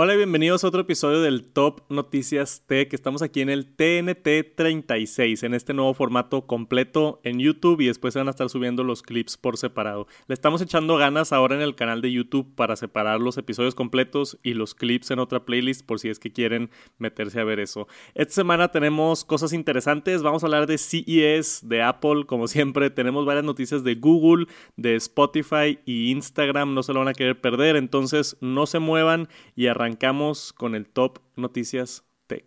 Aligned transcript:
Hola 0.00 0.14
y 0.14 0.18
bienvenidos 0.18 0.62
a 0.62 0.68
otro 0.68 0.82
episodio 0.82 1.22
del 1.22 1.42
Top 1.42 1.80
Noticias 1.88 2.62
Tech. 2.68 2.94
Estamos 2.94 3.20
aquí 3.20 3.40
en 3.40 3.50
el 3.50 3.66
TNT 3.66 4.54
36, 4.54 5.42
en 5.42 5.54
este 5.54 5.74
nuevo 5.74 5.92
formato 5.92 6.46
completo 6.46 7.20
en 7.24 7.40
YouTube 7.40 7.80
y 7.80 7.88
después 7.88 8.14
se 8.14 8.20
van 8.20 8.28
a 8.28 8.30
estar 8.30 8.48
subiendo 8.48 8.84
los 8.84 9.02
clips 9.02 9.36
por 9.36 9.56
separado. 9.56 10.06
Le 10.28 10.34
estamos 10.34 10.62
echando 10.62 10.96
ganas 10.98 11.32
ahora 11.32 11.56
en 11.56 11.62
el 11.62 11.74
canal 11.74 12.00
de 12.00 12.12
YouTube 12.12 12.54
para 12.54 12.76
separar 12.76 13.18
los 13.18 13.38
episodios 13.38 13.74
completos 13.74 14.38
y 14.44 14.54
los 14.54 14.76
clips 14.76 15.10
en 15.10 15.18
otra 15.18 15.44
playlist 15.44 15.84
por 15.84 15.98
si 15.98 16.10
es 16.10 16.20
que 16.20 16.30
quieren 16.30 16.70
meterse 16.98 17.40
a 17.40 17.44
ver 17.44 17.58
eso. 17.58 17.88
Esta 18.14 18.34
semana 18.34 18.68
tenemos 18.68 19.24
cosas 19.24 19.52
interesantes. 19.52 20.22
Vamos 20.22 20.44
a 20.44 20.46
hablar 20.46 20.68
de 20.68 20.78
CES, 20.78 21.68
de 21.68 21.82
Apple, 21.82 22.24
como 22.26 22.46
siempre. 22.46 22.90
Tenemos 22.90 23.26
varias 23.26 23.44
noticias 23.44 23.82
de 23.82 23.96
Google, 23.96 24.46
de 24.76 24.94
Spotify 24.94 25.80
y 25.84 26.12
Instagram. 26.12 26.72
No 26.72 26.84
se 26.84 26.92
lo 26.92 27.00
van 27.00 27.08
a 27.08 27.14
querer 27.14 27.40
perder, 27.40 27.74
entonces 27.74 28.36
no 28.40 28.66
se 28.66 28.78
muevan 28.78 29.28
y 29.56 29.66
arranquen 29.66 29.87
arrancamos 29.88 30.52
con 30.52 30.74
el 30.74 30.86
Top 30.86 31.20
Noticias 31.34 32.04
Tech. 32.26 32.44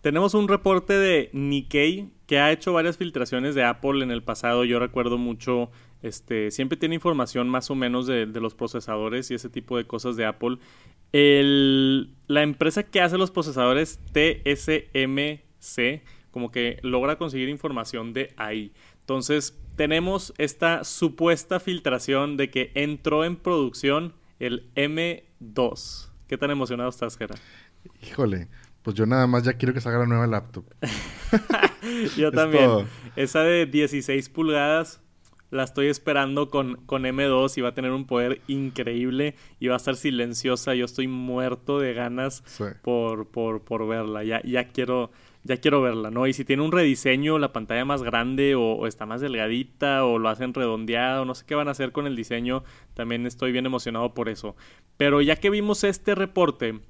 Tenemos 0.00 0.34
un 0.34 0.48
reporte 0.48 0.94
de 0.94 1.30
Nikkei 1.32 2.10
que 2.26 2.40
ha 2.40 2.50
hecho 2.50 2.72
varias 2.72 2.96
filtraciones 2.96 3.54
de 3.54 3.62
Apple 3.62 4.02
en 4.02 4.10
el 4.10 4.24
pasado. 4.24 4.64
Yo 4.64 4.80
recuerdo 4.80 5.16
mucho, 5.16 5.70
este, 6.02 6.50
siempre 6.50 6.76
tiene 6.76 6.96
información 6.96 7.48
más 7.48 7.70
o 7.70 7.76
menos 7.76 8.08
de, 8.08 8.26
los 8.26 8.56
procesadores 8.56 9.30
y 9.30 9.34
ese 9.34 9.48
tipo 9.48 9.76
de 9.76 9.86
cosas 9.86 10.16
de 10.16 10.26
Apple. 10.26 10.58
la 11.12 12.42
empresa 12.42 12.82
que 12.82 13.00
hace 13.00 13.18
los 13.18 13.30
procesadores 13.30 14.00
TSMC, 14.12 16.02
como 16.32 16.50
que 16.50 16.80
logra 16.82 17.18
conseguir 17.18 17.48
información 17.48 18.12
de 18.14 18.34
ahí. 18.36 18.72
Entonces, 18.98 19.56
tenemos 19.76 20.34
esta 20.38 20.82
supuesta 20.82 21.60
filtración 21.60 22.36
de 22.36 22.50
que 22.50 22.72
entró 22.74 23.24
en 23.24 23.36
producción 23.36 24.14
el 24.38 24.70
M2. 24.74 26.10
¿Qué 26.26 26.38
tan 26.38 26.50
emocionado 26.50 26.90
estás, 26.90 27.16
Gera? 27.16 27.34
Híjole, 28.02 28.48
pues 28.82 28.96
yo 28.96 29.06
nada 29.06 29.26
más 29.26 29.44
ya 29.44 29.54
quiero 29.54 29.74
que 29.74 29.80
salga 29.80 30.00
la 30.00 30.06
nueva 30.06 30.26
laptop. 30.26 30.64
yo 32.16 32.30
también. 32.32 32.86
Esa 33.16 33.42
de 33.42 33.66
16 33.66 34.28
pulgadas 34.28 35.00
la 35.50 35.64
estoy 35.64 35.86
esperando 35.88 36.50
con, 36.50 36.76
con 36.84 37.04
M2 37.04 37.56
y 37.56 37.60
va 37.62 37.70
a 37.70 37.74
tener 37.74 37.92
un 37.92 38.06
poder 38.06 38.42
increíble 38.48 39.34
y 39.58 39.68
va 39.68 39.74
a 39.74 39.76
estar 39.78 39.96
silenciosa. 39.96 40.74
Yo 40.74 40.84
estoy 40.84 41.08
muerto 41.08 41.78
de 41.78 41.94
ganas 41.94 42.42
por, 42.82 43.28
por, 43.28 43.62
por 43.62 43.86
verla. 43.88 44.24
Ya, 44.24 44.42
ya 44.42 44.68
quiero 44.68 45.10
ya 45.48 45.56
quiero 45.56 45.80
verla, 45.80 46.10
¿no? 46.10 46.26
Y 46.26 46.34
si 46.34 46.44
tiene 46.44 46.62
un 46.62 46.72
rediseño, 46.72 47.38
la 47.38 47.54
pantalla 47.54 47.86
más 47.86 48.02
grande 48.02 48.54
o, 48.54 48.86
está 48.86 49.06
más 49.06 49.22
delgadita 49.22 50.04
o 50.04 50.18
lo 50.18 50.28
hacen 50.28 50.52
redondeado, 50.52 51.24
no 51.24 51.34
sé 51.34 51.46
qué 51.46 51.54
van 51.54 51.68
a 51.68 51.70
hacer 51.70 51.90
con 51.90 52.06
el 52.06 52.14
diseño, 52.14 52.64
también 52.92 53.26
estoy 53.26 53.50
bien 53.50 53.64
emocionado 53.64 54.12
por 54.12 54.28
eso. 54.28 54.56
Pero 54.98 55.22
ya 55.22 55.36
que 55.36 55.48
vimos 55.48 55.84
este 55.84 56.14
reporte 56.14 56.80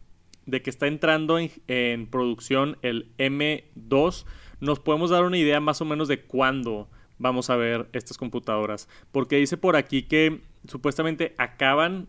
de 0.46 0.60
que 0.60 0.70
está 0.70 0.88
entrando 0.88 1.38
en, 1.38 2.06
producción 2.08 2.78
el 2.82 3.12
M2, 3.16 4.26
nos 4.58 4.80
podemos 4.80 5.10
dar 5.10 5.22
una 5.22 5.38
idea 5.38 5.60
más 5.60 5.80
o 5.80 5.84
menos 5.84 6.08
de 6.08 6.22
cuándo 6.22 6.88
vamos 7.16 7.50
a 7.50 7.56
ver 7.56 7.88
estas 7.92 8.18
computadoras. 8.18 8.88
Porque 9.12 9.36
dice 9.36 9.56
por 9.56 9.76
aquí 9.76 10.02
que 10.02 10.40
supuestamente 10.66 11.36
acaban 11.38 12.08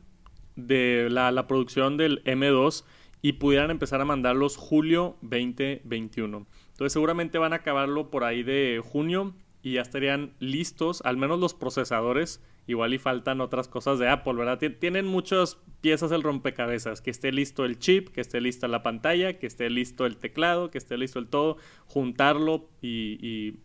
de 0.56 1.10
la, 1.12 1.32
la 1.32 1.46
producción 1.46 1.96
del 1.96 2.24
M2 2.24 2.86
y 3.22 3.34
pudieran 3.34 3.72
empezar 3.72 4.02
a 4.02 4.06
mandarlos 4.06 4.56
julio 4.58 5.18
2021. 5.22 6.48
Entonces 6.72 6.94
seguramente 6.94 7.38
van 7.38 7.54
a 7.54 7.58
acabarlo 7.58 8.10
por 8.10 8.24
ahí 8.24 8.44
de 8.44 8.82
junio 8.84 9.34
y 9.62 9.74
ya 9.74 9.82
estarían 9.82 10.34
listos, 10.40 11.02
al 11.04 11.18
menos 11.18 11.40
los 11.40 11.54
procesadores. 11.54 12.42
Igual 12.68 12.94
y 12.94 13.00
faltan 13.00 13.42
otras 13.42 13.68
cosas 13.68 13.98
de 13.98 14.08
Apple, 14.08 14.34
¿verdad? 14.34 14.60
Tienen 14.80 15.08
muchas 15.08 15.58
piezas 15.82 16.12
del 16.12 16.22
rompecabezas. 16.22 17.02
Que 17.02 17.10
esté 17.10 17.32
listo 17.32 17.66
el 17.66 17.80
chip, 17.80 18.10
que 18.10 18.22
esté 18.22 18.40
lista 18.42 18.68
la 18.68 18.84
pantalla, 18.84 19.40
que 19.40 19.48
esté 19.48 19.72
listo 19.72 20.06
el 20.06 20.18
teclado, 20.18 20.70
que 20.70 20.78
esté 20.78 20.96
listo 20.96 21.18
el 21.18 21.28
todo. 21.30 21.58
Juntarlo 21.88 22.70
y, 22.80 23.56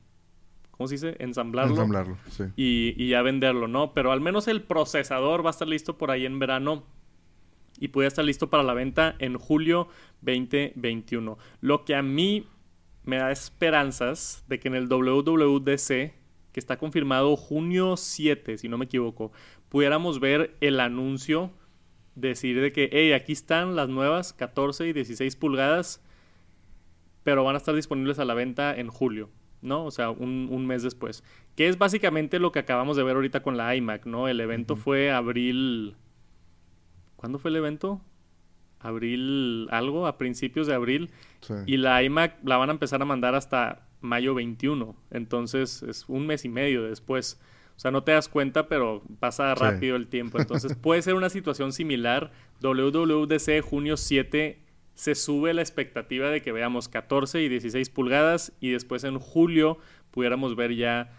¿cómo 0.71 0.89
se 0.89 0.95
dice? 0.95 1.17
Ensamblarlo. 1.19 1.73
Ensamblarlo, 1.73 2.17
sí. 2.31 2.45
Y, 2.57 2.95
y 2.97 3.09
ya 3.11 3.21
venderlo, 3.21 3.69
¿no? 3.69 3.93
Pero 3.93 4.11
al 4.11 4.23
menos 4.23 4.49
el 4.49 4.63
procesador 4.63 5.45
va 5.45 5.51
a 5.51 5.53
estar 5.53 5.69
listo 5.69 5.99
por 5.99 6.11
ahí 6.11 6.25
en 6.25 6.39
verano 6.39 6.85
y 7.79 7.89
puede 7.89 8.09
estar 8.09 8.25
listo 8.25 8.51
para 8.51 8.63
la 8.63 8.75
venta 8.75 9.15
en 9.19 9.37
julio 9.37 9.89
2021. 10.23 11.39
Lo 11.61 11.85
que 11.85 11.95
a 11.95 12.03
mí 12.03 12.47
me 13.05 13.17
da 13.19 13.31
esperanzas 13.31 14.45
de 14.49 14.59
que 14.59 14.69
en 14.69 14.75
el 14.75 14.89
WWDC, 14.89 15.89
que 16.53 16.61
está 16.61 16.79
confirmado 16.79 17.37
junio 17.37 17.97
7, 17.97 18.59
si 18.59 18.69
no 18.69 18.79
me 18.79 18.87
equivoco, 18.87 19.33
pudiéramos 19.69 20.21
ver 20.21 20.57
el 20.61 20.81
anuncio, 20.81 21.51
decir 22.15 22.61
de 22.61 22.73
que, 22.73 22.89
hey, 22.93 23.13
aquí 23.13 23.33
están 23.33 23.77
las 23.77 23.89
nuevas 23.89 24.33
14 24.33 24.89
y 24.89 24.93
16 24.93 25.37
pulgadas, 25.37 26.03
pero 27.25 27.45
van 27.45 27.57
a 27.57 27.59
estar 27.59 27.75
disponibles 27.75 28.19
a 28.19 28.25
la 28.25 28.35
venta 28.35 28.75
en 28.75 28.89
julio. 28.89 29.31
¿no? 29.65 29.85
O 29.87 29.91
sea, 29.91 30.11
un, 30.11 30.67
mes 30.67 30.83
después. 30.83 31.25
Que 31.57 31.69
es 31.69 31.79
básicamente 31.79 32.39
lo 32.39 32.53
que 32.53 32.59
acabamos 32.59 32.97
de 32.97 33.03
ver 33.03 33.17
ahorita 33.17 33.43
con 33.43 33.57
la 33.57 33.75
iMac, 33.75 34.07
¿no? 34.07 34.29
El 34.29 34.41
evento 34.41 34.77
fue 34.77 35.11
abril 35.11 35.97
¿Cuándo 37.25 37.39
fue 37.39 37.51
el 37.53 37.57
evento? 37.57 38.03
Abril 38.81 39.67
algo, 39.71 40.07
a 40.07 40.19
principios 40.19 40.67
de 40.67 40.75
abril. 40.75 41.09
Y 41.65 41.79
la 41.79 42.03
iMac 42.03 42.37
la 42.45 42.59
van 42.59 42.69
a 42.69 42.73
empezar 42.73 43.01
a 43.01 43.07
mandar 43.07 43.35
hasta 43.35 43.89
mayo 44.03 44.35
21. 44.35 44.95
Entonces 45.11 45.83
es 45.85 46.05
un 46.07 46.27
mes 46.27 46.45
y 46.45 46.51
medio 46.51 46.83
después. 46.83 47.41
O 47.79 47.81
sea, 47.81 47.91
no 47.91 48.05
te 48.05 48.13
das 48.13 48.29
cuenta, 48.29 48.69
pero 48.69 49.03
pasa 49.21 49.55
rápido 49.55 49.97
el 49.97 50.09
tiempo. 50.09 50.39
Entonces 50.39 50.77
puede 50.83 51.01
ser 51.01 51.15
una 51.15 51.31
situación 51.31 51.73
similar. 51.73 52.31
WWDC 52.61 53.63
junio 53.63 53.97
7 53.97 54.61
se 54.93 55.15
sube 55.15 55.55
la 55.55 55.63
expectativa 55.63 56.29
de 56.29 56.43
que 56.43 56.53
veamos 56.53 56.91
14 56.91 57.41
y 57.41 57.49
16 57.49 57.89
pulgadas 57.89 58.53
y 58.61 58.69
después 58.69 59.03
en 59.03 59.19
julio 59.19 59.79
pudiéramos 60.11 60.57
ver 60.57 60.75
ya 60.75 61.11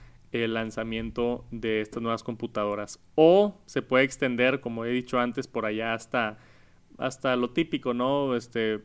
el 0.43 0.53
lanzamiento 0.53 1.45
de 1.51 1.81
estas 1.81 2.01
nuevas 2.01 2.23
computadoras. 2.23 2.99
O 3.15 3.61
se 3.65 3.81
puede 3.81 4.03
extender, 4.03 4.61
como 4.61 4.85
he 4.85 4.89
dicho 4.89 5.19
antes, 5.19 5.47
por 5.47 5.65
allá 5.65 5.93
hasta, 5.93 6.37
hasta 6.97 7.35
lo 7.35 7.51
típico, 7.51 7.93
¿no? 7.93 8.35
Este, 8.35 8.81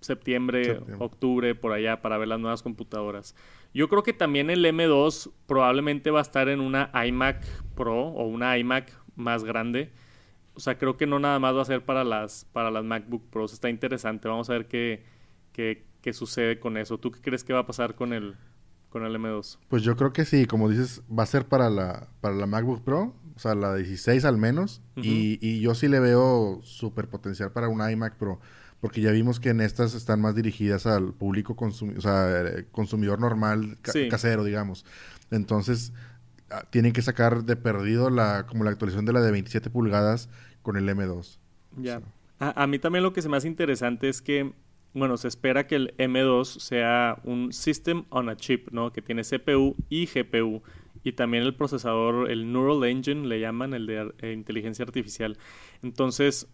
septiembre, 0.00 0.80
octubre, 0.98 1.54
por 1.54 1.72
allá, 1.72 2.02
para 2.02 2.18
ver 2.18 2.28
las 2.28 2.40
nuevas 2.40 2.62
computadoras. 2.62 3.34
Yo 3.72 3.88
creo 3.88 4.02
que 4.02 4.12
también 4.12 4.50
el 4.50 4.64
M2 4.64 5.32
probablemente 5.46 6.10
va 6.10 6.20
a 6.20 6.22
estar 6.22 6.48
en 6.48 6.60
una 6.60 6.90
iMac 7.06 7.44
Pro 7.74 8.08
o 8.08 8.26
una 8.26 8.56
iMac 8.58 8.92
más 9.16 9.44
grande. 9.44 9.90
O 10.54 10.60
sea, 10.60 10.78
creo 10.78 10.96
que 10.96 11.06
no 11.06 11.18
nada 11.18 11.38
más 11.40 11.56
va 11.56 11.62
a 11.62 11.64
ser 11.64 11.84
para 11.84 12.04
las, 12.04 12.44
para 12.52 12.70
las 12.70 12.84
MacBook 12.84 13.28
Pros. 13.30 13.52
Está 13.52 13.70
interesante. 13.70 14.28
Vamos 14.28 14.48
a 14.50 14.52
ver 14.52 14.68
qué, 14.68 15.04
qué, 15.52 15.84
qué 16.00 16.12
sucede 16.12 16.60
con 16.60 16.76
eso. 16.76 16.98
¿Tú 16.98 17.10
qué 17.10 17.20
crees 17.20 17.42
que 17.42 17.52
va 17.52 17.60
a 17.60 17.66
pasar 17.66 17.96
con 17.96 18.12
el, 18.12 18.36
con 18.94 19.04
el 19.04 19.16
M2? 19.16 19.58
Pues 19.66 19.82
yo 19.82 19.96
creo 19.96 20.12
que 20.12 20.24
sí, 20.24 20.46
como 20.46 20.70
dices, 20.70 21.02
va 21.10 21.24
a 21.24 21.26
ser 21.26 21.46
para 21.46 21.68
la, 21.68 22.06
para 22.20 22.36
la 22.36 22.46
MacBook 22.46 22.84
Pro, 22.84 23.12
o 23.34 23.38
sea, 23.40 23.56
la 23.56 23.74
16 23.74 24.24
al 24.24 24.38
menos, 24.38 24.82
y, 24.94 25.58
yo 25.60 25.74
sí 25.74 25.88
le 25.88 25.98
veo 25.98 26.60
súper 26.62 27.08
potencial 27.08 27.50
para 27.50 27.68
una 27.68 27.90
iMac 27.90 28.14
Pro, 28.14 28.38
porque 28.80 29.00
ya 29.00 29.10
vimos 29.10 29.40
que 29.40 29.48
en 29.48 29.60
estas 29.62 29.94
están 29.94 30.20
más 30.20 30.36
dirigidas 30.36 30.86
al 30.86 31.12
público 31.12 31.56
o 31.58 32.00
sea, 32.00 32.64
consumidor 32.70 33.18
normal, 33.18 33.78
casero, 33.82 34.44
digamos. 34.44 34.86
Entonces, 35.32 35.92
ah, 36.50 36.62
tienen 36.70 36.92
que 36.92 37.02
sacar 37.02 37.42
de 37.42 37.56
perdido 37.56 38.10
la, 38.10 38.46
como 38.46 38.62
la 38.62 38.70
actualización 38.70 39.06
de 39.06 39.12
la 39.12 39.22
de 39.22 39.32
27 39.32 39.70
pulgadas 39.70 40.28
con 40.62 40.76
el 40.76 40.88
M2. 40.88 41.40
Ya. 41.78 42.00
a 42.38 42.66
mí 42.68 42.78
también 42.78 43.02
lo 43.02 43.12
que 43.12 43.22
se 43.22 43.28
me 43.28 43.36
hace 43.36 43.48
interesante 43.48 44.08
es 44.08 44.22
que 44.22 44.52
bueno, 44.94 45.16
se 45.16 45.28
espera 45.28 45.66
que 45.66 45.74
el 45.74 45.96
M2 45.96 46.44
sea 46.44 47.18
un 47.24 47.52
System 47.52 48.04
on 48.10 48.28
a 48.28 48.36
Chip, 48.36 48.70
¿no? 48.70 48.92
Que 48.92 49.02
tiene 49.02 49.22
CPU 49.22 49.76
y 49.88 50.06
GPU. 50.06 50.62
Y 51.02 51.12
también 51.12 51.42
el 51.42 51.54
procesador, 51.54 52.30
el 52.30 52.52
Neural 52.52 52.88
Engine, 52.88 53.26
le 53.26 53.40
llaman, 53.40 53.74
el 53.74 53.86
de 53.86 54.12
eh, 54.20 54.32
inteligencia 54.32 54.84
artificial. 54.84 55.36
Entonces, 55.82 56.48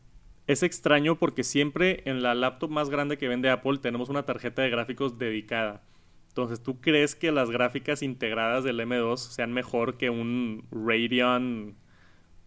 es 0.46 0.62
extraño 0.62 1.16
porque 1.16 1.44
siempre 1.44 2.03
en 2.06 2.22
la 2.22 2.34
laptop 2.34 2.70
más 2.70 2.88
grande 2.91 3.18
que 3.18 3.28
vende 3.28 3.50
Apple 3.50 3.78
tenemos 3.78 4.09
una 4.09 4.24
tarjeta 4.24 4.62
de 4.62 4.70
gráficos 4.70 5.18
dedicada. 5.18 5.84
Entonces, 6.28 6.62
¿tú 6.62 6.80
crees 6.80 7.15
que 7.15 7.32
las 7.32 7.50
gráficas 7.50 8.03
integradas 8.03 8.65
del 8.65 8.80
M2 8.80 9.18
sean 9.18 9.53
mejor 9.53 9.97
que 9.98 10.10
un 10.10 10.65
Radeon 10.70 11.76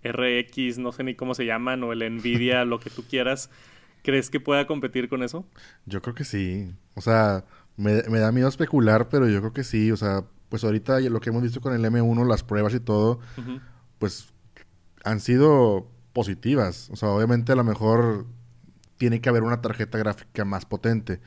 RX, 0.04 0.80
no 0.80 0.92
sé 0.92 1.04
ni 1.04 1.16
cómo 1.16 1.36
se 1.36 1.46
llaman, 1.46 1.84
o 1.84 1.94
el 1.94 2.00
Nvidia, 2.16 2.66
lo 2.66 2.80
que 2.80 2.90
tú 2.90 3.04
quieras? 3.08 3.50
¿Crees 4.04 4.30
que 4.30 4.40
pueda 4.40 4.68
competir 4.68 5.10
con 5.10 5.24
eso? 5.24 5.48
Yo 5.86 6.02
creo 6.02 6.14
que 6.14 6.26
sí. 6.26 6.76
O 6.94 7.02
sea, 7.02 7.46
me, 7.78 8.02
da 8.02 8.32
miedo 8.32 8.48
especular, 8.48 9.10
pero 9.10 9.28
yo 9.28 9.40
creo 9.40 9.54
que 9.54 9.64
sí. 9.64 9.92
O 9.92 9.98
sea, 9.98 10.26
pues 10.50 10.64
ahorita 10.64 11.00
lo 11.00 11.20
que 11.22 11.30
hemos 11.30 11.42
visto 11.42 11.62
con 11.62 11.74
el 11.74 11.84
M1, 11.84 12.28
las 12.28 12.44
pruebas 12.44 12.74
y 12.74 12.80
todo, 12.80 13.20
pues 13.98 14.34
han 15.04 15.20
sido 15.20 15.88
positivas. 16.12 16.90
O 16.92 16.96
sea, 16.98 17.10
obviamente 17.10 17.54
a 17.54 17.56
lo 17.56 17.64
mejor 17.64 18.28
tiene 18.98 19.22
que 19.22 19.30
haber 19.30 19.44
una 19.44 19.62
tarjeta 19.62 19.98
gráfica 19.98 20.46
más 20.46 20.66
potente. 20.66 21.22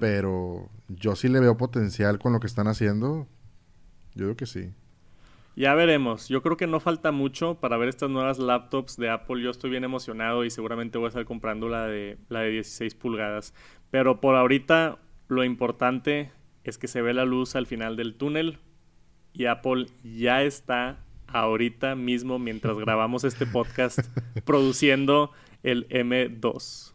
Pero 0.00 0.68
yo 0.88 1.16
sí 1.16 1.28
le 1.28 1.40
veo 1.40 1.56
potencial 1.56 2.18
con 2.18 2.32
lo 2.32 2.40
que 2.40 2.48
están 2.48 2.66
haciendo. 2.66 3.28
Yo 4.14 4.26
creo 4.26 4.36
que 4.36 4.46
sí. 4.46 4.72
Ya 5.56 5.74
veremos. 5.74 6.28
Yo 6.28 6.42
creo 6.42 6.58
que 6.58 6.66
no 6.66 6.80
falta 6.80 7.12
mucho 7.12 7.54
para 7.54 7.78
ver 7.78 7.88
estas 7.88 8.10
nuevas 8.10 8.38
laptops 8.38 8.98
de 8.98 9.08
Apple. 9.08 9.42
Yo 9.42 9.50
estoy 9.50 9.70
bien 9.70 9.84
emocionado 9.84 10.44
y 10.44 10.50
seguramente 10.50 10.98
voy 10.98 11.06
a 11.06 11.08
estar 11.08 11.24
comprando 11.24 11.70
la 11.70 11.86
de, 11.86 12.18
la 12.28 12.40
de 12.40 12.50
16 12.50 12.94
pulgadas. 12.94 13.54
Pero 13.90 14.20
por 14.20 14.36
ahorita 14.36 14.98
lo 15.28 15.44
importante 15.44 16.30
es 16.62 16.76
que 16.76 16.88
se 16.88 17.00
ve 17.00 17.14
la 17.14 17.24
luz 17.24 17.56
al 17.56 17.66
final 17.66 17.96
del 17.96 18.16
túnel 18.16 18.58
y 19.32 19.46
Apple 19.46 19.86
ya 20.04 20.42
está 20.42 20.98
ahorita 21.26 21.94
mismo 21.94 22.38
mientras 22.38 22.76
grabamos 22.76 23.24
este 23.24 23.46
podcast 23.46 24.00
produciendo 24.44 25.32
el 25.62 25.88
M2. 25.88 26.92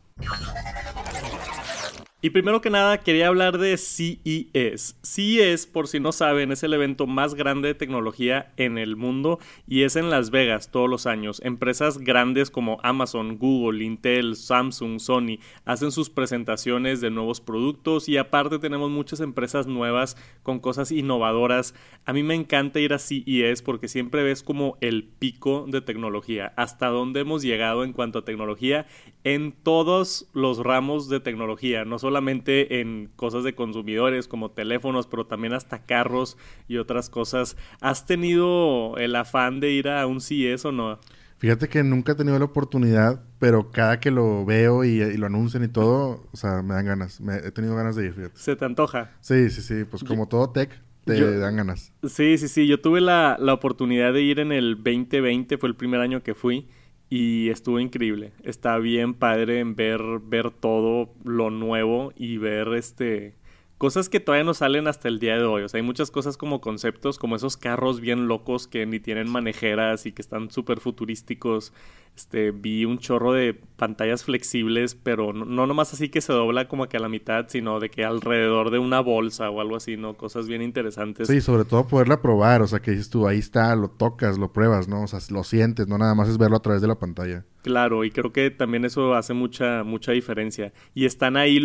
Y 2.24 2.30
primero 2.30 2.62
que 2.62 2.70
nada 2.70 3.00
quería 3.00 3.30
hablar 3.30 3.58
de 3.58 3.76
CES. 3.78 4.96
CES, 5.02 5.66
por 5.66 5.88
si 5.88 6.00
no 6.00 6.12
saben, 6.12 6.52
es 6.52 6.62
el 6.62 6.76
evento 6.76 7.08
más 7.08 7.34
grande 7.34 7.70
de 7.70 7.74
tecnología 7.74 8.54
en 8.58 8.78
el 8.78 8.96
mundo 8.96 9.40
y 9.68 9.82
es 9.82 9.96
en 9.96 10.12
Las 10.12 10.30
Vegas 10.30 10.70
todos 10.70 10.88
los 10.88 11.08
años. 11.08 11.42
Empresas 11.44 11.98
grandes 11.98 12.52
como 12.52 12.78
Amazon, 12.84 13.40
Google, 13.40 13.84
Intel, 13.84 14.36
Samsung, 14.36 15.00
Sony 15.00 15.40
hacen 15.66 15.92
sus 15.92 16.12
presentaciones 16.12 17.02
de 17.02 17.10
nuevos 17.10 17.42
productos 17.42 18.08
y 18.08 18.18
aparte 18.18 18.60
tenemos 18.60 18.92
muchas 18.92 19.20
empresas 19.20 19.66
nuevas 19.66 20.16
con 20.44 20.60
cosas 20.60 20.92
innovadoras. 20.92 21.74
A 22.06 22.14
mí 22.14 22.22
me 22.22 22.36
encanta 22.36 22.80
ir 22.80 22.94
a 22.94 23.00
CES 23.00 23.64
porque 23.64 23.88
siempre 23.88 24.22
ves 24.22 24.44
como 24.44 24.78
el 24.80 25.06
pico 25.06 25.66
de 25.68 25.82
tecnología, 25.82 26.54
hasta 26.56 26.86
dónde 26.90 27.22
hemos 27.22 27.42
llegado 27.42 27.84
en 27.84 27.94
cuanto 27.94 28.20
a 28.20 28.26
tecnología 28.26 28.86
en 29.24 29.52
todos 29.52 30.30
los 30.34 30.60
ramos 30.60 31.10
de 31.10 31.20
tecnología, 31.20 31.84
no 31.86 31.98
solamente 32.12 32.82
en 32.82 33.10
cosas 33.16 33.46
de 33.46 33.56
consumidores 33.56 34.28
como 34.28 34.52
teléfonos, 34.52 35.08
pero 35.08 35.28
también 35.28 35.54
hasta 35.54 35.84
carros 35.86 36.38
y 36.68 36.76
otras 36.76 37.10
cosas. 37.10 37.56
¿Has 37.80 38.06
tenido 38.06 38.98
el 38.98 39.16
afán 39.16 39.62
de 39.62 39.72
ir 39.72 39.88
a 39.88 40.06
un 40.08 40.20
CES 40.20 40.66
o 40.66 40.74
no? 40.74 41.00
Fíjate 41.38 41.70
que 41.70 41.84
nunca 41.84 42.12
he 42.12 42.16
tenido 42.16 42.38
la 42.38 42.46
oportunidad, 42.46 43.24
pero 43.40 43.72
cada 43.72 44.02
que 44.02 44.12
lo 44.12 44.44
veo 44.46 44.84
y, 44.84 45.00
lo 45.16 45.26
anuncian 45.26 45.64
y 45.64 45.70
todo, 45.70 46.28
o 46.34 46.38
sea, 46.38 46.62
me 46.62 46.74
dan 46.74 46.86
ganas. 46.86 47.22
Me, 47.22 47.38
he 47.38 47.52
tenido 47.52 47.78
ganas 47.78 47.96
de 47.96 48.08
ir, 48.08 48.14
fíjate. 48.14 48.38
¿Se 48.38 48.58
te 48.58 48.66
antoja? 48.66 49.12
Sí, 49.22 49.50
sí, 49.50 49.62
sí. 49.62 49.86
Pues 49.86 50.04
como 50.04 50.28
todo 50.28 50.50
tech, 50.50 50.70
te 51.06 51.38
dan 51.38 51.56
ganas. 51.56 51.94
Sí, 52.04 52.38
sí, 52.38 52.50
sí. 52.50 52.68
Yo 52.68 52.82
tuve 52.82 53.00
la, 53.00 53.38
la 53.40 53.54
oportunidad 53.54 54.12
de 54.12 54.22
ir 54.22 54.40
en 54.40 54.52
el 54.52 54.76
2020, 54.76 55.58
fue 55.58 55.70
el 55.70 55.76
primer 55.76 56.02
año 56.02 56.22
que 56.22 56.36
fui 56.36 56.68
y 57.12 57.50
estuvo 57.50 57.80
increíble. 57.80 58.32
Está 58.42 58.78
bien 58.78 59.14
padre 59.14 59.62
ver, 59.66 60.02
ver 60.24 60.50
todo 60.50 61.14
lo 61.26 61.50
nuevo 61.50 62.14
y 62.16 62.38
ver 62.38 62.70
este 62.70 63.36
cosas 63.82 64.10
que 64.10 64.20
todavía 64.20 64.44
no 64.44 64.54
salen 64.54 64.88
hasta 64.88 65.08
el 65.08 65.18
día 65.18 65.38
de 65.38 65.44
hoy. 65.44 65.64
O 65.64 65.68
sea, 65.68 65.80
hay 65.80 65.84
muchas 65.84 66.12
cosas 66.12 66.38
como 66.38 66.62
conceptos, 66.62 67.18
como 67.18 67.36
esos 67.36 67.58
carros 67.58 68.00
bien 68.00 68.28
locos 68.28 68.68
que 68.68 68.86
ni 68.86 69.00
tienen 69.00 69.28
manejeras 69.28 70.06
y 70.06 70.12
que 70.12 70.22
están 70.22 70.52
súper 70.52 70.80
futurísticos. 70.80 71.74
Este, 72.16 72.52
vi 72.52 72.86
un 72.86 73.00
chorro 73.00 73.34
de 73.34 73.56
pantallas 73.78 74.24
flexibles, 74.24 74.94
pero 74.94 75.34
no, 75.34 75.46
no, 75.46 75.66
nomás 75.66 75.94
así 75.94 76.10
que 76.10 76.22
se 76.22 76.32
dobla 76.32 76.68
como 76.68 76.88
que 76.90 76.98
a 76.98 77.00
la 77.00 77.10
mitad, 77.10 77.48
sino 77.48 77.80
de 77.80 77.90
que 77.90 78.06
alrededor 78.06 78.70
de 78.70 78.78
una 78.78 79.00
bolsa 79.00 79.50
o 79.50 79.60
algo 79.62 79.78
así, 79.78 79.98
¿no? 79.98 80.14
Cosas 80.14 80.48
bien 80.48 80.62
interesantes. 80.62 81.28
Sí, 81.28 81.42
sobre 81.42 81.66
todo 81.66 81.88
poderla 81.88 82.22
probar, 82.22 82.62
o 82.62 82.68
sea, 82.68 82.82
que 82.82 82.92
dices 82.92 83.10
tú, 83.10 83.28
ahí 83.28 83.40
está, 83.40 83.76
lo 83.76 83.90
tocas, 83.90 84.38
lo 84.38 84.54
pruebas, 84.54 84.90
¿no? 84.90 85.02
O 85.02 85.08
sea, 85.08 85.18
lo 85.32 85.44
sientes, 85.44 85.88
no 85.88 85.98
nada 85.98 86.14
más 86.14 86.30
es 86.30 86.38
verlo 86.38 86.58
a 86.58 86.62
través 86.62 86.84
de 86.84 86.88
la 86.88 87.00
pantalla. 87.00 87.46
Claro, 87.64 88.04
y 88.04 88.12
creo 88.12 88.32
que 88.32 88.52
también 88.52 88.86
eso 88.86 89.16
hace 89.16 89.34
mucha, 89.34 89.84
mucha 89.84 90.12
diferencia. 90.12 90.72
Y 90.94 91.06
están 91.06 91.36
ahí, 91.36 91.60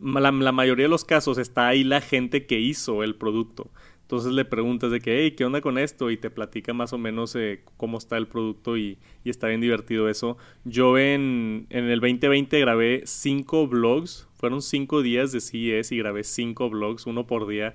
la, 0.00 0.30
mayoría 0.30 0.84
de 0.84 0.90
los 0.90 1.04
casos 1.04 1.38
está 1.38 1.68
ahí 1.68 1.84
la 1.84 2.00
gente 2.00 2.46
que 2.46 2.60
hizo 2.60 3.02
el 3.02 3.14
producto. 3.14 3.70
Entonces 4.02 4.32
le 4.32 4.44
preguntas 4.44 4.92
de 4.92 5.00
que, 5.00 5.22
hey, 5.22 5.32
¿qué 5.32 5.44
onda 5.44 5.60
con 5.60 5.78
esto? 5.78 6.12
Y 6.12 6.16
te 6.16 6.30
platica 6.30 6.72
más 6.72 6.92
o 6.92 6.98
menos 6.98 7.34
eh, 7.34 7.62
cómo 7.76 7.98
está 7.98 8.16
el 8.16 8.28
producto 8.28 8.76
y, 8.76 8.98
y, 9.24 9.30
está 9.30 9.48
bien 9.48 9.60
divertido 9.60 10.08
eso. 10.08 10.36
Yo 10.64 10.96
en, 10.96 11.66
en 11.70 11.86
el 11.86 11.98
2020 11.98 12.60
grabé 12.60 13.02
cinco 13.04 13.66
vlogs, 13.66 14.28
fueron 14.34 14.62
cinco 14.62 15.02
días 15.02 15.32
de 15.32 15.40
CES 15.40 15.90
y 15.90 15.98
grabé 15.98 16.22
cinco 16.22 16.70
vlogs, 16.70 17.06
uno 17.06 17.26
por 17.26 17.48
día, 17.48 17.74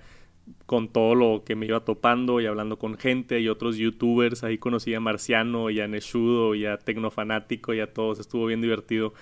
con 0.66 0.88
todo 0.88 1.16
lo 1.16 1.44
que 1.44 1.56
me 1.56 1.66
iba 1.66 1.84
topando 1.84 2.40
y 2.40 2.46
hablando 2.46 2.78
con 2.80 2.98
gente 2.98 3.42
y 3.42 3.50
otros 3.50 3.76
youtubers. 3.78 4.44
Ahí 4.44 4.58
conocí 4.58 4.94
a 4.94 5.00
Marciano 5.00 5.70
y 5.70 5.82
a 5.82 5.88
Neshudo 5.88 6.56
y 6.56 6.66
a 6.66 6.78
Tecnofanático 6.78 7.74
y 7.74 7.82
a 7.82 7.94
todos, 7.94 8.20
estuvo 8.20 8.46
bien 8.46 8.62
divertido. 8.62 9.14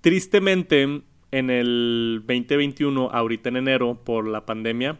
Tristemente, 0.00 1.02
en 1.30 1.50
el 1.50 2.22
2021, 2.26 3.10
ahorita 3.10 3.48
en 3.48 3.56
enero, 3.56 4.00
por 4.04 4.26
la 4.26 4.46
pandemia, 4.46 4.98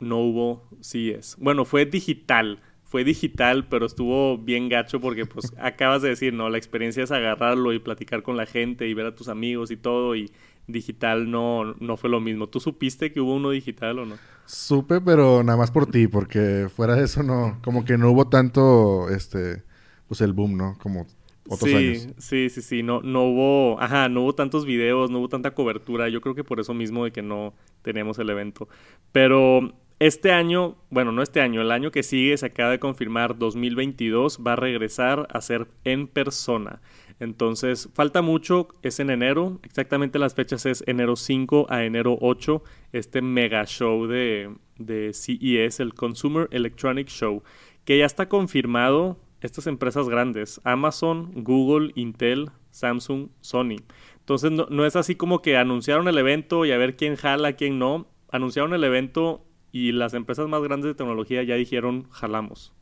no 0.00 0.18
hubo 0.18 0.68
CES. 0.80 1.36
Bueno, 1.38 1.64
fue 1.64 1.86
digital, 1.86 2.60
fue 2.84 3.04
digital, 3.04 3.66
pero 3.68 3.86
estuvo 3.86 4.38
bien 4.38 4.68
gacho 4.68 5.00
porque 5.00 5.26
pues 5.26 5.52
acabas 5.58 6.02
de 6.02 6.10
decir, 6.10 6.32
¿no? 6.32 6.48
La 6.48 6.58
experiencia 6.58 7.04
es 7.04 7.10
agarrarlo 7.10 7.72
y 7.72 7.78
platicar 7.78 8.22
con 8.22 8.36
la 8.36 8.46
gente 8.46 8.88
y 8.88 8.94
ver 8.94 9.06
a 9.06 9.14
tus 9.14 9.28
amigos 9.28 9.70
y 9.70 9.76
todo 9.76 10.16
y 10.16 10.30
digital 10.66 11.30
no, 11.30 11.74
no 11.74 11.96
fue 11.96 12.10
lo 12.10 12.20
mismo. 12.20 12.48
¿Tú 12.48 12.60
supiste 12.60 13.12
que 13.12 13.20
hubo 13.20 13.34
uno 13.34 13.50
digital 13.50 13.98
o 13.98 14.06
no? 14.06 14.16
Supe, 14.46 15.00
pero 15.00 15.42
nada 15.42 15.58
más 15.58 15.70
por 15.70 15.86
ti, 15.86 16.08
porque 16.08 16.68
fuera 16.74 16.96
de 16.96 17.04
eso 17.04 17.22
no, 17.22 17.58
como 17.62 17.84
que 17.84 17.96
no 17.96 18.10
hubo 18.10 18.28
tanto, 18.28 19.08
este, 19.10 19.62
pues 20.08 20.20
el 20.20 20.32
boom, 20.32 20.56
¿no? 20.56 20.76
Como 20.78 21.06
otros 21.50 21.70
sí, 21.70 21.76
años. 21.76 22.08
Sí, 22.18 22.48
sí, 22.48 22.62
sí, 22.62 22.82
no, 22.82 23.00
no 23.02 23.24
hubo, 23.24 23.80
ajá, 23.80 24.08
no 24.08 24.22
hubo 24.22 24.34
tantos 24.34 24.64
videos, 24.64 25.10
no 25.10 25.18
hubo 25.18 25.28
tanta 25.28 25.50
cobertura. 25.50 26.08
Yo 26.08 26.20
creo 26.20 26.34
que 26.34 26.44
por 26.44 26.60
eso 26.60 26.74
mismo 26.74 27.04
de 27.04 27.10
que 27.10 27.22
no 27.22 27.54
tenemos 27.82 28.18
el 28.18 28.30
evento. 28.30 28.68
Pero 29.12 29.74
este 29.98 30.32
año, 30.32 30.76
bueno, 30.90 31.12
no 31.12 31.22
este 31.22 31.40
año, 31.40 31.60
el 31.60 31.72
año 31.72 31.90
que 31.90 32.02
sigue 32.02 32.36
se 32.36 32.46
acaba 32.46 32.70
de 32.70 32.78
confirmar 32.78 33.36
2022 33.36 34.40
va 34.46 34.54
a 34.54 34.56
regresar 34.56 35.26
a 35.30 35.40
ser 35.40 35.66
en 35.84 36.06
persona. 36.06 36.80
Entonces, 37.18 37.90
falta 37.92 38.22
mucho, 38.22 38.68
es 38.82 38.98
en 38.98 39.10
enero, 39.10 39.60
exactamente 39.62 40.18
las 40.18 40.34
fechas 40.34 40.64
es 40.64 40.82
enero 40.86 41.16
5 41.16 41.66
a 41.68 41.84
enero 41.84 42.16
8, 42.18 42.62
este 42.92 43.20
mega 43.20 43.66
show 43.66 44.06
de, 44.06 44.54
de 44.78 45.12
CES, 45.12 45.80
el 45.80 45.92
Consumer 45.92 46.48
Electronic 46.50 47.08
Show, 47.08 47.42
que 47.84 47.98
ya 47.98 48.06
está 48.06 48.30
confirmado 48.30 49.18
estas 49.40 49.66
empresas 49.66 50.08
grandes, 50.08 50.60
Amazon, 50.64 51.32
Google, 51.34 51.92
Intel, 51.94 52.50
Samsung, 52.70 53.28
Sony. 53.40 53.76
Entonces, 54.18 54.50
no, 54.52 54.66
no 54.70 54.86
es 54.86 54.96
así 54.96 55.14
como 55.14 55.42
que 55.42 55.56
anunciaron 55.56 56.08
el 56.08 56.18
evento 56.18 56.64
y 56.64 56.72
a 56.72 56.78
ver 56.78 56.96
quién 56.96 57.16
jala, 57.16 57.54
quién 57.54 57.78
no. 57.78 58.06
Anunciaron 58.30 58.74
el 58.74 58.84
evento 58.84 59.44
y 59.72 59.92
las 59.92 60.14
empresas 60.14 60.48
más 60.48 60.62
grandes 60.62 60.88
de 60.88 60.94
tecnología 60.94 61.42
ya 61.42 61.54
dijeron 61.54 62.08
jalamos. 62.10 62.72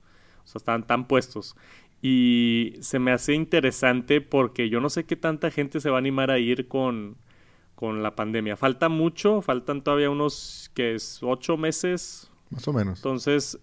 O 0.44 0.46
sea, 0.46 0.58
están 0.58 0.86
tan 0.86 1.06
puestos. 1.06 1.56
Y 2.00 2.74
se 2.80 2.98
me 2.98 3.12
hace 3.12 3.34
interesante 3.34 4.20
porque 4.20 4.68
yo 4.68 4.80
no 4.80 4.88
sé 4.88 5.04
qué 5.04 5.16
tanta 5.16 5.50
gente 5.50 5.80
se 5.80 5.90
va 5.90 5.96
a 5.96 5.98
animar 5.98 6.30
a 6.30 6.38
ir 6.38 6.68
con, 6.68 7.16
con 7.74 8.02
la 8.02 8.14
pandemia. 8.14 8.56
Falta 8.56 8.88
mucho, 8.88 9.42
faltan 9.42 9.82
todavía 9.82 10.10
unos 10.10 10.70
que 10.74 10.94
es 10.94 11.20
ocho 11.22 11.56
meses. 11.56 12.30
Más 12.50 12.66
o 12.68 12.72
menos. 12.72 12.98
Entonces, 12.98 13.58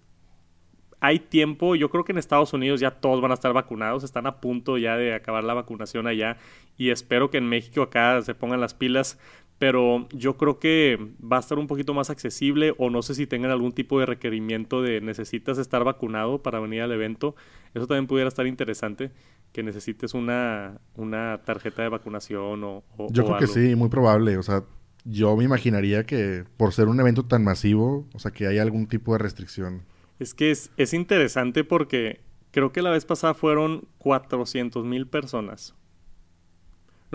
hay 1.05 1.19
tiempo. 1.19 1.75
Yo 1.75 1.89
creo 1.89 2.03
que 2.03 2.12
en 2.12 2.17
Estados 2.17 2.53
Unidos 2.53 2.79
ya 2.79 2.91
todos 2.91 3.21
van 3.21 3.31
a 3.31 3.35
estar 3.35 3.53
vacunados. 3.53 4.03
Están 4.03 4.25
a 4.27 4.41
punto 4.41 4.77
ya 4.77 4.97
de 4.97 5.13
acabar 5.13 5.43
la 5.43 5.53
vacunación 5.53 6.07
allá. 6.07 6.38
Y 6.77 6.89
espero 6.89 7.29
que 7.29 7.38
en 7.38 7.47
México 7.47 7.81
acá 7.81 8.21
se 8.21 8.33
pongan 8.33 8.59
las 8.59 8.74
pilas 8.74 9.19
pero 9.57 10.09
yo 10.12 10.35
creo 10.35 10.59
que 10.59 11.00
va 11.21 11.38
a 11.38 11.39
estar 11.39 11.57
un 11.57 11.67
poquito 11.67 11.93
más 11.93 12.09
accesible 12.09 12.75
o 12.77 12.89
no 12.89 13.01
sé 13.01 13.15
si 13.15 13.25
tengan 13.25 13.51
algún 13.51 13.71
tipo 13.71 14.00
de 14.00 14.05
requerimiento 14.05 14.81
de 14.81 15.00
necesitas 15.00 15.57
estar 15.57 15.83
vacunado 15.85 16.43
para 16.43 16.59
venir 16.59 16.81
al 16.81 16.91
evento. 16.91 17.35
Eso 17.74 17.88
también 17.88 18.07
pudiera 18.07 18.27
estar 18.27 18.47
interesante, 18.47 19.12
que 19.53 19.63
necesites 19.63 20.13
una, 20.13 20.81
una 20.95 21.41
tarjeta 21.45 21.83
de 21.83 21.89
vacunación 21.89 22.63
o... 22.65 22.83
o 22.97 23.07
yo 23.12 23.24
creo 23.24 23.38
que 23.38 23.47
sí, 23.47 23.75
muy 23.75 23.88
probable. 23.88 24.38
O 24.38 24.43
sea, 24.43 24.63
yo 25.05 25.38
me 25.38 25.45
imaginaría 25.45 26.05
que 26.05 26.43
por 26.57 26.74
ser 26.74 26.89
un 26.89 27.00
evento 27.00 27.24
tan 27.24 27.43
masivo, 27.43 28.07
o 28.13 28.19
sea, 28.19 28.31
que 28.31 28.47
hay 28.47 28.57
algún 28.57 28.88
tipo 28.88 29.13
de 29.13 29.19
restricción. 29.19 29.83
Es 30.19 30.34
que 30.34 30.51
es, 30.51 30.72
es 30.77 30.93
interesante 30.93 31.63
porque 31.63 32.22
creo 32.51 32.72
que 32.72 32.81
la 32.81 32.89
vez 32.89 33.05
pasada 33.05 33.34
fueron 33.34 33.88
400 33.98 34.86
mil 34.86 35.07
personas 35.07 35.75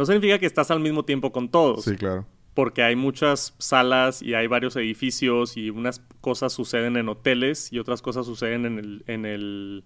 no 0.01 0.07
significa 0.07 0.39
que 0.39 0.47
estás 0.47 0.71
al 0.71 0.81
mismo 0.81 1.05
tiempo 1.05 1.31
con 1.31 1.51
todos. 1.51 1.85
Sí, 1.85 1.95
claro. 1.97 2.27
Porque 2.55 2.83
hay 2.83 2.97
muchas 2.97 3.55
salas 3.59 4.23
y 4.23 4.35
hay 4.35 4.47
varios 4.47 4.75
edificios 4.77 5.59
y 5.59 5.69
unas 5.69 6.01
cosas 6.21 6.55
suceden 6.55 6.97
en 6.97 7.09
hoteles 7.09 7.73
y 7.73 7.79
otras 7.79 8.01
cosas 8.01 8.25
suceden 8.25 8.65
en 8.65 8.79
el, 8.79 9.05
en 9.07 9.27
el 9.27 9.85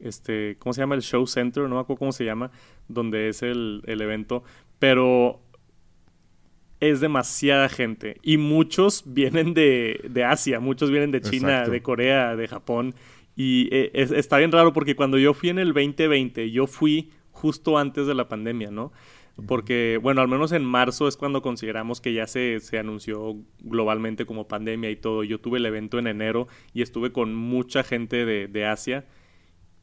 este, 0.00 0.56
¿cómo 0.58 0.74
se 0.74 0.82
llama? 0.82 0.94
El 0.94 1.02
Show 1.02 1.26
Center, 1.26 1.64
no 1.64 1.76
me 1.76 1.80
acuerdo 1.80 1.98
cómo 1.98 2.12
se 2.12 2.24
llama, 2.24 2.50
donde 2.88 3.28
es 3.28 3.42
el, 3.42 3.82
el 3.86 4.02
evento. 4.02 4.44
Pero 4.78 5.40
es 6.90 7.00
demasiada 7.00 7.68
gente. 7.68 8.18
Y 8.22 8.36
muchos 8.36 9.02
vienen 9.06 9.54
de, 9.54 10.00
de 10.08 10.24
Asia, 10.24 10.60
muchos 10.60 10.90
vienen 10.90 11.10
de 11.10 11.20
China, 11.20 11.68
de 11.68 11.82
Corea, 11.82 12.36
de 12.36 12.48
Japón. 12.48 12.94
Y 13.36 13.68
eh, 13.72 13.90
está 13.94 14.38
bien 14.38 14.52
raro 14.52 14.72
porque 14.72 14.96
cuando 14.96 15.18
yo 15.18 15.34
fui 15.34 15.48
en 15.48 15.58
el 15.58 15.72
2020, 15.72 16.50
yo 16.50 16.66
fui 16.66 17.10
justo 17.32 17.78
antes 17.78 18.06
de 18.06 18.14
la 18.14 18.28
pandemia, 18.28 18.70
¿no? 18.70 18.92
porque, 19.46 19.98
bueno, 20.00 20.20
al 20.20 20.28
menos 20.28 20.52
en 20.52 20.64
marzo 20.64 21.08
es 21.08 21.16
cuando 21.16 21.42
consideramos 21.42 22.00
que 22.00 22.12
ya 22.12 22.26
se, 22.26 22.60
se 22.60 22.78
anunció 22.78 23.36
globalmente 23.60 24.26
como 24.26 24.46
pandemia 24.46 24.90
y 24.90 24.96
todo. 24.96 25.24
Yo 25.24 25.40
tuve 25.40 25.58
el 25.58 25.66
evento 25.66 25.98
en 25.98 26.06
enero 26.06 26.46
y 26.72 26.82
estuve 26.82 27.10
con 27.10 27.34
mucha 27.34 27.82
gente 27.82 28.24
de, 28.24 28.46
de 28.46 28.64
Asia 28.64 29.04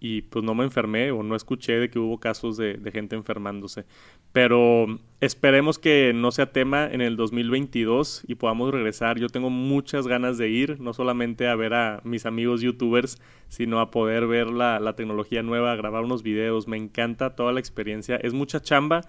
y 0.03 0.23
pues 0.23 0.43
no 0.43 0.55
me 0.55 0.63
enfermé 0.63 1.11
o 1.11 1.21
no 1.21 1.35
escuché 1.35 1.73
de 1.73 1.91
que 1.91 1.99
hubo 1.99 2.19
casos 2.19 2.57
de, 2.57 2.79
gente 2.91 3.15
enfermándose. 3.15 3.85
Pero 4.33 4.87
esperemos 5.19 5.77
que 5.77 6.11
no 6.15 6.31
sea 6.31 6.51
tema 6.51 6.87
en 6.91 7.01
el 7.01 7.15
2022 7.15 8.23
y 8.27 8.33
podamos 8.33 8.71
regresar. 8.71 9.19
Yo 9.19 9.29
tengo 9.29 9.51
muchas 9.51 10.07
ganas 10.07 10.39
de 10.39 10.49
ir, 10.49 10.81
no 10.81 10.93
solamente 10.93 11.47
a 11.47 11.55
ver 11.55 11.75
a 11.75 12.01
mis 12.03 12.25
amigos 12.25 12.61
youtubers, 12.61 13.21
sino 13.47 13.79
a 13.79 13.91
poder 13.91 14.25
ver 14.25 14.47
la, 14.47 14.79
la 14.79 14.95
tecnología 14.95 15.43
nueva, 15.43 15.75
grabar 15.75 16.03
unos 16.03 16.23
videos. 16.23 16.67
Me 16.67 16.77
encanta 16.77 17.35
toda 17.35 17.53
la 17.53 17.59
experiencia. 17.59 18.15
Es 18.15 18.33
mucha 18.33 18.59
chamba, 18.59 19.01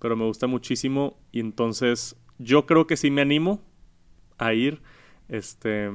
pero 0.00 0.16
me 0.16 0.24
gusta 0.24 0.48
muchísimo 0.48 1.20
y 1.30 1.38
entonces 1.38 2.16
yo 2.38 2.66
creo 2.66 2.88
que 2.88 2.96
sí 2.96 3.12
me 3.12 3.22
animo 3.22 3.62
a 4.38 4.54
ir. 4.54 4.82
Este 5.28 5.88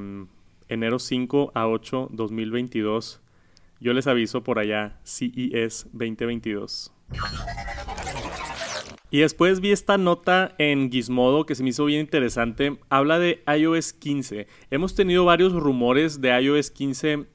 enero 0.68 0.98
5 0.98 1.52
a 1.54 1.68
8 1.68 2.08
2022 2.12 3.20
yo 3.80 3.92
les 3.92 4.06
aviso 4.06 4.42
por 4.42 4.58
allá, 4.58 4.98
CES 5.04 5.86
2022. 5.92 6.92
Y 9.10 9.20
después 9.20 9.60
vi 9.60 9.70
esta 9.70 9.96
nota 9.96 10.54
en 10.58 10.90
Gizmodo 10.90 11.46
que 11.46 11.54
se 11.54 11.62
me 11.62 11.70
hizo 11.70 11.86
bien 11.86 12.00
interesante. 12.00 12.78
Habla 12.90 13.18
de 13.18 13.42
iOS 13.46 13.94
15. 13.94 14.46
Hemos 14.70 14.94
tenido 14.94 15.24
varios 15.24 15.54
rumores 15.54 16.20
de 16.20 16.38
iOS 16.38 16.70
15. 16.70 17.26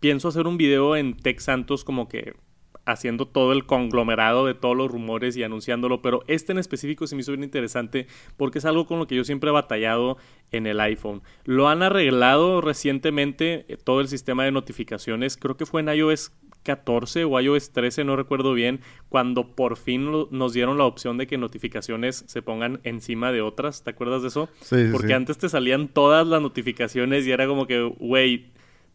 Pienso 0.00 0.28
hacer 0.28 0.48
un 0.48 0.56
video 0.56 0.96
en 0.96 1.16
Tech 1.16 1.38
Santos 1.38 1.84
como 1.84 2.08
que 2.08 2.34
haciendo 2.84 3.26
todo 3.26 3.52
el 3.52 3.66
conglomerado 3.66 4.46
de 4.46 4.54
todos 4.54 4.76
los 4.76 4.90
rumores 4.90 5.36
y 5.36 5.42
anunciándolo, 5.42 6.02
pero 6.02 6.22
este 6.26 6.52
en 6.52 6.58
específico 6.58 7.06
se 7.06 7.14
me 7.14 7.20
hizo 7.20 7.32
bien 7.32 7.44
interesante 7.44 8.06
porque 8.36 8.58
es 8.58 8.64
algo 8.64 8.86
con 8.86 8.98
lo 8.98 9.06
que 9.06 9.16
yo 9.16 9.24
siempre 9.24 9.50
he 9.50 9.52
batallado 9.52 10.16
en 10.50 10.66
el 10.66 10.80
iPhone. 10.80 11.22
Lo 11.44 11.68
han 11.68 11.82
arreglado 11.82 12.60
recientemente 12.60 13.64
eh, 13.68 13.76
todo 13.76 14.00
el 14.00 14.08
sistema 14.08 14.44
de 14.44 14.52
notificaciones, 14.52 15.36
creo 15.36 15.56
que 15.56 15.66
fue 15.66 15.80
en 15.80 15.88
iOS 15.88 16.32
14 16.62 17.24
o 17.24 17.40
iOS 17.40 17.72
13, 17.72 18.04
no 18.04 18.16
recuerdo 18.16 18.52
bien, 18.52 18.80
cuando 19.08 19.54
por 19.54 19.76
fin 19.76 20.10
nos 20.30 20.52
dieron 20.52 20.78
la 20.78 20.84
opción 20.84 21.16
de 21.16 21.26
que 21.26 21.38
notificaciones 21.38 22.24
se 22.26 22.42
pongan 22.42 22.80
encima 22.84 23.32
de 23.32 23.40
otras. 23.40 23.82
¿Te 23.82 23.90
acuerdas 23.90 24.22
de 24.22 24.28
eso? 24.28 24.48
Sí, 24.60 24.76
Porque 24.92 25.14
antes 25.14 25.38
te 25.38 25.48
salían 25.48 25.88
todas 25.88 26.26
las 26.26 26.42
notificaciones 26.42 27.26
y 27.26 27.32
era 27.32 27.46
como 27.46 27.66
que, 27.66 27.80
güey, 27.98 28.50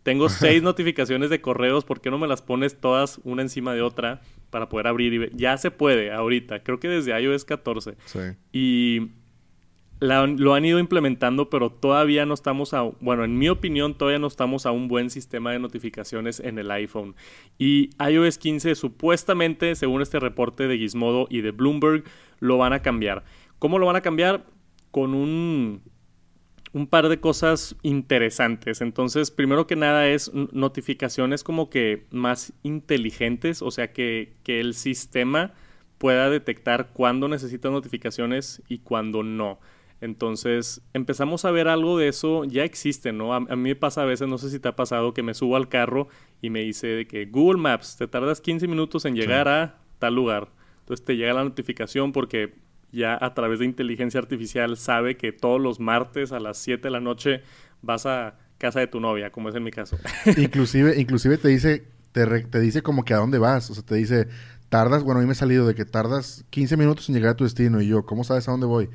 tengo 0.06 0.30
seis 0.30 0.62
notificaciones 0.62 1.32
de 1.32 1.42
correos, 1.42 1.84
¿por 1.84 2.00
qué 2.00 2.12
no 2.12 2.20
me 2.20 2.28
las 2.28 2.44
pones 2.44 2.80
todas 2.80 3.20
una 3.24 3.42
encima 3.42 3.74
de 3.74 3.82
otra 3.82 4.22
para 4.52 4.70
poder 4.70 4.86
abrir 4.86 5.12
y 5.14 5.18
ver? 5.18 5.36
Ya 5.36 5.58
se 5.58 5.72
puede 5.72 6.14
ahorita, 6.14 6.62
creo 6.62 6.80
que 6.80 6.88
desde 6.88 7.20
iOS 7.20 7.44
14. 7.44 7.98
Sí. 8.06 8.20
Y 8.54 9.12
lo 10.00 10.54
han 10.54 10.66
ido 10.66 10.78
implementando, 10.78 11.50
pero 11.50 11.72
todavía 11.72 12.28
no 12.28 12.36
estamos 12.36 12.76
a, 12.76 12.84
bueno, 12.84 13.24
en 13.24 13.40
mi 13.40 13.50
opinión, 13.50 13.98
todavía 13.98 14.20
no 14.20 14.28
estamos 14.28 14.68
a 14.68 14.72
un 14.72 14.88
buen 14.88 15.10
sistema 15.10 15.52
de 15.52 15.58
notificaciones 15.58 16.40
en 16.40 16.60
el 16.60 16.70
iPhone. 16.70 17.16
Y 17.58 17.90
iOS 18.00 18.38
15 18.38 18.76
supuestamente, 18.76 19.74
según 19.74 20.04
este 20.04 20.20
reporte 20.20 20.68
de 20.68 20.78
Gizmodo 20.78 21.26
y 21.32 21.42
de 21.42 21.50
Bloomberg, 21.50 22.04
lo 22.40 22.60
van 22.60 22.74
a 22.74 22.84
cambiar. 22.84 23.24
¿Cómo 23.58 23.80
lo 23.80 23.88
van 23.88 23.96
a 23.96 24.02
cambiar? 24.02 24.46
Con 24.92 25.16
un 25.16 25.82
un 26.76 26.88
par 26.88 27.08
de 27.08 27.22
cosas 27.22 27.78
interesantes. 27.84 28.82
Entonces, 28.82 29.32
primero 29.32 29.66
que 29.66 29.78
nada 29.78 30.10
es 30.10 30.34
notificaciones 30.34 31.42
como 31.42 31.70
que 31.70 32.06
más 32.12 32.52
inteligentes, 32.64 33.62
o 33.62 33.72
sea, 33.72 33.94
que, 33.94 34.34
el 34.46 34.74
sistema 34.74 35.54
pueda 35.98 36.30
detectar 36.30 36.90
cuándo 36.92 37.30
necesita 37.30 37.70
notificaciones 37.70 38.62
y 38.68 38.80
cuándo 38.80 39.24
no. 39.24 39.58
Entonces, 40.02 40.82
empezamos 40.94 41.46
a 41.46 41.52
ver 41.52 41.70
algo 41.70 41.98
de 41.98 42.10
eso, 42.10 42.44
ya 42.44 42.66
existe, 42.66 43.14
¿no? 43.14 43.34
A, 43.34 43.40
mí 43.40 43.56
me 43.56 43.76
pasa 43.78 44.02
a 44.02 44.06
veces, 44.06 44.28
no 44.28 44.38
sé 44.38 44.50
si 44.50 44.60
te 44.60 44.68
ha 44.68 44.76
pasado, 44.76 45.14
que 45.14 45.24
me 45.24 45.34
subo 45.34 45.56
al 45.56 45.70
carro 45.70 46.10
y 46.42 46.50
me 46.50 46.60
dice 46.60 46.88
de 46.88 47.08
que 47.08 47.26
Google 47.26 47.62
Maps, 47.62 47.96
te 47.96 48.10
tardas 48.10 48.42
15 48.42 48.68
minutos 48.68 49.06
en 49.06 49.16
llegar 49.16 49.48
a 49.48 49.78
tal 49.98 50.16
lugar. 50.16 50.50
Entonces 50.82 51.06
te 51.06 51.16
llega 51.16 51.34
la 51.34 51.46
notificación 51.46 52.12
porque 52.12 52.65
ya 52.96 53.18
a 53.20 53.34
través 53.34 53.60
de 53.60 53.66
inteligencia 53.66 54.20
artificial 54.20 54.78
sabe 54.78 55.18
que 55.18 55.32
todos 55.32 55.62
los 55.62 55.80
martes 55.80 56.32
a 56.32 56.40
las 56.40 56.58
7 56.58 56.82
de 56.82 56.92
la 56.92 57.00
noche 57.00 57.42
vas 57.82 58.06
a 58.06 58.36
casa 58.58 58.80
de 58.80 58.88
tu 58.88 59.00
novia, 59.00 59.32
como 59.32 59.50
es 59.50 59.56
en 59.56 59.64
mi 59.64 59.72
caso. 59.72 59.98
inclusive, 60.38 61.00
inclusive 61.00 61.38
te 61.38 61.50
dice, 61.50 61.84
te, 62.12 62.26
te 62.26 62.60
dice 62.60 62.82
como 62.82 63.04
que 63.04 63.14
a 63.14 63.18
dónde 63.18 63.38
vas. 63.38 63.70
O 63.70 63.74
sea, 63.74 63.84
te 63.84 63.96
dice, 63.96 64.28
tardas, 64.70 65.04
bueno, 65.04 65.20
a 65.20 65.22
mí 65.22 65.28
me 65.28 65.34
ha 65.34 65.36
salido 65.36 65.68
de 65.68 65.76
que 65.76 65.86
tardas 65.86 66.46
15 66.50 66.78
minutos 66.78 67.10
en 67.10 67.16
llegar 67.16 67.32
a 67.32 67.36
tu 67.36 67.44
destino. 67.44 67.82
Y 67.82 67.88
yo, 67.88 68.06
¿cómo 68.06 68.24
sabes 68.24 68.48
a 68.48 68.52
dónde 68.52 68.66
voy? 68.66 68.90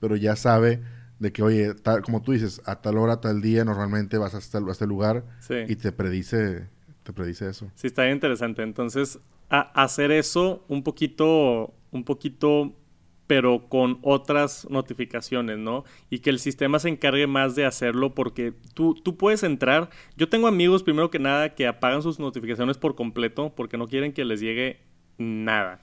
Pero 0.00 0.16
ya 0.16 0.34
sabe 0.36 0.82
de 1.18 1.32
que, 1.32 1.42
oye, 1.42 1.74
como 2.02 2.22
tú 2.22 2.32
dices, 2.32 2.60
a 2.64 2.80
tal 2.80 2.98
hora, 2.98 3.20
tal 3.20 3.40
día, 3.40 3.64
normalmente 3.64 4.18
vas 4.18 4.34
hasta, 4.34 4.58
a 4.58 4.70
este 4.70 4.86
lugar 4.86 5.24
y 5.68 5.76
te 5.76 5.92
predice, 5.92 6.66
te 7.04 7.12
predice 7.12 7.48
eso. 7.48 7.70
Sí, 7.76 7.86
está 7.86 8.02
bien 8.02 8.14
interesante. 8.14 8.62
Entonces, 8.62 9.20
a 9.48 9.60
hacer 9.82 10.10
eso 10.10 10.64
un 10.68 10.82
poquito, 10.82 11.74
un 11.92 12.04
poquito 12.04 12.74
pero 13.26 13.68
con 13.68 13.98
otras 14.02 14.66
notificaciones, 14.70 15.58
¿no? 15.58 15.84
Y 16.10 16.18
que 16.18 16.30
el 16.30 16.38
sistema 16.38 16.78
se 16.78 16.88
encargue 16.88 17.26
más 17.26 17.54
de 17.54 17.64
hacerlo 17.64 18.14
porque 18.14 18.52
tú, 18.74 18.94
tú 18.94 19.16
puedes 19.16 19.42
entrar. 19.42 19.90
Yo 20.16 20.28
tengo 20.28 20.48
amigos, 20.48 20.82
primero 20.82 21.10
que 21.10 21.18
nada, 21.18 21.54
que 21.54 21.66
apagan 21.66 22.02
sus 22.02 22.18
notificaciones 22.18 22.78
por 22.78 22.94
completo 22.94 23.52
porque 23.54 23.78
no 23.78 23.88
quieren 23.88 24.12
que 24.12 24.24
les 24.24 24.40
llegue 24.40 24.80
nada. 25.18 25.80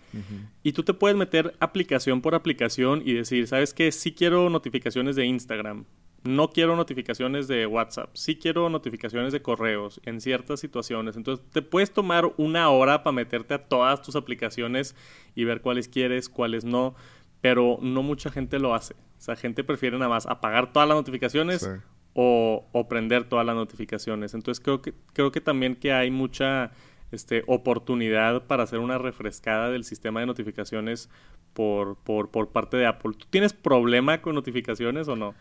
Y 0.64 0.74
tú 0.74 0.84
te 0.84 0.94
puedes 0.94 1.18
meter 1.18 1.56
aplicación 1.60 2.22
por 2.22 2.36
aplicación 2.36 3.02
y 3.06 3.14
decir, 3.14 3.48
¿sabes 3.48 3.74
qué? 3.74 3.92
Sí 3.92 4.14
quiero 4.14 4.50
notificaciones 4.50 5.16
de 5.16 5.26
Instagram. 5.26 5.86
No 6.24 6.50
quiero 6.50 6.76
notificaciones 6.76 7.48
de 7.48 7.66
WhatsApp. 7.66 8.10
Sí 8.14 8.36
quiero 8.36 8.70
notificaciones 8.70 9.32
de 9.32 9.42
correos 9.42 10.02
en 10.04 10.20
ciertas 10.20 10.60
situaciones. 10.60 11.16
Entonces 11.16 11.46
te 11.52 11.62
puedes 11.62 11.94
tomar 11.94 12.34
una 12.36 12.70
hora 12.70 13.04
para 13.04 13.14
meterte 13.14 13.54
a 13.54 13.64
todas 13.64 14.02
tus 14.02 14.18
aplicaciones 14.18 14.96
y 15.34 15.46
ver 15.46 15.62
cuáles 15.62 15.88
quieres, 15.88 16.28
cuáles 16.28 16.66
no 16.66 16.96
pero 17.42 17.80
no 17.82 18.04
mucha 18.04 18.30
gente 18.32 18.60
lo 18.60 18.74
hace. 18.74 18.94
O 18.94 19.22
sea, 19.22 19.36
gente 19.36 19.64
prefiere 19.64 19.98
nada 19.98 20.10
más 20.10 20.26
apagar 20.26 20.72
todas 20.72 20.88
las 20.88 20.98
notificaciones 20.98 21.70
o, 22.14 22.68
o, 22.72 22.88
prender 22.88 23.26
todas 23.26 23.46
las 23.46 23.56
notificaciones. 23.56 24.34
Entonces 24.34 24.64
creo 24.64 24.82
que, 24.82 24.94
creo 25.14 25.32
que 25.32 25.42
también 25.42 25.76
que 25.76 25.94
hay 25.94 26.12
mucha 26.12 26.72
este, 27.12 27.44
oportunidad 27.48 28.48
para 28.48 28.64
hacer 28.64 28.80
una 28.80 28.98
refrescada 28.98 29.70
del 29.70 29.84
sistema 29.84 30.20
de 30.20 30.26
notificaciones 30.26 31.10
por, 31.54 31.98
por, 31.98 32.30
por 32.30 32.50
parte 32.50 32.78
de 32.78 32.88
Apple. 32.88 33.14
¿Tú 33.18 33.26
tienes 33.30 33.54
problema 33.54 34.22
con 34.22 34.36
notificaciones 34.36 35.08
o 35.08 35.16
no? 35.16 35.34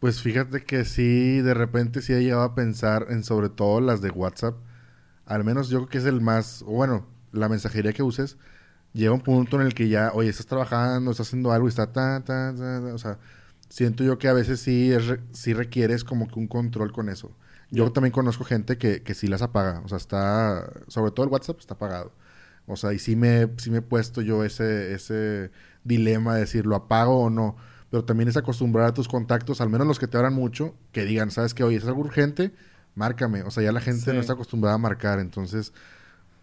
Pues 0.00 0.20
fíjate 0.20 0.64
que 0.64 0.84
sí, 0.84 1.40
de 1.40 1.54
repente 1.54 2.02
sí 2.02 2.12
he 2.12 2.22
llegado 2.22 2.42
a 2.42 2.54
pensar 2.54 3.06
en 3.10 3.22
sobre 3.22 3.48
todo 3.48 3.80
las 3.80 4.02
de 4.02 4.10
WhatsApp. 4.10 4.56
Al 5.26 5.44
menos 5.44 5.68
yo 5.68 5.78
creo 5.78 5.88
que 5.88 5.98
es 5.98 6.06
el 6.06 6.20
más, 6.20 6.64
bueno, 6.66 7.06
la 7.30 7.48
mensajería 7.48 7.92
que 7.92 8.02
uses 8.02 8.36
llega 8.92 9.12
un 9.12 9.20
punto 9.20 9.60
en 9.60 9.66
el 9.66 9.74
que 9.74 9.88
ya, 9.88 10.10
oye, 10.14 10.28
estás 10.30 10.46
trabajando, 10.46 11.10
estás 11.10 11.28
haciendo 11.28 11.52
algo 11.52 11.66
y 11.66 11.70
está 11.70 11.92
ta, 11.92 12.22
ta, 12.24 12.54
ta, 12.54 12.94
o 12.94 12.98
sea, 12.98 13.18
siento 13.68 14.04
yo 14.04 14.18
que 14.18 14.28
a 14.28 14.32
veces 14.32 14.60
sí, 14.60 14.92
es, 14.92 15.04
sí 15.32 15.54
requieres 15.54 16.04
como 16.04 16.28
que 16.28 16.38
un 16.38 16.48
control 16.48 16.92
con 16.92 17.08
eso. 17.08 17.32
Yo 17.70 17.90
también 17.92 18.12
conozco 18.12 18.44
gente 18.44 18.76
que, 18.76 19.02
que 19.02 19.14
sí 19.14 19.28
las 19.28 19.40
apaga, 19.42 19.80
o 19.84 19.88
sea, 19.88 19.96
está, 19.98 20.70
sobre 20.88 21.10
todo 21.10 21.24
el 21.24 21.32
WhatsApp 21.32 21.58
está 21.58 21.74
apagado. 21.74 22.12
O 22.66 22.76
sea, 22.76 22.92
y 22.92 22.98
sí 22.98 23.16
me, 23.16 23.48
sí 23.56 23.70
me 23.70 23.78
he 23.78 23.82
puesto 23.82 24.20
yo 24.20 24.44
ese, 24.44 24.94
ese 24.94 25.50
dilema 25.84 26.34
de 26.34 26.40
decir, 26.40 26.66
¿lo 26.66 26.76
apago 26.76 27.20
o 27.22 27.30
no? 27.30 27.56
Pero 27.90 28.04
también 28.04 28.28
es 28.28 28.36
acostumbrar 28.36 28.86
a 28.86 28.94
tus 28.94 29.08
contactos, 29.08 29.60
al 29.60 29.68
menos 29.68 29.86
los 29.86 29.98
que 29.98 30.06
te 30.06 30.16
hablan 30.16 30.34
mucho, 30.34 30.74
que 30.92 31.04
digan, 31.04 31.30
¿sabes 31.30 31.54
qué? 31.54 31.64
Oye, 31.64 31.76
es 31.76 31.84
algo 31.84 32.00
urgente, 32.00 32.52
márcame. 32.94 33.42
O 33.42 33.50
sea, 33.50 33.62
ya 33.62 33.72
la 33.72 33.80
gente 33.80 34.12
no 34.12 34.20
está 34.20 34.34
acostumbrada 34.34 34.76
a 34.76 34.78
marcar, 34.78 35.18
entonces 35.18 35.72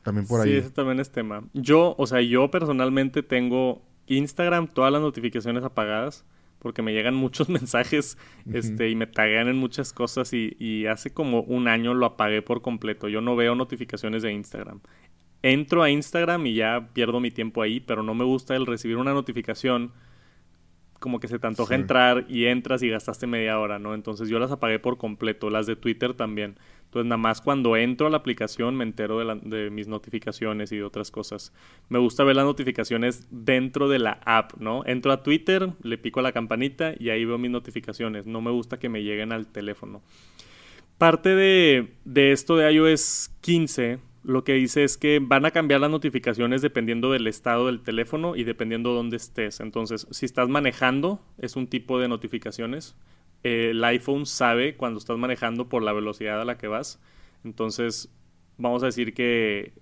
también 0.04 0.28
por 0.28 0.42
ahí. 0.42 0.52
Sí, 0.52 0.58
ese 0.58 0.70
también 0.72 1.00
es 1.00 1.12
tema. 1.12 1.44
Yo, 1.54 1.96
o 1.98 2.08
sea, 2.08 2.22
yo 2.22 2.50
personalmente 2.52 3.24
tengo 3.24 3.82
Instagram, 4.08 4.68
todas 4.68 4.92
las 4.92 5.02
notificaciones 5.02 5.64
apagadas, 5.64 6.26
porque 6.60 6.82
me 6.82 6.94
llegan 6.94 7.16
muchos 7.16 7.50
mensajes 7.50 8.18
este, 8.52 8.90
y 8.90 8.96
me 8.96 9.08
taguean 9.08 9.48
en 9.48 9.58
muchas 9.58 9.94
cosas 9.94 10.34
y, 10.34 10.56
y 10.60 10.86
hace 10.86 11.12
como 11.12 11.42
un 11.42 11.68
año 11.68 11.94
lo 11.94 12.06
apagué 12.06 12.42
por 12.42 12.62
completo. 12.62 13.08
Yo 13.08 13.22
no 13.22 13.36
veo 13.36 13.56
notificaciones 13.56 14.24
de 14.24 14.32
Instagram. 14.34 14.82
Entro 15.42 15.84
a 15.84 15.90
Instagram 15.90 16.46
y 16.48 16.56
ya 16.56 16.90
pierdo 16.94 17.20
mi 17.20 17.32
tiempo 17.32 17.62
ahí, 17.62 17.80
pero 17.80 18.04
no 18.04 18.14
me 18.14 18.26
gusta 18.26 18.56
el 18.56 18.66
recibir 18.66 18.98
una 18.98 19.14
notificación 19.14 19.94
como 21.00 21.20
que 21.20 21.28
se 21.28 21.40
te 21.40 21.48
antoja 21.48 21.76
entrar 21.76 22.26
y 22.30 22.46
entras 22.46 22.84
y 22.84 22.90
gastaste 22.90 23.26
media 23.26 23.58
hora, 23.60 23.80
¿no? 23.80 23.96
Entonces 23.96 24.30
yo 24.30 24.38
las 24.38 24.52
apagué 24.52 24.80
por 24.80 24.98
completo, 24.98 25.50
las 25.50 25.66
de 25.66 25.76
Twitter 25.76 26.14
también. 26.14 26.58
Entonces 26.90 27.08
nada 27.08 27.18
más 27.18 27.40
cuando 27.40 27.78
entro 27.78 28.08
a 28.08 28.10
la 28.10 28.18
aplicación 28.18 28.76
me 28.76 28.84
entero 28.84 29.20
de, 29.20 29.70
mis 29.70 29.88
notificaciones 29.88 30.72
y 30.72 30.78
de 30.78 30.84
otras 30.84 31.12
cosas. 31.12 31.54
Me 31.88 32.00
gusta 32.00 32.24
ver 32.24 32.36
las 32.36 32.46
notificaciones 32.46 33.28
dentro 33.30 33.90
de 33.90 34.00
la 34.00 34.20
app, 34.26 34.54
¿no? 34.58 34.84
Entro 34.88 35.12
a 35.12 35.22
Twitter, 35.22 35.70
le 35.84 36.00
pico 36.00 36.20
a 36.20 36.24
la 36.24 36.32
campanita 36.32 36.96
y 36.98 37.12
ahí 37.12 37.26
veo 37.26 37.38
mis 37.38 37.52
notificaciones. 37.52 38.26
No 38.26 38.42
me 38.42 38.50
gusta 38.50 38.80
que 38.80 38.90
me 38.90 39.04
lleguen 39.04 39.32
al 39.32 39.46
teléfono. 39.46 40.02
Parte 40.98 41.36
de, 41.36 41.94
de 42.06 42.32
esto 42.32 42.58
de 42.58 42.74
iOS 42.74 43.30
15 43.42 44.00
lo 44.24 44.44
que 44.44 44.54
dice 44.54 44.84
es 44.84 44.98
que 44.98 45.20
van 45.22 45.46
a 45.46 45.52
cambiar 45.52 45.82
las 45.82 45.92
notificaciones 45.92 46.62
dependiendo 46.62 47.12
del 47.12 47.28
estado 47.28 47.68
del 47.68 47.82
teléfono 47.82 48.36
y 48.36 48.44
dependiendo 48.44 48.94
dónde 48.94 49.18
estés. 49.18 49.60
Entonces, 49.60 50.08
si 50.12 50.26
estás 50.26 50.50
manejando, 50.50 51.22
es 51.38 51.56
un 51.56 51.68
tipo 51.68 52.00
de 52.00 52.08
notificaciones. 52.08 52.96
El 53.44 53.84
iPhone 53.84 54.26
sabe 54.26 54.76
cuando 54.76 55.00
estás 55.00 55.18
manejando 55.18 55.70
por 55.70 55.84
la 55.84 55.94
velocidad 55.94 56.42
a 56.42 56.46
la 56.46 56.58
que 56.58 56.68
vas. 56.68 57.02
Entonces, 57.44 58.14
vamos 58.58 58.84
a 58.84 58.88
decir 58.88 59.14
que 59.14 59.74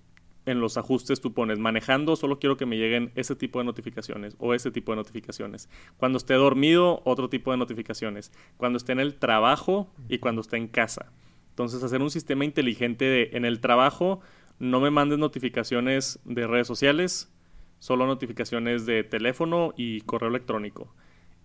en 0.46 0.60
los 0.60 0.78
ajustes 0.78 1.20
tú 1.20 1.34
pones 1.34 1.58
manejando, 1.58 2.16
solo 2.16 2.38
quiero 2.38 2.56
que 2.56 2.64
me 2.64 2.78
lleguen 2.78 3.12
ese 3.16 3.36
tipo 3.36 3.58
de 3.58 3.66
notificaciones 3.66 4.34
o 4.38 4.54
ese 4.54 4.70
tipo 4.70 4.92
de 4.92 4.96
notificaciones. 4.96 5.68
Cuando 5.98 6.16
esté 6.16 6.34
dormido, 6.34 7.02
otro 7.04 7.28
tipo 7.28 7.50
de 7.50 7.58
notificaciones. 7.58 8.32
Cuando 8.56 8.78
esté 8.78 8.92
en 8.92 9.00
el 9.00 9.16
trabajo 9.16 9.92
y 10.08 10.18
cuando 10.18 10.40
esté 10.40 10.56
en 10.56 10.68
casa. 10.68 11.12
Entonces, 11.50 11.82
hacer 11.82 12.00
un 12.00 12.10
sistema 12.10 12.44
inteligente 12.44 13.04
de 13.04 13.30
en 13.32 13.44
el 13.44 13.60
trabajo, 13.60 14.20
no 14.58 14.80
me 14.80 14.90
mandes 14.90 15.18
notificaciones 15.18 16.18
de 16.24 16.46
redes 16.46 16.66
sociales, 16.66 17.30
solo 17.78 18.06
notificaciones 18.06 18.86
de 18.86 19.04
teléfono 19.04 19.74
y 19.76 20.00
correo 20.02 20.30
electrónico. 20.30 20.94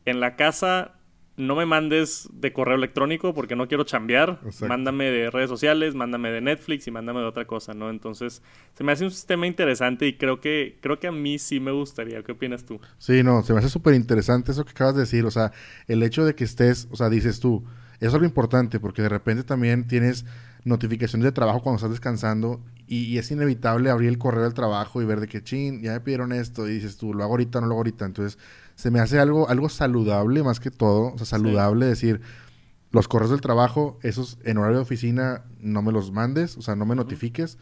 En 0.05 0.19
la 0.19 0.35
casa, 0.35 0.95
no 1.35 1.55
me 1.55 1.65
mandes 1.65 2.29
de 2.31 2.53
correo 2.53 2.75
electrónico 2.75 3.33
porque 3.33 3.55
no 3.55 3.67
quiero 3.67 3.83
chambear. 3.83 4.39
Mándame 4.67 5.05
de 5.05 5.31
redes 5.31 5.49
sociales, 5.49 5.95
mándame 5.95 6.29
de 6.31 6.41
Netflix 6.41 6.87
y 6.87 6.91
mándame 6.91 7.21
de 7.21 7.25
otra 7.25 7.45
cosa, 7.45 7.73
¿no? 7.73 7.89
Entonces, 7.89 8.41
se 8.73 8.83
me 8.83 8.91
hace 8.91 9.03
un 9.03 9.11
sistema 9.11 9.47
interesante 9.47 10.05
y 10.07 10.17
creo 10.17 10.39
que, 10.39 10.77
creo 10.81 10.99
que 10.99 11.07
a 11.07 11.11
mí 11.11 11.39
sí 11.39 11.59
me 11.59 11.71
gustaría. 11.71 12.21
¿Qué 12.23 12.33
opinas 12.33 12.65
tú? 12.65 12.79
Sí, 12.99 13.23
no, 13.23 13.41
se 13.43 13.53
me 13.53 13.59
hace 13.59 13.69
súper 13.69 13.95
interesante 13.95 14.51
eso 14.51 14.63
que 14.63 14.71
acabas 14.71 14.95
de 14.95 15.01
decir. 15.01 15.25
O 15.25 15.31
sea, 15.31 15.51
el 15.87 16.03
hecho 16.03 16.23
de 16.23 16.35
que 16.35 16.43
estés, 16.43 16.87
o 16.91 16.95
sea, 16.95 17.09
dices 17.09 17.39
tú, 17.39 17.63
eso 17.99 18.09
es 18.09 18.13
algo 18.13 18.25
importante 18.25 18.79
porque 18.79 19.01
de 19.01 19.09
repente 19.09 19.43
también 19.43 19.87
tienes 19.87 20.25
notificaciones 20.65 21.25
de 21.25 21.31
trabajo 21.31 21.61
cuando 21.61 21.77
estás 21.77 21.91
descansando 21.91 22.61
y, 22.87 23.17
es 23.17 23.31
inevitable 23.31 23.89
abrir 23.89 24.09
el 24.09 24.17
correo 24.17 24.43
del 24.43 24.53
trabajo 24.53 25.01
y 25.01 25.05
ver 25.05 25.19
de 25.19 25.27
que, 25.27 25.41
chin, 25.43 25.81
ya 25.81 25.93
me 25.93 26.01
pidieron 26.01 26.31
esto 26.31 26.67
y 26.67 26.73
dices 26.73 26.97
tú, 26.97 27.13
lo 27.13 27.23
hago 27.23 27.33
ahorita, 27.33 27.59
no 27.59 27.67
lo 27.67 27.73
hago 27.73 27.79
ahorita. 27.79 28.05
Entonces, 28.05 28.37
se 28.75 28.91
me 28.91 28.99
hace 28.99 29.19
algo, 29.19 29.49
algo 29.49 29.69
saludable 29.69 30.43
más 30.43 30.59
que 30.59 30.71
todo, 30.71 31.13
o 31.13 31.17
sea, 31.17 31.25
saludable 31.25 31.85
decir, 31.85 32.21
los 32.91 33.07
correos 33.07 33.31
del 33.31 33.41
trabajo, 33.41 33.97
esos 34.03 34.37
en 34.43 34.57
horario 34.57 34.77
de 34.77 34.83
oficina, 34.83 35.43
no 35.59 35.81
me 35.81 35.91
los 35.91 36.11
mandes, 36.11 36.57
o 36.57 36.61
sea, 36.61 36.75
no 36.75 36.85
me 36.85 36.95
notifiques. 36.95 37.57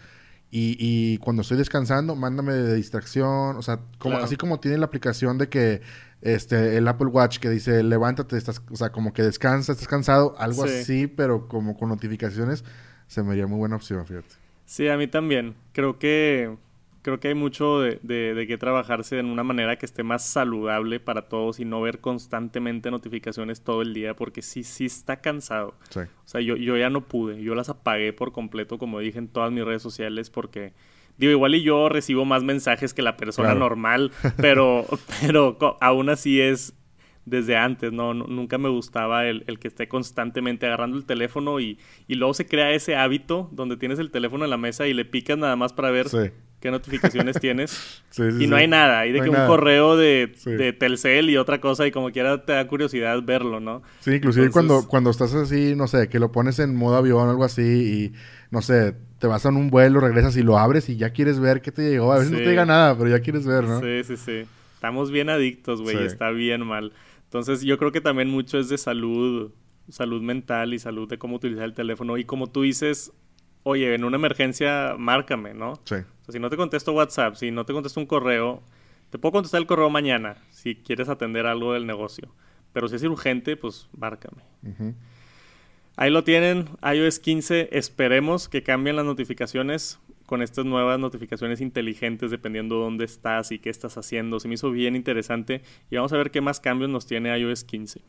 Y, 0.54 0.76
y, 0.78 1.18
cuando 1.20 1.44
estoy 1.44 1.58
descansando, 1.58 2.14
mándame 2.18 2.52
de 2.52 2.76
distracción, 2.76 3.56
o 3.56 3.62
sea, 3.62 3.80
como, 4.00 4.18
así 4.18 4.36
como 4.36 4.60
tiene 4.60 4.78
la 4.78 4.86
aplicación 4.86 5.38
de 5.38 5.48
que 5.48 5.82
este 6.22 6.76
el 6.76 6.86
Apple 6.90 7.08
Watch 7.08 7.40
que 7.40 7.50
dice 7.50 7.82
levántate, 7.84 8.36
estás, 8.36 8.62
o 8.70 8.76
sea, 8.76 8.92
como 8.92 9.14
que 9.14 9.24
descansa, 9.24 9.72
estás 9.72 9.88
cansado, 9.88 10.36
algo 10.38 10.66
así, 10.66 11.08
pero 11.08 11.48
como 11.48 11.78
con 11.78 11.88
notificaciones, 11.88 12.66
se 13.08 13.24
me 13.24 13.32
haría 13.32 13.48
muy 13.48 13.60
buena 13.60 13.78
opción, 13.78 14.06
fíjate. 14.06 14.36
Sí, 14.66 14.90
a 14.90 14.98
mí 14.98 15.08
también. 15.08 15.56
Creo 15.72 15.98
que 15.98 16.58
creo 17.02 17.20
que 17.20 17.30
hay 17.30 17.36
mucho 17.36 17.80
de, 17.80 18.00
de, 18.04 18.48
que 18.48 18.58
trabajarse 18.58 19.20
en 19.20 19.28
una 19.28 19.44
manera 19.44 19.78
que 19.78 19.86
esté 19.86 20.04
más 20.04 20.26
saludable 20.26 21.00
para 21.00 21.24
todos 21.24 21.60
y 21.60 21.66
no 21.66 21.82
ver 21.82 22.00
constantemente 22.00 22.92
notificaciones 22.92 23.62
todo 23.62 23.82
el 23.82 23.94
día 23.94 24.16
porque 24.16 24.42
sí, 24.42 24.64
sí 24.64 24.86
está 24.86 25.22
cansado. 25.22 25.76
O 25.96 26.08
sea, 26.28 26.42
yo, 26.42 26.56
yo 26.56 26.78
ya 26.78 26.90
no 26.90 27.02
pude, 27.02 27.42
yo 27.42 27.56
las 27.56 27.70
apagué 27.70 28.14
por 28.14 28.32
completo, 28.32 28.78
como 28.78 29.00
dije 29.00 29.20
en 29.20 29.28
todas 29.28 29.52
mis 29.52 29.66
redes 29.66 29.82
sociales, 29.82 30.30
porque 30.30 30.74
digo, 31.18 31.32
igual 31.32 31.56
y 31.56 31.64
yo 31.64 31.90
recibo 31.90 32.26
más 32.26 32.44
mensajes 32.44 32.94
que 32.94 33.02
la 33.02 33.18
persona 33.18 33.56
normal, 33.56 34.12
pero, 34.38 34.86
pero 35.22 35.58
aún 35.82 36.10
así 36.10 36.40
es 36.40 36.74
desde 37.26 37.56
antes, 37.56 37.92
¿no? 37.92 38.14
Nunca 38.14 38.58
me 38.58 38.70
gustaba 38.70 39.28
el, 39.28 39.44
el, 39.46 39.60
que 39.60 39.68
esté 39.68 39.88
constantemente 39.88 40.66
agarrando 40.66 40.98
el 40.98 41.06
teléfono 41.06 41.60
y, 41.60 41.78
y, 42.08 42.16
luego 42.16 42.34
se 42.34 42.48
crea 42.48 42.72
ese 42.72 42.96
hábito 42.96 43.48
donde 43.52 43.78
tienes 43.78 44.00
el 44.00 44.10
teléfono 44.10 44.44
en 44.44 44.50
la 44.50 44.58
mesa 44.58 44.88
y 44.88 44.94
le 44.96 45.06
picas 45.06 45.38
nada 45.38 45.56
más 45.56 45.72
para 45.72 45.92
ver 45.92 46.08
qué 46.62 46.72
notificaciones 46.72 47.38
tienes. 47.40 48.04
y 48.40 48.48
no 48.48 48.56
hay 48.56 48.68
nada. 48.68 49.02
Hay 49.02 49.12
de 49.12 49.22
que 49.22 49.30
un 49.30 49.48
correo 49.48 49.98
de, 49.98 50.32
de, 50.46 50.72
Telcel 50.72 51.30
y 51.30 51.38
otra 51.38 51.60
cosa 51.60 51.86
y 51.86 51.92
como 51.92 52.12
quiera 52.12 52.46
te 52.46 52.54
da 52.54 52.66
curiosidad 52.68 53.22
verlo, 53.24 53.60
¿no? 53.60 53.82
Sí, 54.00 54.12
inclusive 54.12 54.50
cuando, 54.52 54.88
cuando 54.88 55.10
estás 55.10 55.34
así, 55.34 55.76
no 55.76 55.88
sé, 55.88 56.08
que 56.08 56.20
lo 56.20 56.32
pones 56.32 56.60
en 56.60 56.76
modo 56.76 56.96
avión 56.96 57.28
o 57.28 57.32
algo 57.32 57.44
así 57.44 57.62
y, 57.62 58.14
no 58.52 58.62
sé, 58.62 58.96
te 59.20 59.28
vas 59.28 59.46
a 59.46 59.50
un 59.50 59.70
vuelo, 59.70 60.00
regresas 60.00 60.38
y 60.38 60.44
lo 60.44 60.58
abres 60.58 60.88
y 60.88 60.96
ya 60.96 61.10
quieres 61.10 61.40
ver 61.40 61.62
qué 61.62 61.72
te 61.72 61.90
llegó. 61.90 62.14
A 62.14 62.20
veces 62.20 62.32
no 62.32 62.38
te 62.38 62.46
llega 62.46 62.66
nada, 62.66 62.98
pero 62.98 63.10
ya 63.10 63.20
quieres 63.20 63.46
ver, 63.46 63.66
¿no? 63.66 63.82
Sí, 63.82 64.04
sí, 64.04 64.18
sí. 64.18 64.46
Estamos 64.76 65.12
bien 65.12 65.30
adictos, 65.30 65.82
güey. 65.82 66.06
Está 66.06 66.32
bien 66.32 66.66
mal. 66.66 66.94
Entonces 67.26 67.62
yo 67.62 67.78
creo 67.78 67.92
que 67.92 68.02
también 68.02 68.30
mucho 68.30 68.60
es 68.60 68.68
de 68.68 68.78
salud, 68.78 69.52
salud 69.90 70.22
mental 70.22 70.74
y 70.74 70.80
salud 70.80 71.08
de 71.08 71.18
cómo 71.18 71.36
utilizar 71.36 71.66
el 71.66 71.74
teléfono. 71.74 72.18
Y 72.18 72.26
como 72.26 72.48
tú 72.48 72.64
dices, 72.64 73.14
oye, 73.64 73.94
en 73.94 74.04
una 74.04 74.18
emergencia, 74.18 74.96
márcame, 74.98 75.54
¿no? 75.54 75.80
Sí. 75.86 75.96
O 76.22 76.26
sea, 76.26 76.34
si 76.34 76.40
no 76.40 76.50
te 76.50 76.58
contesto 76.58 76.94
WhatsApp, 76.94 77.36
si 77.36 77.52
no 77.52 77.66
te 77.66 77.74
contesto 77.74 78.00
un 78.00 78.06
correo, 78.06 78.62
te 79.10 79.18
puedo 79.18 79.34
contestar 79.34 79.62
el 79.62 79.68
correo 79.68 79.90
mañana 79.90 80.38
si 80.50 80.76
quieres 80.76 81.10
atender 81.10 81.46
algo 81.46 81.74
del 81.74 81.86
negocio. 81.86 82.34
Pero 82.74 82.88
si 82.88 82.96
es 82.96 83.04
urgente, 83.04 83.58
pues 83.58 83.90
márcame. 83.98 84.44
Ahí 85.98 86.10
lo 86.10 86.24
tienen, 86.24 86.70
iOS 86.82 87.20
15. 87.20 87.70
Esperemos 87.74 88.48
que 88.48 88.64
cambien 88.64 88.96
las 88.96 89.06
notificaciones 89.06 90.00
con 90.26 90.42
estas 90.42 90.64
nuevas 90.64 90.98
notificaciones 90.98 91.60
inteligentes 91.60 92.32
dependiendo 92.32 92.78
dónde 92.78 93.04
estás 93.04 93.52
y 93.52 93.60
qué 93.60 93.70
estás 93.70 93.98
haciendo. 93.98 94.40
Se 94.40 94.48
me 94.48 94.54
hizo 94.54 94.72
bien 94.72 94.96
interesante 94.96 95.62
y 95.90 95.98
vamos 95.98 96.14
a 96.14 96.18
ver 96.18 96.32
qué 96.32 96.40
más 96.40 96.62
cambios 96.62 96.90
nos 96.90 97.06
tiene 97.06 97.38
iOS 97.38 97.66
15. 97.66 98.02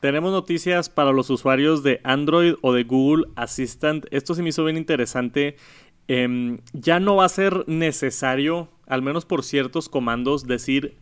Tenemos 0.00 0.30
noticias 0.30 0.90
para 0.90 1.12
los 1.12 1.30
usuarios 1.30 1.82
de 1.82 2.00
Android 2.04 2.54
o 2.60 2.74
de 2.74 2.84
Google 2.84 3.24
Assistant. 3.34 4.06
Esto 4.10 4.34
se 4.34 4.42
me 4.42 4.50
hizo 4.50 4.64
bien 4.64 4.76
interesante. 4.76 5.56
Em, 6.06 6.58
ya 6.74 7.00
no 7.00 7.16
va 7.16 7.24
a 7.24 7.30
ser 7.30 7.64
necesario, 7.66 8.68
al 8.86 9.00
menos 9.00 9.24
por 9.24 9.42
ciertos 9.42 9.88
comandos, 9.88 10.46
decir 10.46 10.96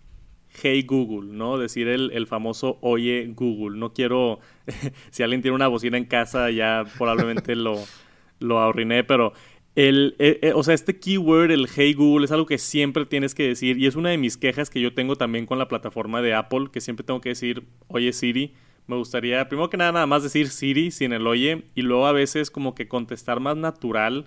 Hey 0.63 0.83
Google, 0.83 1.33
¿no? 1.33 1.59
Decir 1.59 1.89
el, 1.89 2.27
famoso 2.29 2.79
Oye 2.83 3.33
Google. 3.35 3.79
No 3.79 3.93
quiero, 3.93 4.39
si 5.11 5.25
alguien 5.25 5.43
tiene 5.43 5.57
una 5.57 5.67
bocina 5.67 5.99
en 5.99 6.05
casa, 6.05 6.51
ya 6.51 6.85
probablemente 6.97 7.57
lo, 7.57 7.75
lo 8.39 8.61
ahorriné, 8.61 9.03
pero 9.03 9.33
el, 9.75 10.15
eh, 10.21 10.39
eh, 10.43 10.53
o 10.55 10.63
sea, 10.63 10.75
este 10.75 11.01
keyword, 11.01 11.51
el 11.51 11.69
Hey 11.69 11.95
Google, 11.95 12.27
es 12.27 12.31
algo 12.31 12.47
que 12.47 12.59
siempre 12.59 13.07
tienes 13.07 13.35
que 13.35 13.49
decir 13.49 13.77
y 13.77 13.87
es 13.89 13.97
una 13.97 14.11
de 14.11 14.19
mis 14.19 14.37
quejas 14.37 14.71
que 14.71 14.81
yo 14.81 14.95
tengo 14.95 15.17
también 15.17 15.47
con 15.47 15.59
la 15.59 15.67
plataforma 15.67 16.23
de 16.23 16.35
Apple, 16.35 16.69
que 16.73 16.81
siempre 16.81 17.05
tengo 17.05 17.21
que 17.21 17.31
decir 17.31 17.65
Oye 17.89 18.13
Siri 18.13 18.55
me 18.87 18.97
gustaría, 18.97 19.49
primero 19.49 19.71
que 19.71 19.77
nada, 19.77 19.93
nada 19.93 20.07
más 20.07 20.23
decir 20.23 20.49
Siri 20.49 20.91
sin 20.91 21.13
el 21.13 21.27
oye 21.27 21.65
y 21.75 21.83
luego 21.83 22.07
a 22.07 22.13
veces 22.13 22.51
como 22.51 22.75
que 22.75 22.89
contestar 22.89 23.41
más 23.41 23.57
natural. 23.57 24.27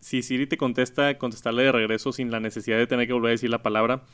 Si 0.00 0.22
Siri 0.22 0.46
te 0.46 0.58
contesta, 0.58 1.16
contestarle 1.18 1.64
de 1.64 1.72
regreso 1.72 2.12
sin 2.12 2.30
la 2.30 2.40
necesidad 2.40 2.76
de 2.76 2.86
tener 2.86 3.06
que 3.06 3.14
volver 3.14 3.30
a 3.30 3.32
decir 3.32 3.50
la 3.50 3.62
palabra. 3.62 4.04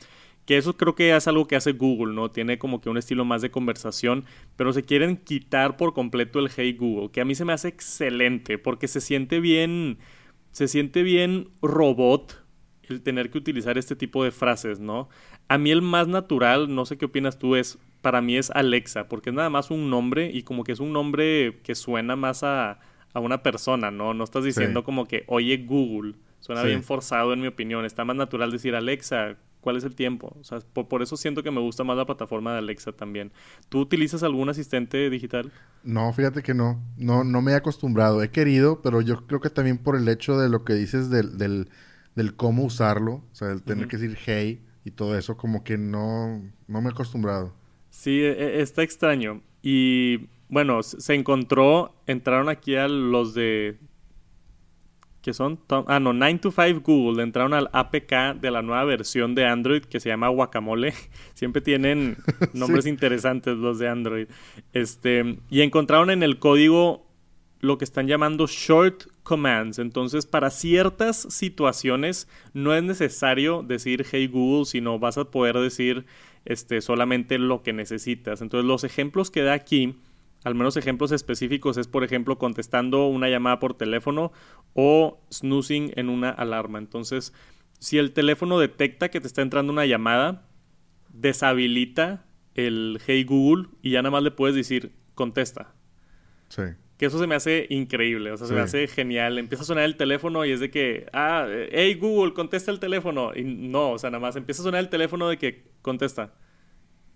Que 0.47 0.59
eso 0.59 0.77
creo 0.77 0.95
que 0.95 1.17
es 1.17 1.27
algo 1.27 1.47
que 1.47 1.57
hace 1.57 1.73
Google, 1.73 2.15
¿no? 2.15 2.31
Tiene 2.31 2.59
como 2.59 2.81
que 2.81 2.91
un 2.91 2.99
estilo 2.99 3.25
más 3.25 3.43
de 3.43 3.51
conversación, 3.51 4.25
pero 4.57 4.73
se 4.73 4.85
quieren 4.85 5.17
quitar 5.17 5.77
por 5.77 5.95
completo 5.95 6.39
el 6.39 6.51
Hey 6.55 6.75
Google, 6.79 7.11
que 7.11 7.23
a 7.23 7.25
mí 7.25 7.35
se 7.35 7.47
me 7.47 7.55
hace 7.55 7.69
excelente 7.69 8.59
porque 8.59 8.87
se 8.87 9.01
siente 9.01 9.41
bien, 9.41 9.99
se 10.53 10.69
siente 10.69 11.03
bien 11.03 11.49
robot 11.63 12.45
el 12.89 13.03
tener 13.03 13.31
que 13.31 13.39
utilizar 13.39 13.79
este 13.79 13.97
tipo 13.97 14.23
de 14.23 14.31
frases, 14.31 14.81
¿no? 14.81 15.09
A 15.49 15.59
mí 15.59 15.71
el 15.71 15.83
más 15.83 16.09
natural, 16.09 16.75
no 16.75 16.85
sé 16.85 16.99
qué 16.99 17.07
opinas 17.07 17.39
tú, 17.39 17.57
es 17.57 17.79
para 18.05 18.21
mí 18.21 18.37
es 18.37 18.51
Alexa, 18.51 19.09
porque 19.09 19.31
es 19.31 19.35
nada 19.35 19.49
más 19.49 19.71
un 19.71 19.89
nombre 19.89 20.31
y 20.31 20.43
como 20.43 20.63
que 20.63 20.73
es 20.73 20.79
un 20.79 20.93
nombre 20.93 21.59
que 21.63 21.75
suena 21.75 22.17
más 22.17 22.45
a, 22.45 22.79
a 23.15 23.21
una 23.21 23.43
persona, 23.43 23.91
¿no? 23.91 24.13
No 24.13 24.23
estás 24.23 24.45
diciendo 24.45 24.85
como 24.85 25.07
que, 25.07 25.25
oye 25.27 25.57
Google, 25.67 26.17
suena 26.39 26.63
bien 26.65 26.83
forzado 26.83 27.33
en 27.33 27.41
mi 27.41 27.47
opinión, 27.47 27.87
está 27.87 28.05
más 28.05 28.15
natural 28.15 28.51
decir 28.51 28.75
Alexa, 28.75 29.39
¿cuál 29.63 29.79
es 29.79 29.85
el 29.85 29.95
tiempo? 29.95 30.37
O 30.39 30.45
sea, 30.45 30.59
por, 30.61 31.03
eso 31.03 31.17
siento 31.17 31.43
que 31.43 31.51
me 31.51 31.63
gusta 31.63 31.83
más 31.83 31.97
la 31.97 32.05
plataforma 32.05 32.53
de 32.53 32.59
Alexa 32.59 32.93
también. 32.93 33.33
¿Tú 33.71 33.81
utilizas 33.81 34.23
algún 34.23 34.51
asistente 34.51 35.09
digital? 35.09 35.51
No, 35.83 36.13
fíjate 36.13 36.43
que 36.43 36.53
no, 36.53 36.83
no, 36.99 37.25
no 37.25 37.41
me 37.41 37.53
he 37.53 37.55
acostumbrado, 37.55 38.23
he 38.23 38.31
querido, 38.31 38.83
pero 38.83 39.01
yo 39.01 39.27
creo 39.27 39.41
que 39.41 39.49
también 39.49 39.79
por 39.79 39.97
el 39.97 40.07
hecho 40.11 40.39
de 40.39 40.51
lo 40.51 40.63
que 40.63 40.75
dices 40.75 41.09
del, 41.09 41.39
del, 41.39 41.71
del 42.15 42.37
cómo 42.37 42.65
usarlo, 42.65 43.25
o 43.33 43.35
sea, 43.35 43.51
el 43.51 43.63
tener 43.63 43.89
que 43.89 43.97
decir 43.97 44.19
hey 44.27 44.63
y 44.85 44.91
todo 44.91 45.17
eso, 45.17 45.39
como 45.39 45.65
que 45.65 45.79
no, 45.79 46.43
no 46.69 46.83
me 46.83 46.91
he 46.91 46.93
acostumbrado. 46.93 47.64
Sí, 47.95 48.21
e, 48.21 48.33
e, 48.33 48.61
está 48.61 48.83
extraño. 48.83 49.41
Y 49.63 50.27
bueno, 50.49 50.83
se 50.83 51.15
encontró, 51.15 51.95
entraron 52.07 52.49
aquí 52.49 52.75
a 52.75 52.89
los 52.89 53.35
de... 53.35 53.79
¿Qué 55.23 55.33
son? 55.33 55.61
ah, 55.87 56.01
no, 56.01 56.13
9 56.13 56.41
to 56.41 56.51
5 56.51 56.81
Google. 56.81 57.23
Entraron 57.23 57.55
al 57.55 57.71
APK 57.73 58.41
de 58.41 58.51
la 58.51 58.63
nueva 58.63 58.85
versión 58.85 59.35
de 59.37 59.47
Android 59.47 59.83
que 59.85 60.01
se 60.01 60.09
llama 60.09 60.29
Guacamole. 60.29 60.93
Siempre 61.35 61.63
tienen 61.63 62.17
nombres 62.53 62.85
interesantes 62.87 63.57
los 63.57 63.79
de 63.79 63.89
Android. 63.89 64.27
Este, 64.73 65.39
y 65.49 65.63
encontraron 65.63 66.11
en 66.11 66.25
el 66.25 66.41
código 66.41 67.07
lo 67.61 67.79
que 67.79 67.85
están 67.85 68.09
llamando 68.09 68.47
short 68.49 69.05
commands. 69.23 69.79
Entonces, 69.79 70.27
para 70.27 70.51
ciertas 70.51 71.27
situaciones 71.31 72.29
no 72.53 72.75
es 72.75 72.83
necesario 72.83 73.63
decir 73.63 74.05
hey 74.11 74.27
Google, 74.27 74.67
sino 74.67 74.99
vas 74.99 75.17
a 75.17 75.31
poder 75.31 75.57
decir 75.59 76.05
este, 76.45 76.81
solamente 76.81 77.39
lo 77.39 77.63
que 77.63 77.73
necesitas. 77.73 78.43
Entonces 78.43 78.67
los 78.67 78.85
ejemplos 78.85 79.31
que 79.31 79.43
da 79.43 79.53
aquí 79.53 79.97
al 80.45 80.55
menos 80.55 80.77
ejemplos 80.77 81.11
específicos, 81.11 81.79
es 81.79 81.89
por 81.89 82.05
ejemplo 82.05 82.39
contestando 82.39 83.07
una 83.07 83.29
llamada 83.29 83.59
por 83.59 83.75
teléfono 83.75 84.31
o 84.75 85.19
snoozing 85.33 85.93
en 85.97 86.11
una 86.11 86.29
alarma. 86.29 86.79
Entonces, 86.79 87.33
si 87.81 87.99
el 87.99 88.13
teléfono 88.13 88.59
detecta 88.59 89.11
que 89.11 89.21
te 89.21 89.27
está 89.27 89.41
entrando 89.41 89.73
una 89.73 89.87
llamada, 89.87 90.47
deshabilita 91.09 92.27
el 92.55 93.01
Hey 93.05 93.25
Google 93.25 93.69
y 93.83 93.91
ya 93.93 94.03
nada 94.03 94.11
más 94.11 94.23
le 94.23 94.31
puedes 94.31 94.55
decir 94.55 94.93
contesta. 95.15 95.75
Sí. 96.49 96.63
Que 96.99 97.07
eso 97.07 97.19
se 97.19 97.27
me 97.27 97.35
hace 97.35 97.67
increíble, 97.71 98.31
o 98.31 98.37
sea, 98.37 98.47
se 98.47 98.55
me 98.55 98.61
hace 98.61 98.87
genial. 98.87 99.39
Empieza 99.39 99.63
a 99.63 99.67
sonar 99.67 99.85
el 99.85 99.97
teléfono 99.97 100.45
y 100.45 100.53
es 100.53 100.61
de 100.61 100.71
que, 100.71 101.07
ah, 101.13 101.49
hey 101.73 101.95
Google, 101.95 102.35
contesta 102.35 102.71
el 102.71 102.79
teléfono. 102.79 103.33
Y 103.35 103.43
no, 103.43 103.93
o 103.93 103.99
sea, 103.99 104.11
nada 104.11 104.21
más 104.21 104.37
empieza 104.37 104.63
a 104.63 104.65
sonar 104.65 104.81
el 104.81 104.91
teléfono 104.91 105.29
de 105.29 105.39
que 105.39 105.74
contesta. 105.85 106.35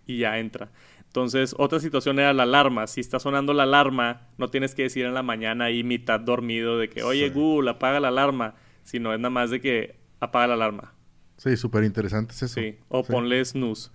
Y 0.07 0.19
ya 0.19 0.39
entra. 0.39 0.71
Entonces, 1.05 1.55
otra 1.59 1.81
situación 1.81 2.19
era 2.19 2.33
la 2.33 2.45
alarma. 2.45 2.87
Si 2.87 3.01
está 3.01 3.19
sonando 3.19 3.53
la 3.55 3.65
alarma, 3.65 4.29
no 4.37 4.49
tienes 4.49 4.75
que 4.75 4.83
decir 4.85 5.05
en 5.07 5.15
la 5.15 5.23
mañana 5.23 5.65
ahí 5.65 5.83
mitad 5.83 6.21
dormido 6.21 6.79
de 6.79 6.89
que, 6.89 7.03
oye 7.03 7.29
Google, 7.31 7.71
apaga 7.71 7.99
la 7.99 8.09
alarma. 8.09 8.55
Sino 8.85 9.13
es 9.13 9.19
nada 9.19 9.31
más 9.31 9.51
de 9.51 9.61
que 9.61 9.97
apaga 10.21 10.47
la 10.47 10.55
alarma. 10.55 10.95
Sí, 11.37 11.57
súper 11.57 11.85
interesante 11.85 12.33
es 12.33 12.43
eso. 12.43 12.61
Sí, 12.61 12.77
o 12.89 13.05
ponle 13.05 13.45
snooze. 13.45 13.91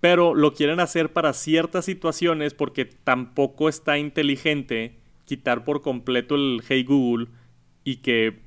Pero 0.00 0.34
lo 0.34 0.52
quieren 0.52 0.80
hacer 0.80 1.12
para 1.12 1.32
ciertas 1.32 1.84
situaciones 1.84 2.54
porque 2.54 2.84
tampoco 2.84 3.68
está 3.68 3.98
inteligente 3.98 4.98
quitar 5.24 5.64
por 5.64 5.82
completo 5.82 6.34
el 6.34 6.62
Hey 6.68 6.84
Google 6.84 7.28
y 7.84 7.96
que 7.96 8.43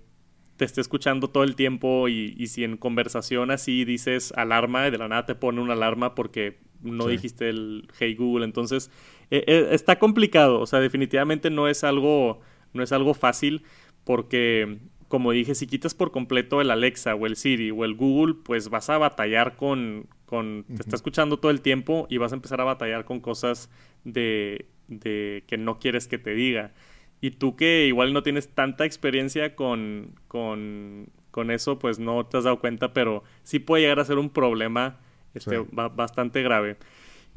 te 0.57 0.65
esté 0.65 0.81
escuchando 0.81 1.29
todo 1.29 1.43
el 1.43 1.55
tiempo 1.55 2.09
y, 2.09 2.47
si 2.47 2.63
en 2.63 2.77
conversación 2.77 3.51
así 3.51 3.85
dices 3.85 4.33
alarma 4.35 4.87
y 4.87 4.91
de 4.91 4.97
la 4.97 5.07
nada 5.07 5.25
te 5.25 5.35
pone 5.35 5.61
una 5.61 5.73
alarma 5.73 6.15
porque 6.15 6.57
no 6.81 7.07
dijiste 7.07 7.49
el 7.49 7.87
Hey 7.97 8.15
Google. 8.15 8.43
Entonces, 8.43 8.91
eh, 9.31 9.43
eh, 9.47 9.69
está 9.71 9.99
complicado. 9.99 10.59
O 10.59 10.65
sea, 10.65 10.79
definitivamente 10.79 11.49
no 11.49 11.67
es 11.67 11.83
algo, 11.83 12.41
no 12.73 12.83
es 12.83 12.91
algo 12.91 13.13
fácil 13.13 13.63
porque, 14.03 14.79
como 15.07 15.31
dije, 15.31 15.53
si 15.53 15.67
quitas 15.67 15.93
por 15.93 16.11
completo 16.11 16.59
el 16.59 16.71
Alexa 16.71 17.13
o 17.13 17.27
el 17.27 17.35
Siri 17.35 17.71
o 17.71 17.85
el 17.85 17.93
Google, 17.95 18.35
pues 18.43 18.69
vas 18.69 18.89
a 18.89 18.97
batallar 18.97 19.55
con, 19.55 20.07
con 20.25 20.65
te 20.65 20.81
está 20.81 20.95
escuchando 20.95 21.37
todo 21.37 21.51
el 21.51 21.61
tiempo 21.61 22.07
y 22.09 22.17
vas 22.17 22.31
a 22.31 22.35
empezar 22.35 22.61
a 22.61 22.65
batallar 22.65 23.05
con 23.05 23.19
cosas 23.19 23.69
de, 24.03 24.65
de 24.87 25.43
que 25.47 25.57
no 25.57 25.77
quieres 25.77 26.07
que 26.07 26.17
te 26.17 26.33
diga. 26.33 26.73
Y 27.21 27.31
tú 27.31 27.55
que 27.55 27.87
igual 27.87 28.13
no 28.13 28.23
tienes 28.23 28.49
tanta 28.49 28.85
experiencia 28.85 29.55
con, 29.55 30.15
con, 30.27 31.07
con 31.31 31.51
eso, 31.51 31.79
pues 31.79 31.99
no 31.99 32.25
te 32.25 32.37
has 32.37 32.43
dado 32.43 32.59
cuenta, 32.59 32.93
pero 32.93 33.23
sí 33.43 33.59
puede 33.59 33.83
llegar 33.83 33.99
a 33.99 34.05
ser 34.05 34.17
un 34.17 34.29
problema 34.29 34.97
este, 35.33 35.65
bastante 35.71 36.43
grave. 36.43 36.77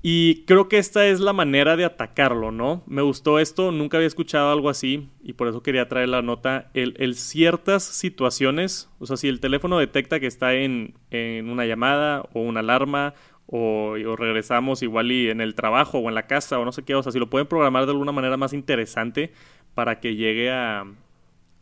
Y 0.03 0.45
creo 0.47 0.69
que 0.69 0.79
esta 0.79 1.07
es 1.07 1.21
la 1.21 1.35
manera 1.35 1.77
de 1.77 1.85
atacarlo, 1.85 2.53
¿no? 2.53 2.83
Me 2.87 3.03
gustó 3.03 3.39
esto, 3.39 3.71
nunca 3.71 3.99
había 3.99 4.07
escuchado 4.07 4.51
algo 4.51 4.71
así 4.71 5.11
y 5.23 5.35
por 5.35 5.47
eso 5.47 5.63
quería 5.63 5.89
traer 5.89 6.09
la 6.09 6.23
nota. 6.23 6.71
El, 6.73 7.15
ciertas 7.17 7.83
situaciones, 7.85 8.89
o 8.99 9.05
sea, 9.05 9.19
si 9.19 9.29
el 9.29 9.41
teléfono 9.41 9.79
detecta 9.79 10.19
que 10.19 10.27
está 10.27 10.55
en, 10.55 10.95
en 11.11 11.51
una 11.51 11.67
llamada 11.67 12.27
o 12.33 12.41
una 12.41 12.61
alarma 12.61 13.13
o, 13.53 14.17
regresamos 14.17 14.83
igual 14.83 15.11
y 15.11 15.29
en 15.29 15.41
el 15.41 15.55
trabajo 15.55 15.99
o 15.99 16.09
en 16.09 16.15
la 16.15 16.27
casa 16.27 16.59
o 16.59 16.65
no 16.65 16.73
sé 16.73 16.85
qué, 16.85 16.95
o 16.95 17.03
sea, 17.03 17.11
si 17.13 17.19
lo 17.19 17.29
pueden 17.29 17.49
programar 17.49 17.85
de 17.85 17.93
alguna 17.93 18.13
manera 18.13 18.37
más 18.37 18.53
interesante 18.53 19.33
para 19.75 20.01
que 20.01 20.17
llegue 20.17 20.51
a, 20.51 20.85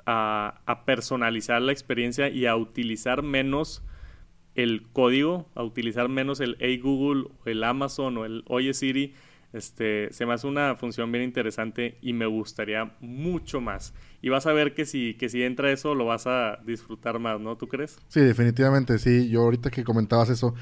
a, 0.06 0.84
personalizar 0.84 1.60
la 1.60 1.72
experiencia 1.72 2.28
y 2.28 2.46
a 2.46 2.56
utilizar 2.56 3.22
menos 3.22 3.82
el 4.54 4.86
código, 4.92 5.48
a 5.54 5.62
utilizar 5.62 6.08
menos 6.08 6.40
el 6.40 6.56
Hey 6.60 6.78
Google, 6.78 7.28
el 7.44 7.62
Amazon 7.62 8.16
o 8.16 8.24
el 8.24 8.42
Oye 8.48 8.74
Siri, 8.74 9.14
este, 9.52 10.12
se 10.12 10.26
me 10.26 10.34
hace 10.34 10.46
una 10.46 10.76
función 10.76 11.10
bien 11.10 11.24
interesante 11.24 11.96
y 12.02 12.12
me 12.12 12.26
gustaría 12.26 12.92
mucho 13.00 13.60
más. 13.60 13.94
Y 14.20 14.28
vas 14.28 14.46
a 14.46 14.52
ver 14.52 14.74
que 14.74 14.84
si, 14.84 15.14
que 15.14 15.28
si 15.28 15.42
entra 15.42 15.70
eso 15.70 15.94
lo 15.94 16.04
vas 16.04 16.26
a 16.26 16.58
disfrutar 16.66 17.18
más, 17.18 17.40
¿no? 17.40 17.56
¿Tú 17.56 17.68
crees? 17.68 17.98
Sí, 18.08 18.20
definitivamente, 18.20 18.98
sí. 18.98 19.28
Yo 19.30 19.42
ahorita 19.42 19.70
que 19.70 19.84
comentabas 19.84 20.28
eso, 20.28 20.54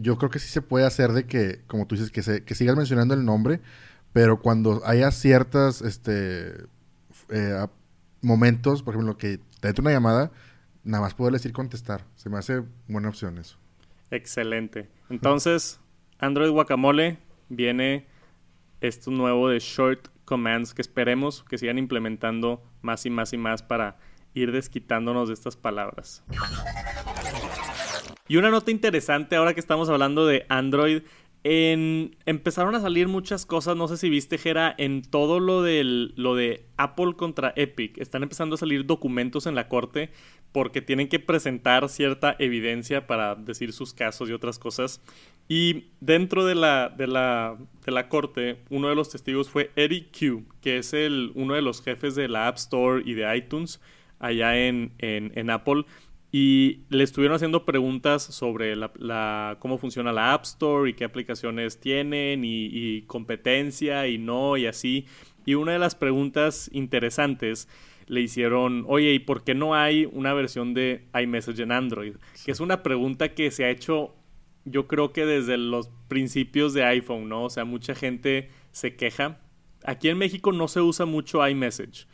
yo 0.00 0.18
creo 0.18 0.30
que 0.30 0.38
sí 0.38 0.48
se 0.48 0.60
puede 0.60 0.84
hacer 0.84 1.12
de 1.12 1.24
que, 1.24 1.60
como 1.66 1.86
tú 1.86 1.94
dices, 1.94 2.10
que, 2.10 2.22
se, 2.22 2.44
que 2.44 2.54
sigas 2.54 2.76
mencionando 2.76 3.14
el 3.14 3.24
nombre, 3.24 3.60
pero 4.12 4.40
cuando 4.40 4.82
haya 4.84 5.10
ciertas 5.10 5.82
este, 5.82 6.54
eh, 7.28 7.66
momentos, 8.20 8.82
por 8.82 8.94
ejemplo, 8.94 9.16
que 9.16 9.38
te 9.60 9.68
entra 9.68 9.82
una 9.82 9.92
llamada, 9.92 10.30
nada 10.84 11.02
más 11.02 11.14
poder 11.14 11.32
decir 11.34 11.52
contestar. 11.52 12.04
Se 12.16 12.28
me 12.28 12.38
hace 12.38 12.62
buena 12.88 13.08
opción 13.08 13.38
eso. 13.38 13.58
Excelente. 14.10 14.90
Entonces, 15.08 15.80
Android 16.18 16.50
Guacamole 16.50 17.18
viene 17.48 18.06
esto 18.80 19.10
nuevo 19.10 19.48
de 19.48 19.58
short 19.58 20.08
commands 20.24 20.74
que 20.74 20.82
esperemos 20.82 21.44
que 21.44 21.58
sigan 21.58 21.78
implementando 21.78 22.62
más 22.82 23.04
y 23.06 23.10
más 23.10 23.32
y 23.32 23.36
más 23.36 23.62
para 23.62 23.98
ir 24.34 24.52
desquitándonos 24.52 25.28
de 25.28 25.34
estas 25.34 25.56
palabras. 25.56 26.22
Y 28.28 28.36
una 28.36 28.50
nota 28.50 28.70
interesante 28.70 29.34
ahora 29.34 29.54
que 29.54 29.60
estamos 29.60 29.88
hablando 29.88 30.26
de 30.26 30.46
Android 30.48 31.02
en, 31.42 32.16
empezaron 32.26 32.74
a 32.74 32.80
salir 32.80 33.08
muchas 33.08 33.46
cosas, 33.46 33.76
no 33.76 33.88
sé 33.88 33.96
si 33.96 34.10
viste, 34.10 34.36
Jera, 34.36 34.74
en 34.76 35.02
todo 35.02 35.40
lo, 35.40 35.62
del, 35.62 36.12
lo 36.16 36.34
de 36.34 36.66
Apple 36.76 37.14
contra 37.16 37.52
Epic. 37.56 37.98
Están 37.98 38.22
empezando 38.22 38.54
a 38.54 38.58
salir 38.58 38.84
documentos 38.84 39.46
en 39.46 39.54
la 39.54 39.68
corte 39.68 40.10
porque 40.52 40.82
tienen 40.82 41.08
que 41.08 41.18
presentar 41.18 41.88
cierta 41.88 42.36
evidencia 42.38 43.06
para 43.06 43.36
decir 43.36 43.72
sus 43.72 43.94
casos 43.94 44.28
y 44.28 44.32
otras 44.32 44.58
cosas. 44.58 45.00
Y 45.48 45.86
dentro 46.00 46.44
de 46.44 46.54
la, 46.54 46.90
de 46.90 47.06
la, 47.06 47.56
de 47.86 47.92
la 47.92 48.08
corte, 48.08 48.58
uno 48.68 48.88
de 48.88 48.94
los 48.94 49.08
testigos 49.08 49.48
fue 49.48 49.70
Eddie 49.76 50.08
Q, 50.10 50.44
que 50.60 50.78
es 50.78 50.92
el, 50.92 51.32
uno 51.34 51.54
de 51.54 51.62
los 51.62 51.82
jefes 51.82 52.14
de 52.14 52.28
la 52.28 52.48
App 52.48 52.56
Store 52.56 53.02
y 53.04 53.14
de 53.14 53.36
iTunes 53.36 53.80
allá 54.18 54.58
en, 54.58 54.92
en, 54.98 55.32
en 55.34 55.48
Apple 55.48 55.86
y 56.32 56.82
le 56.90 57.02
estuvieron 57.02 57.34
haciendo 57.34 57.64
preguntas 57.64 58.22
sobre 58.22 58.76
la, 58.76 59.56
cómo 59.58 59.78
funciona 59.78 60.12
la 60.12 60.32
App 60.32 60.44
Store 60.44 60.88
y 60.88 60.94
qué 60.94 61.04
aplicaciones 61.04 61.80
tienen 61.80 62.44
y, 62.44 63.02
competencia 63.02 64.06
y 64.06 64.18
no 64.18 64.56
y 64.56 64.66
así. 64.66 65.06
Y 65.44 65.54
una 65.54 65.72
de 65.72 65.80
las 65.80 65.96
preguntas 65.96 66.70
interesantes 66.72 67.68
le 68.06 68.20
hicieron, 68.20 68.84
oye, 68.86 69.12
¿y 69.12 69.18
por 69.18 69.42
qué 69.42 69.54
no 69.54 69.74
hay 69.74 70.08
una 70.12 70.32
versión 70.32 70.74
de 70.74 71.06
iMessage 71.20 71.60
en 71.60 71.72
Android? 71.72 72.14
Que 72.44 72.52
es 72.52 72.60
una 72.60 72.82
pregunta 72.82 73.34
que 73.34 73.50
se 73.50 73.64
ha 73.64 73.70
hecho 73.70 74.14
yo 74.66 74.86
creo 74.86 75.12
que 75.12 75.24
desde 75.24 75.56
los 75.56 75.90
principios 76.08 76.74
de 76.74 76.84
iPhone, 76.84 77.28
¿no? 77.28 77.44
O 77.44 77.50
sea, 77.50 77.64
mucha 77.64 77.94
gente 77.94 78.50
se 78.72 78.94
queja. 78.94 79.40
Aquí 79.84 80.10
en 80.10 80.18
México 80.18 80.52
no 80.52 80.68
se 80.68 80.82
usa 80.82 81.06
mucho 81.06 81.46
iMessage 81.48 82.06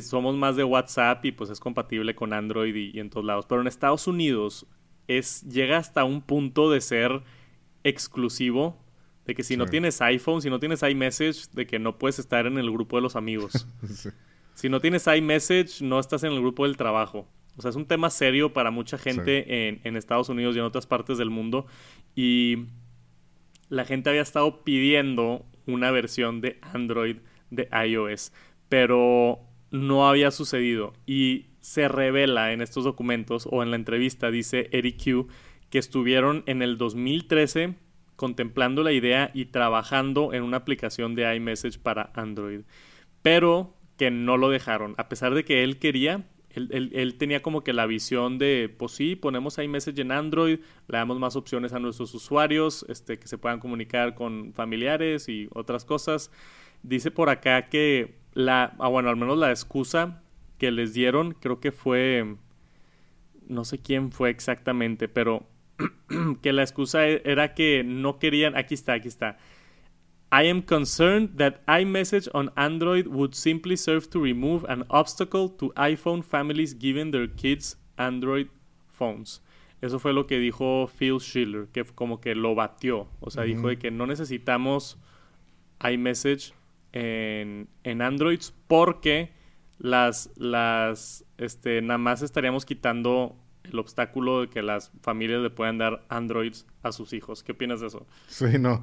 somos 0.00 0.36
más 0.36 0.56
de 0.56 0.64
WhatsApp 0.64 1.24
y 1.24 1.32
pues 1.32 1.50
es 1.50 1.58
compatible 1.58 2.14
con 2.14 2.32
Android 2.32 2.74
y, 2.74 3.00
en 3.00 3.10
todos 3.10 3.26
lados. 3.26 3.46
Pero 3.48 3.60
en 3.60 3.66
Estados 3.66 4.06
Unidos 4.06 4.66
es, 5.08 5.42
llega 5.42 5.78
hasta 5.78 6.04
un 6.04 6.22
punto 6.22 6.70
de 6.70 6.80
ser 6.80 7.22
exclusivo. 7.82 8.78
De 9.26 9.34
que 9.34 9.42
si 9.42 9.56
no 9.56 9.66
tienes 9.66 10.00
iPhone, 10.00 10.42
si 10.42 10.50
no 10.50 10.58
tienes 10.58 10.82
iMessage, 10.82 11.50
de 11.52 11.66
que 11.66 11.78
no 11.78 11.98
puedes 11.98 12.18
estar 12.18 12.46
en 12.46 12.58
el 12.58 12.70
grupo 12.70 12.96
de 12.96 13.02
los 13.02 13.16
amigos. 13.16 13.66
Si 14.52 14.68
no 14.68 14.80
tienes 14.80 15.06
iMessage, 15.06 15.80
no 15.80 15.98
estás 15.98 16.22
en 16.22 16.32
el 16.32 16.40
grupo 16.40 16.66
del 16.66 16.76
trabajo. 16.76 17.26
O 17.56 17.62
sea, 17.62 17.70
es 17.70 17.76
un 17.76 17.86
tema 17.86 18.10
serio 18.10 18.52
para 18.52 18.70
mucha 18.70 18.98
gente 18.98 19.68
en, 19.68 19.80
en 19.84 19.96
Estados 19.96 20.28
Unidos 20.28 20.54
y 20.54 20.58
en 20.58 20.66
otras 20.66 20.86
partes 20.86 21.16
del 21.16 21.30
mundo. 21.30 21.66
Y 22.14 22.66
la 23.70 23.86
gente 23.86 24.10
había 24.10 24.20
estado 24.20 24.62
pidiendo 24.62 25.46
una 25.66 25.90
versión 25.92 26.42
de 26.42 26.58
Android 26.60 27.16
de 27.50 27.70
iOS. 27.72 28.32
Pero 28.68 29.49
no 29.70 30.08
había 30.08 30.30
sucedido. 30.30 30.92
Y 31.06 31.46
se 31.60 31.88
revela 31.88 32.52
en 32.52 32.62
estos 32.62 32.84
documentos 32.84 33.48
o 33.50 33.62
en 33.62 33.70
la 33.70 33.76
entrevista, 33.76 34.30
dice 34.30 34.68
Eric 34.72 35.02
Q, 35.04 35.28
que 35.68 35.78
estuvieron 35.78 36.42
en 36.46 36.62
el 36.62 36.78
2013 36.78 37.74
contemplando 38.16 38.82
la 38.82 38.92
idea 38.92 39.30
y 39.32 39.46
trabajando 39.46 40.34
en 40.34 40.42
una 40.42 40.58
aplicación 40.58 41.14
de 41.14 41.34
iMessage 41.34 41.78
para 41.78 42.10
Android, 42.14 42.60
pero 43.22 43.74
que 43.96 44.10
no 44.10 44.36
lo 44.36 44.50
dejaron, 44.50 44.94
a 44.98 45.08
pesar 45.08 45.32
de 45.32 45.44
que 45.44 45.64
él 45.64 45.78
quería, 45.78 46.26
él, 46.50 47.14
tenía 47.16 47.40
como 47.40 47.62
que 47.62 47.72
la 47.72 47.86
visión 47.86 48.36
de, 48.36 48.74
pues 48.76 48.92
sí, 48.92 49.16
ponemos 49.16 49.56
iMessage 49.56 50.00
en 50.00 50.12
Android, 50.12 50.58
le 50.88 50.98
damos 50.98 51.18
más 51.18 51.36
opciones 51.36 51.72
a 51.72 51.78
nuestros 51.78 52.12
usuarios, 52.12 52.84
este, 52.88 53.18
que 53.18 53.28
se 53.28 53.38
puedan 53.38 53.60
comunicar 53.60 54.14
con 54.14 54.52
familiares 54.52 55.28
y 55.28 55.48
otras 55.54 55.84
cosas. 55.84 56.30
Dice 56.82 57.10
por 57.10 57.30
acá 57.30 57.68
que 57.68 58.19
la, 58.32 58.74
ah, 58.78 58.88
bueno, 58.88 59.08
al 59.08 59.16
menos 59.16 59.38
la 59.38 59.50
excusa 59.50 60.22
que 60.58 60.70
les 60.70 60.92
dieron, 60.92 61.32
creo 61.32 61.60
que 61.60 61.72
fue, 61.72 62.36
no 63.48 63.64
sé 63.64 63.78
quién 63.78 64.12
fue 64.12 64.30
exactamente, 64.30 65.08
pero 65.08 65.46
que 66.42 66.52
la 66.52 66.62
excusa 66.62 67.08
e, 67.08 67.22
era 67.24 67.54
que 67.54 67.82
no 67.84 68.18
querían, 68.18 68.56
aquí 68.56 68.74
está, 68.74 68.94
aquí 68.94 69.08
está. 69.08 69.38
I 70.32 70.48
am 70.48 70.62
concerned 70.62 71.38
that 71.38 71.66
iMessage 71.66 72.28
on 72.32 72.52
Android 72.56 73.08
would 73.08 73.34
simply 73.34 73.76
serve 73.76 74.08
to 74.10 74.20
remove 74.20 74.64
an 74.68 74.84
obstacle 74.88 75.48
to 75.48 75.72
iPhone 75.74 76.22
families 76.22 76.72
giving 76.72 77.10
their 77.10 77.26
kids 77.26 77.76
Android 77.96 78.46
phones. 78.86 79.42
Eso 79.80 79.98
fue 79.98 80.12
lo 80.12 80.26
que 80.26 80.38
dijo 80.38 80.88
Phil 80.88 81.18
Schiller, 81.20 81.66
que 81.72 81.84
como 81.84 82.20
que 82.20 82.34
lo 82.34 82.54
batió. 82.54 83.08
O 83.20 83.30
sea, 83.30 83.44
dijo 83.44 83.68
de 83.68 83.78
que 83.78 83.90
no 83.90 84.06
necesitamos 84.06 84.98
iMessage 85.80 86.52
en, 86.92 87.68
en 87.84 88.02
Androids 88.02 88.54
porque 88.66 89.32
las, 89.78 90.30
las, 90.36 91.24
este, 91.38 91.80
nada 91.82 91.98
más 91.98 92.22
estaríamos 92.22 92.64
quitando 92.66 93.36
el 93.64 93.78
obstáculo 93.78 94.42
de 94.42 94.48
que 94.48 94.62
las 94.62 94.90
familias 95.02 95.40
le 95.40 95.50
puedan 95.50 95.78
dar 95.78 96.04
Androids 96.08 96.66
a 96.82 96.92
sus 96.92 97.12
hijos. 97.12 97.42
¿Qué 97.42 97.52
opinas 97.52 97.80
de 97.80 97.88
eso? 97.88 98.06
Sí, 98.28 98.58
no. 98.58 98.82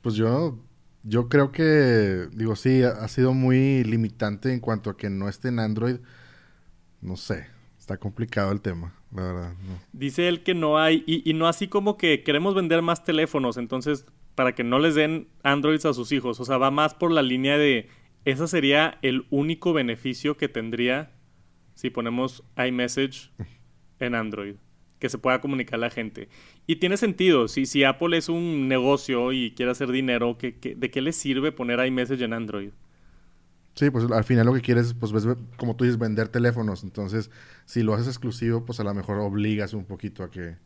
Pues 0.00 0.14
yo, 0.14 0.58
yo 1.02 1.28
creo 1.28 1.52
que, 1.52 2.28
digo, 2.32 2.56
sí, 2.56 2.82
ha 2.82 3.06
sido 3.08 3.34
muy 3.34 3.84
limitante 3.84 4.52
en 4.52 4.60
cuanto 4.60 4.90
a 4.90 4.96
que 4.96 5.10
no 5.10 5.28
esté 5.28 5.48
en 5.48 5.58
Android. 5.58 5.96
No 7.00 7.16
sé, 7.16 7.46
está 7.78 7.96
complicado 7.96 8.52
el 8.52 8.60
tema, 8.60 8.94
la 9.14 9.22
verdad. 9.22 9.54
Dice 9.92 10.28
él 10.28 10.42
que 10.42 10.54
no 10.54 10.78
hay, 10.78 11.02
y, 11.06 11.28
y 11.28 11.34
no 11.34 11.48
así 11.48 11.68
como 11.68 11.96
que 11.96 12.22
queremos 12.22 12.54
vender 12.54 12.80
más 12.80 13.04
teléfonos, 13.04 13.56
entonces 13.56 14.06
para 14.34 14.54
que 14.54 14.64
no 14.64 14.78
les 14.78 14.94
den 14.94 15.28
Androids 15.42 15.84
a 15.84 15.94
sus 15.94 16.12
hijos. 16.12 16.40
O 16.40 16.44
sea, 16.44 16.58
va 16.58 16.70
más 16.70 16.94
por 16.94 17.10
la 17.10 17.22
línea 17.22 17.58
de, 17.58 17.88
ese 18.24 18.46
sería 18.48 18.98
el 19.02 19.26
único 19.30 19.72
beneficio 19.72 20.36
que 20.36 20.48
tendría 20.48 21.12
si 21.74 21.90
ponemos 21.90 22.44
iMessage 22.56 23.30
en 23.98 24.14
Android, 24.14 24.56
que 24.98 25.08
se 25.08 25.18
pueda 25.18 25.40
comunicar 25.40 25.76
a 25.76 25.78
la 25.78 25.90
gente. 25.90 26.28
Y 26.66 26.76
tiene 26.76 26.96
sentido, 26.96 27.48
si, 27.48 27.66
si 27.66 27.84
Apple 27.84 28.16
es 28.16 28.28
un 28.28 28.68
negocio 28.68 29.32
y 29.32 29.52
quiere 29.52 29.72
hacer 29.72 29.90
dinero, 29.90 30.38
¿qué, 30.38 30.52
de 30.76 30.90
qué 30.90 31.00
le 31.00 31.12
sirve 31.12 31.52
poner 31.52 31.84
iMessage 31.84 32.22
en 32.22 32.32
Android? 32.32 32.70
Sí, 33.74 33.90
pues 33.90 34.10
al 34.10 34.24
final 34.24 34.46
lo 34.46 34.52
que 34.52 34.60
quieres, 34.60 34.94
pues 34.94 35.12
como 35.56 35.76
tú 35.76 35.84
dices, 35.84 35.98
vender 35.98 36.28
teléfonos. 36.28 36.84
Entonces, 36.84 37.30
si 37.64 37.82
lo 37.82 37.94
haces 37.94 38.06
exclusivo, 38.06 38.64
pues 38.66 38.80
a 38.80 38.84
lo 38.84 38.92
mejor 38.92 39.18
obligas 39.18 39.72
un 39.74 39.84
poquito 39.84 40.22
a 40.22 40.30
que... 40.30 40.56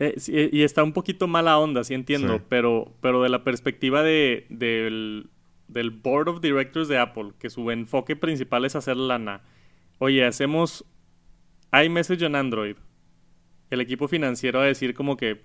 Eh, 0.00 0.50
y 0.50 0.62
está 0.62 0.82
un 0.82 0.94
poquito 0.94 1.28
mala 1.28 1.58
onda, 1.58 1.84
sí 1.84 1.92
entiendo, 1.92 2.42
Pero, 2.48 2.96
pero 3.02 3.22
de 3.22 3.28
la 3.28 3.44
perspectiva 3.44 4.02
de, 4.02 4.46
del, 4.48 5.28
del 5.68 5.90
Board 5.90 6.28
of 6.30 6.40
Directors 6.40 6.88
de 6.88 6.96
Apple, 6.98 7.32
que 7.38 7.50
su 7.50 7.70
enfoque 7.70 8.16
principal 8.16 8.64
es 8.64 8.74
hacer 8.74 8.96
lana. 8.96 9.42
Oye, 9.98 10.24
hacemos 10.24 10.86
iMessage 11.70 12.22
en 12.22 12.34
Android. 12.34 12.76
El 13.68 13.82
equipo 13.82 14.08
financiero 14.08 14.60
va 14.60 14.64
a 14.64 14.68
decir 14.68 14.94
como 14.94 15.18
que, 15.18 15.42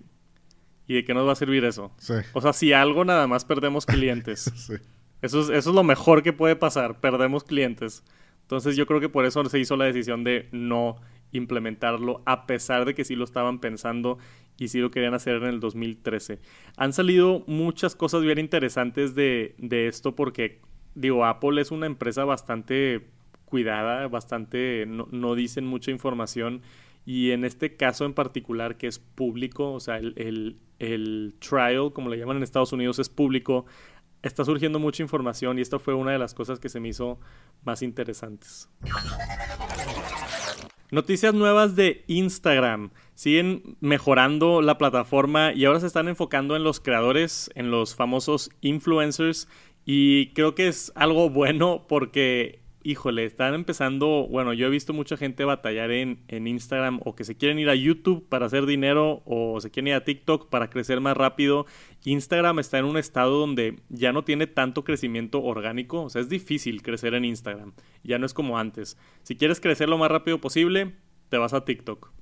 ¿y 0.88 0.94
de 0.94 1.04
qué 1.04 1.13
nos 1.13 1.28
va 1.28 1.34
a 1.34 1.36
servir 1.36 1.65
eso? 1.65 1.91
O 2.32 2.39
sea, 2.39 2.54
si 2.54 2.72
algo 2.72 3.04
nada 3.04 3.28
más 3.28 3.44
perdemos 3.44 3.86
clientes. 3.86 4.48
eso, 5.22 5.41
es, 5.41 5.50
eso 5.50 5.70
es 5.70 5.76
lo 5.76 5.84
mejor 5.84 6.24
que 6.24 6.32
puede 6.32 6.56
pasar, 6.56 7.02
perdemos 7.02 7.44
clientes. 7.44 8.06
Entonces 8.44 8.78
yo 8.78 8.86
creo 8.86 9.02
que 9.02 9.10
por 9.10 9.26
eso 9.26 9.44
se 9.50 9.60
hizo 9.60 9.76
la 9.76 9.84
decisión 9.84 10.24
de 10.24 10.48
no 10.54 10.96
implementarlo, 11.34 12.22
a 12.26 12.46
pesar 12.46 12.86
de 12.86 12.96
que 12.96 13.04
sí 13.04 13.15
lo 13.15 13.26
estaban 13.26 13.60
pensando 13.60 14.18
y 14.58 14.70
sí 14.70 14.80
lo 14.80 14.91
querían 14.91 15.13
hacer 15.13 15.36
en 15.36 15.46
el 15.46 15.60
2013. 15.60 16.39
Han 16.78 16.94
salido 16.94 17.44
muchas 17.48 17.96
cosas 17.96 18.22
bien 18.22 18.39
interesantes 18.39 19.15
de, 19.15 19.56
de 19.58 19.88
esto 19.88 20.15
porque, 20.15 20.62
digo, 20.94 21.26
Apple 21.26 21.62
es 21.62 21.72
una 21.72 21.86
empresa 21.86 22.26
bastante 22.26 23.08
cuidada, 23.46 24.08
bastante, 24.08 24.86
no, 24.88 25.08
no, 25.12 25.36
dicen 25.36 25.65
mucha 25.65 25.91
información 25.91 26.62
y 27.06 27.32
en 27.32 27.46
este 27.46 27.76
caso 27.78 28.06
en 28.06 28.13
particular 28.13 28.78
que 28.78 28.88
es 28.88 29.00
público, 29.00 29.74
o 29.74 29.80
sea, 29.80 29.98
el, 29.98 30.13
el, 30.18 30.58
el, 30.80 31.36
trial, 31.39 31.94
como 31.94 32.10
le 32.10 32.18
llaman 32.18 32.38
en 32.38 32.44
Estados 32.44 32.74
Unidos, 32.74 32.98
es 33.00 33.10
público, 33.10 33.65
está 34.24 34.44
surgiendo 34.44 34.80
mucha 34.80 35.04
información 35.04 35.60
y 35.60 35.62
esto 35.62 35.80
fue 35.80 35.94
una 35.94 36.12
de 36.12 36.18
las 36.18 36.34
cosas 36.34 36.60
que 36.60 36.70
se 36.70 36.80
me 36.80 36.89
hizo 36.89 37.20
más 37.63 37.84
interesantes. 37.84 38.70
Noticias 40.91 41.34
nuevas 41.34 41.76
de 41.76 42.04
Instagram. 42.08 42.91
Siguen 43.15 43.78
mejorando 43.80 44.62
la 44.62 44.78
plataforma 44.78 45.54
y 45.54 45.65
ahora 45.65 45.80
se 45.80 45.88
están 45.88 46.08
enfocando 46.08 46.56
en 46.56 46.63
los 46.63 46.80
creadores, 46.80 47.49
en 47.56 47.71
los 47.71 47.95
famosos 47.95 48.51
influencers. 48.62 49.47
Y 49.86 50.34
creo 50.34 50.54
que 50.54 50.67
es 50.67 50.91
algo 50.95 51.30
bueno 51.32 51.86
porque 51.88 52.65
híjole, 52.86 53.25
están 53.25 53.56
empezando, 53.56 54.28
bueno, 54.30 54.54
yo 54.54 54.67
he 54.67 54.69
visto 54.69 54.93
mucha 54.93 55.17
gente 55.17 55.43
batallar 55.43 55.89
en, 55.89 56.19
en, 56.28 56.45
Instagram 56.45 56.99
o 57.04 57.15
que 57.15 57.23
se 57.23 57.36
quieren 57.36 57.58
ir 57.58 57.67
a 57.67 57.73
YouTube 57.73 58.30
para 58.30 58.45
hacer 58.45 58.67
dinero 58.67 59.23
o 59.25 59.60
se 59.60 59.71
quieren 59.71 59.88
ir 59.88 59.93
a 59.95 60.04
TikTok 60.04 60.49
para 60.49 60.69
crecer 60.69 61.01
más 61.01 61.17
rápido. 61.17 61.65
Instagram 62.04 62.60
está 62.60 62.78
en 62.78 62.86
un 62.86 62.97
estado 62.97 63.39
donde 63.39 63.80
ya 63.89 64.13
no 64.13 64.23
tiene 64.23 64.45
tanto 64.45 64.84
crecimiento 64.84 65.41
orgánico, 65.41 66.04
o 66.04 66.10
sea, 66.12 66.21
es 66.21 66.30
difícil 66.30 66.84
crecer 66.84 67.15
en 67.15 67.25
Instagram, 67.25 67.73
ya 68.04 68.19
no 68.19 68.28
es 68.28 68.36
como 68.36 68.60
antes. 68.60 68.99
Si 69.23 69.36
quieres 69.36 69.60
crecer 69.60 69.89
lo 69.89 69.97
más 69.97 70.12
rápido 70.12 70.39
posible, 70.39 70.93
te 71.30 71.39
vas 71.39 71.56
a 71.56 71.65
TikTok. 71.65 72.14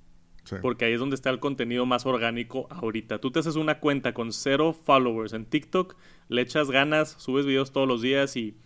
Porque 0.62 0.86
ahí 0.86 0.94
es 0.94 1.00
donde 1.00 1.16
está 1.16 1.30
el 1.30 1.40
contenido 1.40 1.86
más 1.86 2.06
orgánico 2.06 2.68
ahorita. 2.70 3.20
Tú 3.20 3.32
te 3.32 3.40
haces 3.40 3.56
una 3.56 3.80
cuenta 3.80 4.14
con 4.14 4.34
cero 4.34 4.74
followers 4.74 5.34
en 5.34 5.46
TikTok, 5.46 5.96
le 6.28 6.42
echas 6.42 6.70
ganas, 6.70 7.16
subes 7.18 7.46
videos 7.46 7.72
todos 7.72 7.88
los 7.88 8.02
días 8.02 8.36
y 8.36 8.58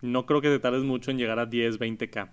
no 0.00 0.26
creo 0.26 0.40
que 0.40 0.48
te 0.48 0.58
tardes 0.58 0.82
mucho 0.82 1.10
en 1.10 1.18
llegar 1.18 1.38
a 1.38 1.46
10, 1.46 1.78
20k. 1.78 2.30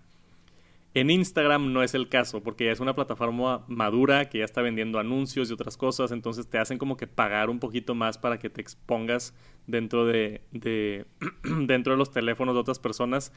En 0.95 1.11
Instagram 1.11 1.71
no 1.71 1.83
es 1.83 1.93
el 1.93 2.09
caso, 2.09 2.41
porque 2.41 2.65
ya 2.65 2.71
es 2.71 2.79
una 2.79 2.95
plataforma 2.95 3.63
madura 3.67 4.27
que 4.27 4.39
ya 4.39 4.45
está 4.45 4.63
vendiendo 4.63 4.97
anuncios 4.97 5.49
y 5.49 5.53
otras 5.53 5.77
cosas, 5.77 6.11
entonces 6.11 6.49
te 6.49 6.57
hacen 6.57 6.79
como 6.79 6.97
que 6.97 7.05
pagar 7.05 7.51
un 7.51 7.59
poquito 7.59 7.93
más 7.93 8.17
para 8.17 8.39
que 8.39 8.49
te 8.49 8.59
expongas 8.59 9.35
dentro 9.67 10.07
de, 10.07 10.41
dentro 11.43 11.93
de 11.93 11.97
los 11.97 12.11
teléfonos 12.11 12.55
de 12.55 12.61
otras 12.61 12.79
personas. 12.79 13.31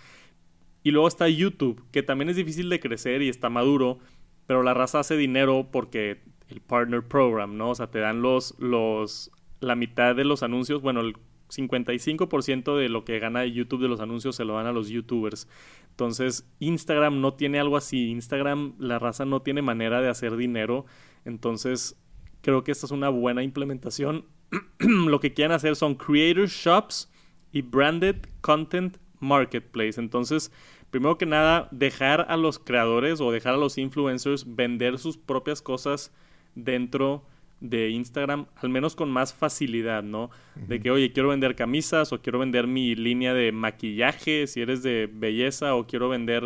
Y 0.82 0.92
luego 0.92 1.06
está 1.06 1.28
YouTube, 1.28 1.84
que 1.92 2.02
también 2.02 2.30
es 2.30 2.36
difícil 2.36 2.70
de 2.70 2.80
crecer 2.80 3.20
y 3.20 3.28
está 3.28 3.50
maduro, 3.50 3.98
pero 4.46 4.62
la 4.62 4.74
raza 4.74 5.00
hace 5.00 5.16
dinero 5.16 5.68
porque 5.70 6.22
el 6.48 6.60
partner 6.60 7.02
program, 7.02 7.56
¿no? 7.56 7.70
O 7.70 7.74
sea, 7.74 7.90
te 7.90 7.98
dan 7.98 8.22
los, 8.22 8.54
los, 8.58 9.30
la 9.60 9.74
mitad 9.74 10.14
de 10.14 10.24
los 10.24 10.42
anuncios, 10.42 10.82
bueno, 10.82 11.00
el 11.00 11.14
55% 11.48 12.76
de 12.76 12.88
lo 12.88 13.04
que 13.04 13.18
gana 13.18 13.44
YouTube 13.44 13.82
de 13.82 13.88
los 13.88 14.00
anuncios 14.00 14.36
se 14.36 14.44
lo 14.44 14.54
dan 14.54 14.66
a 14.66 14.72
los 14.72 14.88
YouTubers. 14.88 15.48
Entonces, 15.90 16.48
Instagram 16.58 17.20
no 17.20 17.34
tiene 17.34 17.60
algo 17.60 17.76
así. 17.76 18.10
Instagram, 18.10 18.74
la 18.78 18.98
raza 18.98 19.24
no 19.24 19.42
tiene 19.42 19.60
manera 19.60 20.00
de 20.00 20.08
hacer 20.08 20.36
dinero. 20.36 20.86
Entonces, 21.24 22.00
creo 22.40 22.64
que 22.64 22.72
esta 22.72 22.86
es 22.86 22.92
una 22.92 23.10
buena 23.10 23.42
implementación. 23.42 24.24
lo 24.78 25.20
que 25.20 25.34
quieren 25.34 25.52
hacer 25.52 25.76
son 25.76 25.94
Creator 25.94 26.48
Shops 26.48 27.10
y 27.52 27.62
Branded 27.62 28.16
Content 28.40 28.96
Marketplace. 29.20 30.00
Entonces, 30.00 30.50
primero 30.92 31.16
que 31.16 31.24
nada, 31.24 31.68
dejar 31.72 32.26
a 32.28 32.36
los 32.36 32.58
creadores 32.58 33.20
o 33.22 33.32
dejar 33.32 33.54
a 33.54 33.56
los 33.56 33.78
influencers 33.78 34.54
vender 34.54 34.98
sus 34.98 35.16
propias 35.16 35.62
cosas 35.62 36.12
dentro 36.54 37.24
de 37.60 37.88
Instagram, 37.90 38.46
al 38.56 38.68
menos 38.68 38.94
con 38.94 39.10
más 39.10 39.32
facilidad, 39.32 40.02
¿no? 40.02 40.30
De 40.54 40.80
que, 40.80 40.90
oye, 40.90 41.12
quiero 41.12 41.30
vender 41.30 41.56
camisas 41.56 42.12
o 42.12 42.20
quiero 42.20 42.40
vender 42.40 42.66
mi 42.66 42.94
línea 42.94 43.32
de 43.32 43.52
maquillaje, 43.52 44.46
si 44.46 44.60
eres 44.60 44.82
de 44.82 45.08
belleza, 45.10 45.74
o 45.76 45.86
quiero 45.86 46.10
vender 46.10 46.42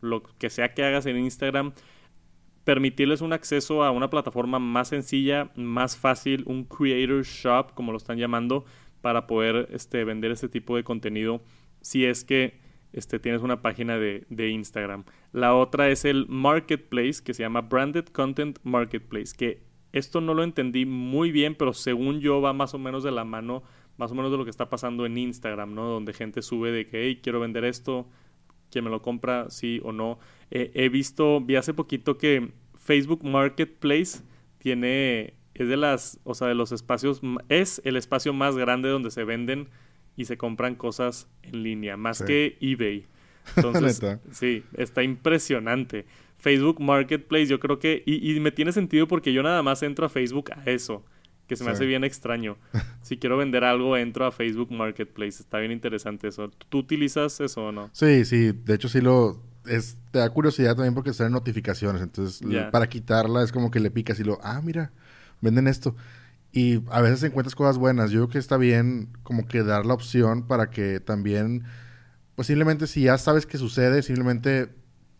lo 0.00 0.22
que 0.22 0.48
sea 0.48 0.72
que 0.72 0.84
hagas 0.84 1.04
en 1.04 1.18
Instagram. 1.18 1.72
Permitirles 2.64 3.20
un 3.20 3.34
acceso 3.34 3.82
a 3.82 3.90
una 3.90 4.08
plataforma 4.08 4.58
más 4.58 4.88
sencilla, 4.88 5.50
más 5.54 5.98
fácil, 5.98 6.44
un 6.46 6.64
creator 6.64 7.24
shop, 7.24 7.74
como 7.74 7.92
lo 7.92 7.98
están 7.98 8.16
llamando, 8.16 8.64
para 9.02 9.26
poder 9.26 9.68
este, 9.72 10.04
vender 10.04 10.30
este 10.30 10.48
tipo 10.48 10.76
de 10.76 10.84
contenido 10.84 11.42
si 11.82 12.06
es 12.06 12.24
que 12.24 12.61
este, 12.92 13.18
tienes 13.18 13.42
una 13.42 13.62
página 13.62 13.98
de, 13.98 14.26
de, 14.28 14.48
Instagram. 14.50 15.04
La 15.32 15.54
otra 15.54 15.88
es 15.90 16.04
el 16.04 16.26
marketplace 16.28 17.22
que 17.24 17.34
se 17.34 17.42
llama 17.42 17.62
Branded 17.62 18.06
Content 18.06 18.58
Marketplace, 18.62 19.34
que 19.36 19.62
esto 19.92 20.20
no 20.20 20.34
lo 20.34 20.42
entendí 20.42 20.86
muy 20.86 21.30
bien, 21.32 21.54
pero 21.54 21.72
según 21.72 22.20
yo 22.20 22.40
va 22.40 22.52
más 22.52 22.74
o 22.74 22.78
menos 22.78 23.02
de 23.02 23.10
la 23.10 23.24
mano, 23.24 23.62
más 23.98 24.10
o 24.10 24.14
menos 24.14 24.30
de 24.30 24.38
lo 24.38 24.44
que 24.44 24.50
está 24.50 24.68
pasando 24.70 25.06
en 25.06 25.18
Instagram, 25.18 25.74
¿no? 25.74 25.84
Donde 25.86 26.12
gente 26.12 26.42
sube 26.42 26.72
de 26.72 26.86
que, 26.86 27.04
hey, 27.04 27.20
quiero 27.22 27.40
vender 27.40 27.64
esto, 27.64 28.08
¿quién 28.70 28.84
me 28.84 28.90
lo 28.90 29.02
compra, 29.02 29.50
sí 29.50 29.80
o 29.84 29.92
no. 29.92 30.18
Eh, 30.50 30.70
he 30.74 30.88
visto, 30.88 31.40
vi 31.40 31.56
hace 31.56 31.74
poquito 31.74 32.16
que 32.16 32.52
Facebook 32.74 33.22
Marketplace 33.22 34.22
tiene, 34.58 35.34
es 35.54 35.68
de 35.68 35.76
las, 35.76 36.20
o 36.24 36.34
sea, 36.34 36.48
de 36.48 36.54
los 36.54 36.72
espacios, 36.72 37.20
es 37.48 37.82
el 37.84 37.96
espacio 37.96 38.32
más 38.32 38.56
grande 38.56 38.88
donde 38.88 39.10
se 39.10 39.24
venden 39.24 39.68
y 40.22 40.24
se 40.24 40.36
compran 40.36 40.76
cosas 40.76 41.28
en 41.42 41.62
línea, 41.62 41.96
más 41.96 42.22
que 42.22 42.56
eBay. 42.60 43.06
Entonces, 43.56 44.00
sí, 44.30 44.62
está 44.76 45.02
impresionante. 45.02 46.06
Facebook 46.38 46.80
Marketplace, 46.80 47.46
yo 47.46 47.60
creo 47.60 47.78
que, 47.78 48.02
y, 48.06 48.38
me 48.40 48.52
tiene 48.52 48.72
sentido 48.72 49.06
porque 49.06 49.32
yo 49.32 49.42
nada 49.42 49.62
más 49.62 49.82
entro 49.82 50.06
a 50.06 50.08
Facebook 50.08 50.52
a 50.52 50.62
eso, 50.70 51.04
que 51.46 51.56
se 51.56 51.64
me 51.64 51.70
hace 51.70 51.86
bien 51.86 52.04
extraño. 52.04 52.56
si 53.02 53.18
quiero 53.18 53.36
vender 53.36 53.64
algo, 53.64 53.96
entro 53.96 54.24
a 54.24 54.32
Facebook 54.32 54.70
Marketplace, 54.70 55.42
está 55.42 55.58
bien 55.58 55.72
interesante 55.72 56.28
eso. 56.28 56.50
¿Tú 56.68 56.78
utilizas 56.78 57.40
eso 57.40 57.66
o 57.66 57.72
no? 57.72 57.90
Sí, 57.92 58.24
sí, 58.24 58.52
de 58.52 58.74
hecho 58.74 58.88
sí 58.88 59.00
lo, 59.00 59.40
es, 59.66 59.98
te 60.12 60.20
da 60.20 60.30
curiosidad 60.30 60.76
también 60.76 60.94
porque 60.94 61.12
salen 61.12 61.32
notificaciones, 61.32 62.00
entonces 62.00 62.46
para 62.70 62.88
quitarla 62.88 63.42
es 63.42 63.52
como 63.52 63.70
que 63.70 63.80
le 63.80 63.90
picas 63.90 64.18
y 64.20 64.24
lo, 64.24 64.38
ah, 64.42 64.60
mira, 64.62 64.92
venden 65.40 65.66
esto. 65.66 65.96
Y 66.52 66.82
a 66.90 67.00
veces 67.00 67.22
encuentras 67.22 67.54
cosas 67.54 67.78
buenas. 67.78 68.10
Yo 68.10 68.20
creo 68.20 68.28
que 68.28 68.38
está 68.38 68.58
bien 68.58 69.08
como 69.22 69.46
que 69.46 69.62
dar 69.62 69.86
la 69.86 69.94
opción 69.94 70.46
para 70.46 70.68
que 70.68 71.00
también, 71.00 71.64
pues 72.34 72.46
simplemente 72.46 72.86
si 72.86 73.02
ya 73.02 73.16
sabes 73.16 73.46
que 73.46 73.56
sucede, 73.56 74.02
simplemente 74.02 74.68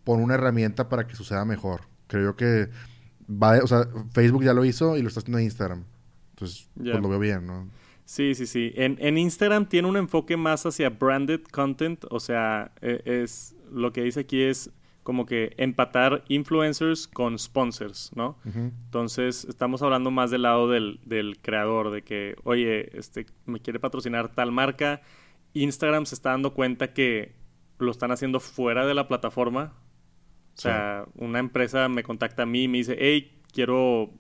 pon 0.05 0.23
una 0.23 0.35
herramienta 0.35 0.89
para 0.89 1.07
que 1.07 1.17
suceda 1.17 1.45
mejor. 1.45 1.83
Creo 2.07 2.37
que 2.37 2.69
va, 3.29 3.59
o 3.63 3.67
sea, 3.67 3.89
Facebook 4.13 4.45
ya 4.45 4.53
lo 4.53 4.65
hizo 4.65 4.97
y 4.99 5.03
lo 5.03 5.09
está 5.09 5.21
haciendo 5.21 5.41
Instagram. 5.41 5.85
Entonces, 6.31 6.69
pues 6.75 7.01
lo 7.01 7.09
veo 7.09 7.19
bien, 7.19 7.47
¿no? 7.47 7.69
Sí, 8.05 8.35
sí, 8.35 8.47
sí. 8.47 8.73
En, 8.75 8.99
en, 9.01 9.17
Instagram 9.17 9.67
tiene 9.67 9.89
un 9.89 9.97
enfoque 9.97 10.37
más 10.37 10.67
hacia 10.67 10.91
branded 10.91 11.41
content, 11.51 12.05
o 12.11 12.21
sea, 12.21 12.73
e, 12.83 13.01
es 13.05 13.55
lo 13.71 13.93
que 13.93 14.03
dice 14.03 14.21
aquí 14.21 14.43
es 14.43 14.71
como 15.03 15.27
que 15.27 15.55
empatar 15.57 16.25
influencers 16.29 17.09
con 17.09 17.39
sponsors, 17.39 18.13
¿no? 18.15 18.39
Entonces, 18.45 19.45
estamos 19.45 19.83
hablando 19.83 20.11
más 20.11 20.31
del 20.31 20.43
lado 20.43 20.69
del, 20.69 21.01
del, 21.05 21.39
creador, 21.41 21.91
de 21.91 22.03
que, 22.03 22.37
oye, 22.45 22.97
este, 22.97 23.27
me 23.47 23.61
quiere 23.61 23.81
patrocinar 23.81 24.29
tal 24.29 24.53
marca. 24.53 25.03
Instagram 25.55 26.07
se 26.07 26.15
está 26.15 26.31
dando 26.31 26.55
cuenta 26.55 26.93
que 26.93 27.35
lo 27.79 27.91
están 27.91 28.13
haciendo 28.13 28.39
fuera 28.41 28.87
de 28.87 28.95
la 28.95 29.09
plataforma. 29.09 29.75
O 30.57 30.61
sea, 30.61 31.07
una 31.17 31.39
empresa 31.39 31.89
me 31.89 32.03
contacta 32.03 32.45
a 32.45 32.47
mí 32.47 32.65
y 32.65 32.69
me 32.69 32.79
dice, 32.79 32.97
hey, 32.99 33.41
quiero 33.53 34.11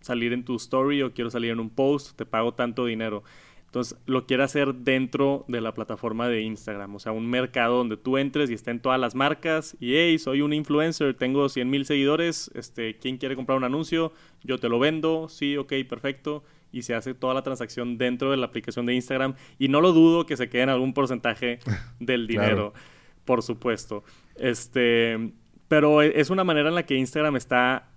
salir 0.00 0.32
en 0.32 0.44
tu 0.44 0.56
story 0.56 1.02
o 1.02 1.12
quiero 1.12 1.30
salir 1.30 1.50
en 1.50 1.60
un 1.60 1.70
post, 1.70 2.16
te 2.16 2.24
pago 2.24 2.54
tanto 2.54 2.86
dinero. 2.86 3.24
Entonces 3.74 3.98
lo 4.06 4.24
quiere 4.24 4.44
hacer 4.44 4.72
dentro 4.72 5.44
de 5.48 5.60
la 5.60 5.74
plataforma 5.74 6.28
de 6.28 6.42
Instagram, 6.42 6.94
o 6.94 7.00
sea, 7.00 7.10
un 7.10 7.28
mercado 7.28 7.78
donde 7.78 7.96
tú 7.96 8.18
entres 8.18 8.48
y 8.48 8.54
estén 8.54 8.78
todas 8.78 9.00
las 9.00 9.16
marcas 9.16 9.76
y, 9.80 9.96
hey, 9.96 10.16
soy 10.20 10.42
un 10.42 10.52
influencer, 10.52 11.14
tengo 11.14 11.48
100 11.48 11.68
mil 11.68 11.84
seguidores, 11.84 12.52
este, 12.54 12.96
¿quién 13.00 13.16
quiere 13.18 13.34
comprar 13.34 13.58
un 13.58 13.64
anuncio? 13.64 14.12
Yo 14.44 14.58
te 14.58 14.68
lo 14.68 14.78
vendo, 14.78 15.28
sí, 15.28 15.56
ok, 15.56 15.72
perfecto. 15.88 16.44
Y 16.70 16.82
se 16.82 16.94
hace 16.94 17.14
toda 17.14 17.34
la 17.34 17.42
transacción 17.42 17.98
dentro 17.98 18.30
de 18.30 18.36
la 18.36 18.46
aplicación 18.46 18.86
de 18.86 18.94
Instagram. 18.94 19.34
Y 19.58 19.66
no 19.66 19.80
lo 19.80 19.92
dudo 19.92 20.24
que 20.24 20.36
se 20.36 20.48
queden 20.48 20.68
algún 20.68 20.94
porcentaje 20.94 21.58
del 21.98 22.28
dinero, 22.28 22.74
por 23.24 23.42
supuesto. 23.42 24.04
Este, 24.36 25.32
pero 25.66 26.00
e, 26.00 26.20
es 26.20 26.30
una 26.30 26.44
manera 26.44 26.68
en 26.68 26.76
la 26.76 26.86
que 26.86 26.94
Instagram 26.94 27.34
está 27.34 27.90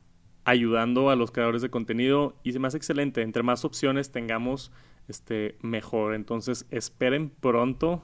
ayudando 0.43 1.11
a 1.11 1.15
los 1.15 1.29
creadores 1.29 1.61
de 1.61 1.69
contenido 1.69 2.35
y 2.43 2.53
se 2.53 2.57
me 2.57 2.67
hace 2.67 2.77
excelente. 2.77 3.21
Entre 3.21 3.43
más 3.43 3.63
opciones 3.63 4.11
tengamos, 4.11 4.71
este, 5.07 5.57
mejor. 5.61 6.13
Entonces 6.13 6.65
esperen 6.71 7.29
pronto 7.29 8.03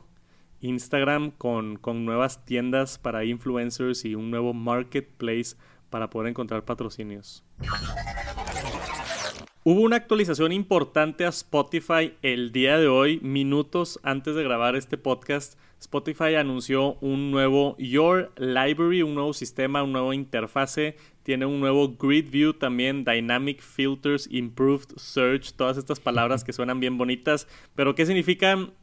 Instagram 0.61 1.31
con, 1.31 1.75
con 1.77 2.05
nuevas 2.05 2.45
tiendas 2.45 2.97
para 2.97 3.25
influencers 3.25 4.05
y 4.05 4.15
un 4.15 4.31
nuevo 4.31 4.53
marketplace 4.53 5.55
para 5.89 6.09
poder 6.09 6.29
encontrar 6.29 6.65
patrocinios. 6.65 7.43
Hubo 9.65 9.79
una 9.79 9.95
actualización 9.95 10.51
importante 10.51 11.23
a 11.23 11.29
Spotify 11.29 12.15
el 12.21 12.51
día 12.51 12.77
de 12.77 12.87
hoy, 12.87 13.21
minutos 13.21 13.97
antes 14.03 14.35
de 14.35 14.43
grabar 14.43 14.75
este 14.75 14.97
podcast. 14.97 15.57
Spotify 15.79 16.35
anunció 16.35 16.95
un 16.95 17.31
nuevo 17.31 17.77
Your 17.77 18.33
Library, 18.37 19.03
un 19.03 19.15
nuevo 19.15 19.31
sistema, 19.31 19.81
un 19.81 19.93
nuevo 19.93 20.11
interfase. 20.11 20.97
Tiene 21.23 21.45
un 21.45 21.59
nuevo 21.59 21.95
Grid 21.97 22.29
View 22.29 22.53
también, 22.53 23.03
Dynamic 23.05 23.61
Filters, 23.61 24.27
Improved 24.29 24.97
Search, 24.97 25.53
todas 25.53 25.77
estas 25.77 25.99
palabras 25.99 26.43
que 26.43 26.53
suenan 26.53 26.79
bien 26.79 26.97
bonitas. 26.97 27.47
Pero 27.75 27.95
¿qué 27.95 28.05
significan? 28.05 28.73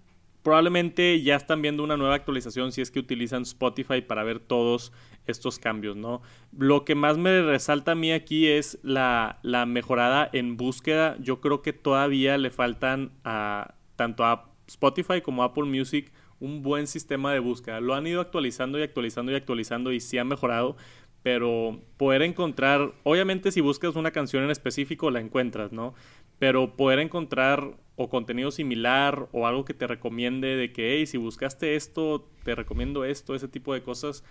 Probablemente 0.43 1.21
ya 1.21 1.37
están 1.37 1.61
viendo 1.61 1.85
una 1.85 1.99
nueva 1.99 2.15
actualización 2.15 2.73
si 2.73 2.81
es 2.81 2.91
que 2.91 2.99
utilizan 2.99 3.43
Spotify 3.43 4.01
para 4.01 4.25
ver 4.25 4.41
todos 4.41 4.91
estos 5.27 5.59
cambios, 5.59 5.97
¿no? 5.97 6.23
Lo 6.57 6.87
que 6.87 6.95
más 6.95 7.19
me 7.19 7.43
resalta 7.43 7.93
a 7.93 7.95
mí 7.95 8.11
aquí 8.11 8.47
es 8.47 8.79
la, 8.83 9.39
la 9.43 9.67
mejorada 9.67 10.31
en 10.33 10.57
búsqueda. 10.57 11.17
Yo 11.21 11.43
creo 11.43 11.61
que 11.61 11.75
todavía 11.75 12.39
le 12.39 12.51
faltan 12.51 13.13
a 13.23 13.75
tanto 13.97 14.25
a 14.25 14.51
Spotify 14.67 15.21
como 15.21 15.43
a 15.43 15.47
Apple 15.47 15.65
Music 15.65 16.11
un 16.41 16.63
buen 16.63 16.87
sistema 16.87 17.33
de 17.33 17.39
búsqueda. 17.39 17.81
Lo 17.81 17.95
han 17.95 18.07
ido 18.07 18.21
actualizando 18.21 18.79
y 18.79 18.83
actualizando 18.83 19.31
y 19.31 19.35
actualizando 19.35 19.93
y 19.93 20.01
sí 20.01 20.17
han 20.17 20.29
mejorado, 20.29 20.77
pero 21.23 21.81
poder 21.97 22.23
encontrar, 22.23 22.93
obviamente 23.03 23.53
si 23.53 23.61
buscas 23.61 23.97
una 23.97 24.11
canción 24.11 24.45
en 24.45 24.51
específico 24.51 25.11
la 25.11 25.21
encuentras, 25.21 25.73
¿no? 25.73 25.95
Pero 26.39 26.77
poder 26.77 26.99
encontrar 26.99 27.77
o 27.97 28.09
contenido 28.09 28.51
similar 28.51 29.29
o 29.33 29.47
algo 29.47 29.65
que 29.65 29.75
te 29.75 29.87
recomiende 29.87 30.57
de 30.57 30.73
que, 30.73 30.95
hey, 30.95 31.07
si 31.07 31.19
buscaste 31.19 31.77
esto, 31.77 32.31
te 32.45 32.55
recomiendo 32.55 33.05
esto, 33.05 33.35
ese 33.35 33.49
tipo 33.49 33.75
de 33.75 33.83
cosas, 33.83 34.25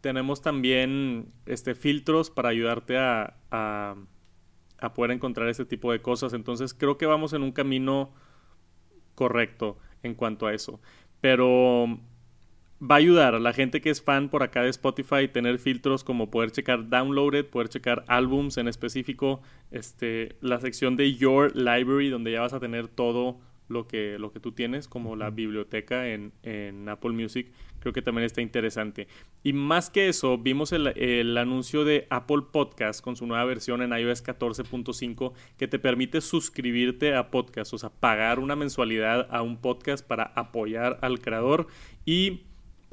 tenemos 0.00 0.40
también 0.40 1.32
este, 1.44 1.74
filtros 1.74 2.30
para 2.30 2.48
ayudarte 2.48 2.96
a, 2.96 3.36
a, 3.50 3.96
poder 4.94 5.10
encontrar 5.10 5.48
ese 5.48 5.66
tipo 5.66 5.92
de 5.92 6.00
cosas. 6.00 6.32
Entonces 6.32 6.72
creo 6.72 6.96
que 6.96 7.04
vamos 7.04 7.34
en 7.34 7.42
un 7.42 7.52
camino 7.52 8.14
correcto 9.14 9.76
en 10.02 10.14
cuanto 10.14 10.46
a 10.46 10.54
eso. 10.54 10.80
Pero 11.20 12.00
va 12.80 12.94
a 12.94 12.98
ayudar 12.98 13.34
a 13.34 13.38
la 13.38 13.52
gente 13.52 13.80
que 13.80 13.90
es 13.90 14.02
fan 14.02 14.28
por 14.28 14.42
acá 14.42 14.62
de 14.62 14.70
Spotify 14.70 15.28
tener 15.28 15.58
filtros 15.58 16.02
como 16.02 16.30
poder 16.30 16.50
checar 16.50 16.88
downloaded, 16.88 17.46
poder 17.46 17.68
checar 17.68 18.04
álbums 18.08 18.56
en 18.56 18.68
específico, 18.68 19.42
este, 19.70 20.36
la 20.40 20.60
sección 20.60 20.96
de 20.96 21.14
Your 21.14 21.54
Library 21.54 22.08
donde 22.08 22.32
ya 22.32 22.40
vas 22.40 22.54
a 22.54 22.60
tener 22.60 22.88
todo 22.88 23.38
lo 23.68 23.86
que, 23.86 24.18
lo 24.18 24.32
que 24.32 24.40
tú 24.40 24.50
tienes, 24.50 24.88
como 24.88 25.14
la 25.14 25.30
biblioteca 25.30 26.08
en, 26.08 26.32
en, 26.42 26.88
Apple 26.88 27.12
Music, 27.12 27.52
creo 27.78 27.92
que 27.92 28.02
también 28.02 28.24
está 28.24 28.42
interesante. 28.42 29.06
Y 29.44 29.52
más 29.52 29.90
que 29.90 30.08
eso, 30.08 30.38
vimos 30.38 30.72
el, 30.72 30.88
el 30.88 31.38
anuncio 31.38 31.84
de 31.84 32.08
Apple 32.10 32.42
Podcast 32.50 33.00
con 33.00 33.14
su 33.14 33.26
nueva 33.26 33.44
versión 33.44 33.80
en 33.80 33.92
iOS 33.92 34.24
14.5 34.24 35.34
que 35.56 35.68
te 35.68 35.78
permite 35.78 36.20
suscribirte 36.20 37.14
a 37.14 37.30
podcast, 37.30 37.72
o 37.72 37.78
sea, 37.78 37.90
pagar 37.90 38.40
una 38.40 38.56
mensualidad 38.56 39.28
a 39.30 39.40
un 39.42 39.56
podcast 39.56 40.04
para 40.04 40.24
apoyar 40.34 40.98
al 41.00 41.20
creador 41.20 41.68
y 42.04 42.42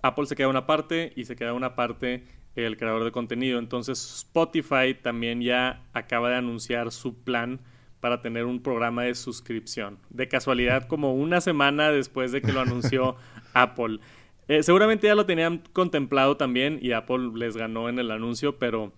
Apple 0.01 0.25
se 0.25 0.35
queda 0.35 0.47
una 0.47 0.65
parte 0.67 1.13
y 1.15 1.25
se 1.25 1.35
queda 1.35 1.53
una 1.53 1.75
parte 1.75 2.23
el 2.55 2.77
creador 2.77 3.03
de 3.03 3.11
contenido. 3.11 3.59
Entonces 3.59 3.99
Spotify 4.17 4.95
también 5.01 5.41
ya 5.41 5.83
acaba 5.93 6.29
de 6.29 6.35
anunciar 6.35 6.91
su 6.91 7.15
plan 7.23 7.59
para 7.99 8.21
tener 8.21 8.45
un 8.45 8.61
programa 8.61 9.03
de 9.03 9.15
suscripción. 9.15 9.99
De 10.09 10.27
casualidad, 10.27 10.87
como 10.87 11.13
una 11.13 11.41
semana 11.41 11.91
después 11.91 12.31
de 12.31 12.41
que 12.41 12.53
lo 12.53 12.61
anunció 12.61 13.15
Apple. 13.53 13.99
Eh, 14.47 14.63
seguramente 14.63 15.07
ya 15.07 15.15
lo 15.15 15.25
tenían 15.25 15.63
contemplado 15.73 16.37
también 16.37 16.79
y 16.81 16.93
Apple 16.93 17.31
les 17.35 17.57
ganó 17.57 17.89
en 17.89 17.99
el 17.99 18.11
anuncio, 18.11 18.57
pero 18.57 18.93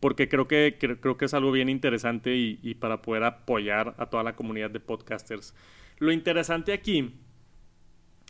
porque 0.00 0.28
creo 0.28 0.48
que, 0.48 0.76
creo 0.78 1.16
que 1.16 1.24
es 1.24 1.34
algo 1.34 1.52
bien 1.52 1.68
interesante 1.68 2.34
y, 2.36 2.58
y, 2.62 2.74
para 2.74 3.02
poder 3.02 3.22
apoyar 3.22 3.94
a 3.98 4.06
toda 4.06 4.24
la 4.24 4.34
comunidad 4.34 4.68
de 4.70 4.80
podcasters. 4.80 5.54
Lo 5.98 6.10
interesante 6.10 6.72
aquí 6.72 7.14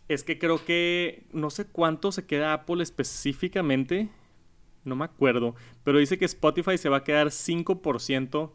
es 0.09 0.25
que 0.25 0.39
creo 0.39 0.65
que 0.65 1.27
no 1.33 1.51
sé 1.51 1.67
cuánto 1.67 2.13
se 2.13 2.27
queda 2.27 2.53
Apple 2.53 2.83
específicamente, 2.83 4.09
no 4.85 4.97
me 4.97 5.05
acuerdo, 5.05 5.55
pero 5.85 5.99
dice 5.99 6.19
que 6.19 6.25
Spotify 6.25 6.79
se 6.79 6.89
va 6.89 6.99
a 6.99 7.05
quedar 7.05 7.29
5% 7.29 8.53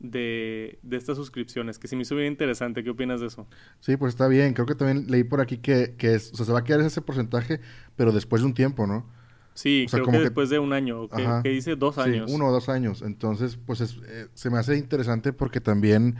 de, 0.00 0.78
de 0.82 0.96
estas 0.96 1.16
suscripciones, 1.16 1.78
que 1.78 1.88
se 1.88 1.96
me 1.96 2.02
hizo 2.02 2.14
bien 2.14 2.28
interesante. 2.28 2.82
¿Qué 2.84 2.90
opinas 2.90 3.20
de 3.20 3.26
eso? 3.26 3.46
Sí, 3.80 3.96
pues 3.96 4.14
está 4.14 4.28
bien. 4.28 4.54
Creo 4.54 4.66
que 4.66 4.74
también 4.74 5.06
leí 5.08 5.24
por 5.24 5.40
aquí 5.40 5.58
que, 5.58 5.94
que 5.98 6.14
es, 6.14 6.32
o 6.32 6.36
sea, 6.36 6.46
se 6.46 6.52
va 6.52 6.60
a 6.60 6.64
quedar 6.64 6.80
ese 6.80 7.02
porcentaje, 7.02 7.60
pero 7.96 8.12
después 8.12 8.42
de 8.42 8.46
un 8.46 8.54
tiempo, 8.54 8.86
¿no? 8.86 9.06
Sí, 9.54 9.86
creo 9.90 10.06
que, 10.06 10.18
después 10.20 10.50
de 10.50 10.60
un 10.60 10.72
año, 10.72 11.08
que, 11.42 11.48
dice 11.48 11.74
dos 11.74 11.98
años. 11.98 12.30
Sí, 12.30 12.36
uno 12.36 12.46
o 12.46 12.52
dos 12.52 12.68
años. 12.68 13.02
Entonces, 13.02 13.58
pues 13.66 13.80
eh, 13.80 14.28
se 14.32 14.50
me 14.50 14.58
hace 14.58 14.76
interesante 14.76 15.32
porque 15.32 15.60
también, 15.60 16.14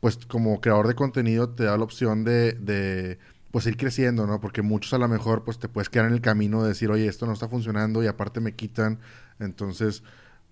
pues 0.00 0.18
como 0.26 0.60
creador 0.60 0.86
de 0.86 0.94
contenido 0.94 1.48
te 1.48 1.64
da 1.64 1.78
la 1.78 1.84
opción 1.84 2.24
de, 2.24 2.52
de, 2.52 3.18
pues 3.52 3.66
ir 3.66 3.76
creciendo, 3.76 4.26
¿no? 4.26 4.40
Porque 4.40 4.62
muchos 4.62 4.94
a 4.94 4.98
lo 4.98 5.06
mejor 5.06 5.44
pues 5.44 5.58
te 5.58 5.68
puedes 5.68 5.90
quedar 5.90 6.06
en 6.06 6.14
el 6.14 6.22
camino 6.22 6.62
de 6.62 6.70
decir, 6.70 6.90
oye, 6.90 7.06
esto 7.06 7.26
no 7.26 7.34
está 7.34 7.48
funcionando 7.48 8.02
y 8.02 8.06
aparte 8.06 8.40
me 8.40 8.56
quitan. 8.56 8.98
Entonces, 9.38 10.02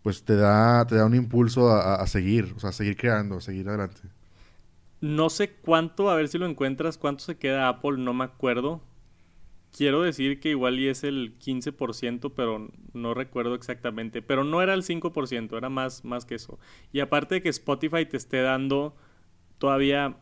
pues 0.03 0.23
te 0.23 0.37
da, 0.37 0.87
te 0.87 0.97
da 0.97 1.07
un 1.07 1.15
impulso 1.15 1.71
a, 1.71 2.07
seguir, 2.07 2.53
o 2.57 2.61
sea, 2.61 2.71
a 2.71 2.73
seguir 2.73 2.97
creando, 2.97 3.39
a 3.39 3.41
seguir 3.41 3.69
adelante. 3.69 4.03
No 5.01 5.31
sé 5.31 5.51
cuánto, 5.51 6.11
a 6.11 6.15
ver 6.15 6.29
si 6.29 6.37
lo 6.37 6.47
encuentras, 6.47 6.99
cuánto 6.99 7.25
se 7.25 7.39
queda 7.39 7.69
Apple, 7.69 7.97
no 7.97 8.13
me 8.13 8.25
acuerdo. 8.25 8.83
Quiero 9.75 10.03
decir 10.03 10.39
que 10.39 10.51
igual 10.51 10.79
y 10.79 10.89
es 10.89 11.03
el 11.03 11.39
15%, 11.39 12.33
pero 12.37 12.71
no 12.93 13.15
recuerdo 13.15 13.55
exactamente. 13.55 14.21
Pero 14.21 14.45
no 14.45 14.61
era 14.61 14.75
el 14.75 14.83
5%, 14.83 15.57
era 15.57 15.71
más, 15.71 16.05
más 16.05 16.27
que 16.27 16.35
eso. 16.35 16.59
Y 16.93 17.01
aparte 17.01 17.37
de 17.37 17.43
que 17.43 17.49
Spotify 17.49 18.05
te 18.05 18.19
esté 18.19 18.43
dando 18.43 18.95
todavía 19.59 20.17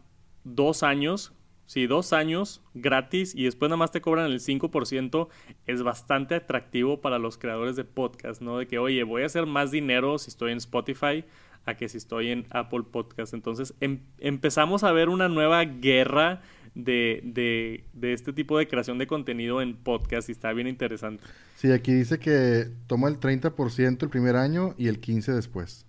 dos 0.45 0.85
años 0.85 1.33
Sí, 1.69 1.87
dos 1.87 2.15
años 2.15 2.63
gratis 2.73 3.35
y 3.35 3.45
después 3.45 3.69
nada 3.69 3.77
más 3.77 3.91
te 3.91 4.01
cobran 4.01 4.33
el 4.33 4.41
5%, 4.41 5.29
es 5.67 5.83
bastante 5.83 6.35
atractivo 6.35 7.03
para 7.03 7.19
los 7.19 7.37
creadores 7.37 7.77
de 7.77 7.85
podcast, 7.85 8.41
¿no? 8.41 8.57
De 8.57 8.67
que, 8.67 8.79
oye, 8.79 9.03
voy 9.03 9.23
a 9.23 9.27
hacer 9.27 9.45
más 9.45 9.71
dinero 9.71 10.17
si 10.17 10.31
estoy 10.31 10.53
en 10.53 10.57
Spotify 10.57 11.27
a 11.67 11.75
que 11.75 11.91
si 11.91 11.99
estoy 11.99 12.31
en 12.31 12.47
Apple 12.49 12.85
Podcast. 12.91 13.35
Entonces 13.35 13.75
em, 13.81 14.01
empezamos 14.19 14.83
a 14.83 14.93
ver 14.93 15.11
una 15.11 15.29
nueva 15.29 15.63
guerra 15.67 16.41
de, 16.75 17.21
de, 17.23 17.85
de, 17.93 18.15
este 18.15 18.33
tipo 18.33 18.57
de 18.57 18.67
creación 18.67 18.97
de 18.97 19.07
contenido 19.07 19.61
en 19.61 19.77
podcast 19.77 20.31
y 20.31 20.33
está 20.33 20.55
bien 20.55 20.69
interesante. 20.69 21.23
Sí, 21.57 21.71
aquí 21.71 21.93
dice 21.93 22.19
que 22.19 22.71
toma 22.87 23.09
el 23.09 23.21
30% 23.21 24.03
el 24.05 24.09
primer 24.09 24.37
año 24.37 24.75
y 24.79 24.89
el 24.89 25.03
15% 25.03 25.35
después. 25.35 25.85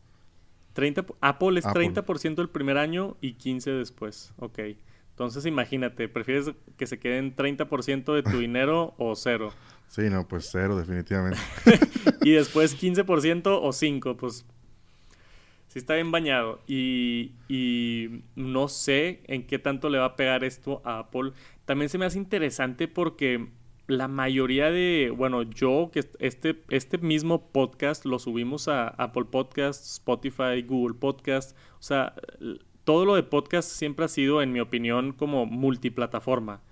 30, 0.74 1.06
Apple 1.22 1.58
es 1.58 1.66
30% 1.66 2.42
el 2.42 2.50
primer 2.50 2.78
año 2.78 3.16
y 3.22 3.36
15% 3.36 3.78
después, 3.78 4.34
ok. 4.40 4.60
Entonces 5.20 5.46
imagínate, 5.46 6.08
¿prefieres 6.08 6.52
que 6.78 6.88
se 6.88 6.98
queden 6.98 7.36
30% 7.36 8.14
de 8.14 8.24
tu 8.24 8.38
dinero 8.40 8.94
o 8.98 9.16
cero? 9.16 9.52
Sí, 9.90 10.04
no, 10.10 10.26
pues 10.26 10.48
cero 10.50 10.78
definitivamente. 10.78 11.38
y 12.22 12.32
después 12.32 12.82
15% 12.82 13.60
o 13.62 13.74
5, 13.74 14.16
pues 14.16 14.46
Sí 15.68 15.78
está 15.78 15.96
bien 15.96 16.10
bañado. 16.10 16.62
Y, 16.68 17.34
y 17.50 18.24
no 18.36 18.70
sé 18.70 19.22
en 19.28 19.46
qué 19.46 19.60
tanto 19.60 19.90
le 19.90 20.00
va 20.00 20.06
a 20.06 20.16
pegar 20.16 20.44
esto 20.46 20.82
a 20.86 21.00
Apple. 21.00 21.34
También 21.66 21.90
se 21.90 21.98
me 21.98 22.06
hace 22.06 22.18
interesante 22.18 22.88
porque 22.88 23.50
la 23.88 24.08
mayoría 24.08 24.72
de, 24.72 25.14
bueno, 25.16 25.44
yo 25.44 25.92
que 25.92 26.06
este, 26.20 26.64
este 26.70 26.98
mismo 26.98 27.52
podcast 27.52 28.06
lo 28.06 28.20
subimos 28.20 28.68
a 28.68 28.88
Apple 28.88 29.26
Podcast, 29.26 29.84
Spotify, 29.86 30.64
Google 30.66 30.96
Podcast, 30.98 31.58
o 31.80 31.84
sea, 31.84 32.14
todo 32.90 33.06
lo 33.06 33.14
de 33.14 33.22
podcast 33.22 33.70
siempre 33.70 34.06
ha 34.06 34.08
sido, 34.08 34.42
en 34.42 34.52
mi 34.52 34.60
opinión, 34.62 35.14
como 35.14 35.46
multiplataforma. 35.46 36.64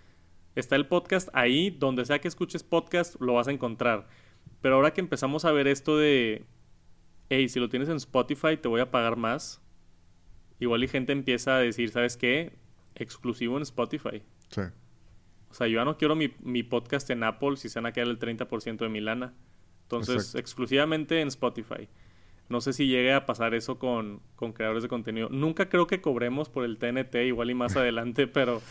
Está 0.55 0.76
el 0.76 0.88
podcast 0.88 1.30
ahí, 1.34 1.70
donde 1.70 2.05
sea 2.05 2.18
que 2.18 2.28
escuches 2.28 2.63
podcast, 2.63 3.22
lo 3.22 3.36
vas 3.36 3.47
a 3.47 3.51
encontrar. 3.51 4.07
Pero 4.59 4.74
ahora 4.74 4.95
que 4.95 5.01
empezamos 5.01 5.45
a 5.45 5.51
ver 5.51 5.68
esto 5.68 5.95
de, 5.95 6.43
hey, 7.30 7.47
si 7.49 7.59
lo 7.59 7.70
tienes 7.70 7.88
en 7.89 7.97
Spotify, 7.97 8.57
te 8.57 8.68
voy 8.68 8.82
a 8.82 8.89
pagar 8.89 9.15
más. 9.15 9.61
Igual 10.59 10.84
y 10.84 10.88
gente 10.88 11.11
empieza 11.11 11.55
a 11.55 11.59
decir, 11.59 11.91
¿sabes 11.91 12.18
qué? 12.18 12.57
Exclusivo 12.95 13.55
en 13.57 13.61
Spotify. 13.61 14.24
Sí. 14.49 14.61
O 15.51 15.53
sea, 15.53 15.68
yo 15.68 15.76
ya 15.76 15.86
no 15.86 15.99
quiero 15.99 16.15
mi, 16.15 16.34
mi 16.39 16.63
podcast 16.63 17.11
en 17.11 17.24
Apple 17.24 17.57
si 17.57 17.70
se 17.70 17.78
van 17.78 17.86
a 17.86 17.91
quedar 17.91 18.07
el 18.07 18.18
30% 18.18 18.78
de 18.78 18.89
mi 18.89 19.01
lana. 19.01 19.36
Entonces, 19.84 20.34
exclusivamente 20.34 21.22
en 21.22 21.28
Spotify. 21.28 21.88
No 22.49 22.61
sé 22.61 22.71
si 22.73 22.87
llegue 22.87 23.13
a 23.13 23.25
pasar 23.25 23.53
eso 23.53 23.77
con, 23.77 24.21
con, 24.35 24.53
creadores 24.53 24.83
de 24.83 24.89
contenido. 24.89 25.29
Nunca 25.29 25.67
creo 25.67 25.85
que 25.85 25.99
cobremos 25.99 26.49
por 26.49 26.63
el 26.63 26.77
TNT, 26.77 27.15
igual 27.25 27.49
y 27.49 27.55
más 27.55 27.75
adelante, 27.77 28.27
pero, 28.27 28.61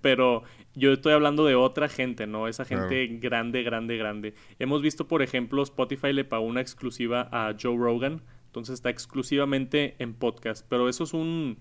pero 0.00 0.42
yo 0.74 0.92
estoy 0.92 1.12
hablando 1.12 1.44
de 1.44 1.54
otra 1.54 1.88
gente, 1.88 2.26
¿no? 2.26 2.48
Esa 2.48 2.64
gente 2.64 3.06
grande, 3.20 3.62
grande, 3.62 3.96
grande. 3.96 4.34
Hemos 4.58 4.82
visto, 4.82 5.08
por 5.08 5.22
ejemplo, 5.22 5.62
Spotify 5.62 6.12
le 6.12 6.24
pagó 6.24 6.46
una 6.46 6.60
exclusiva 6.60 7.28
a 7.32 7.54
Joe 7.60 7.76
Rogan, 7.76 8.22
entonces 8.46 8.74
está 8.74 8.90
exclusivamente 8.90 9.96
en 9.98 10.14
podcast, 10.14 10.66
pero 10.68 10.88
eso 10.88 11.04
es 11.04 11.12
un, 11.12 11.58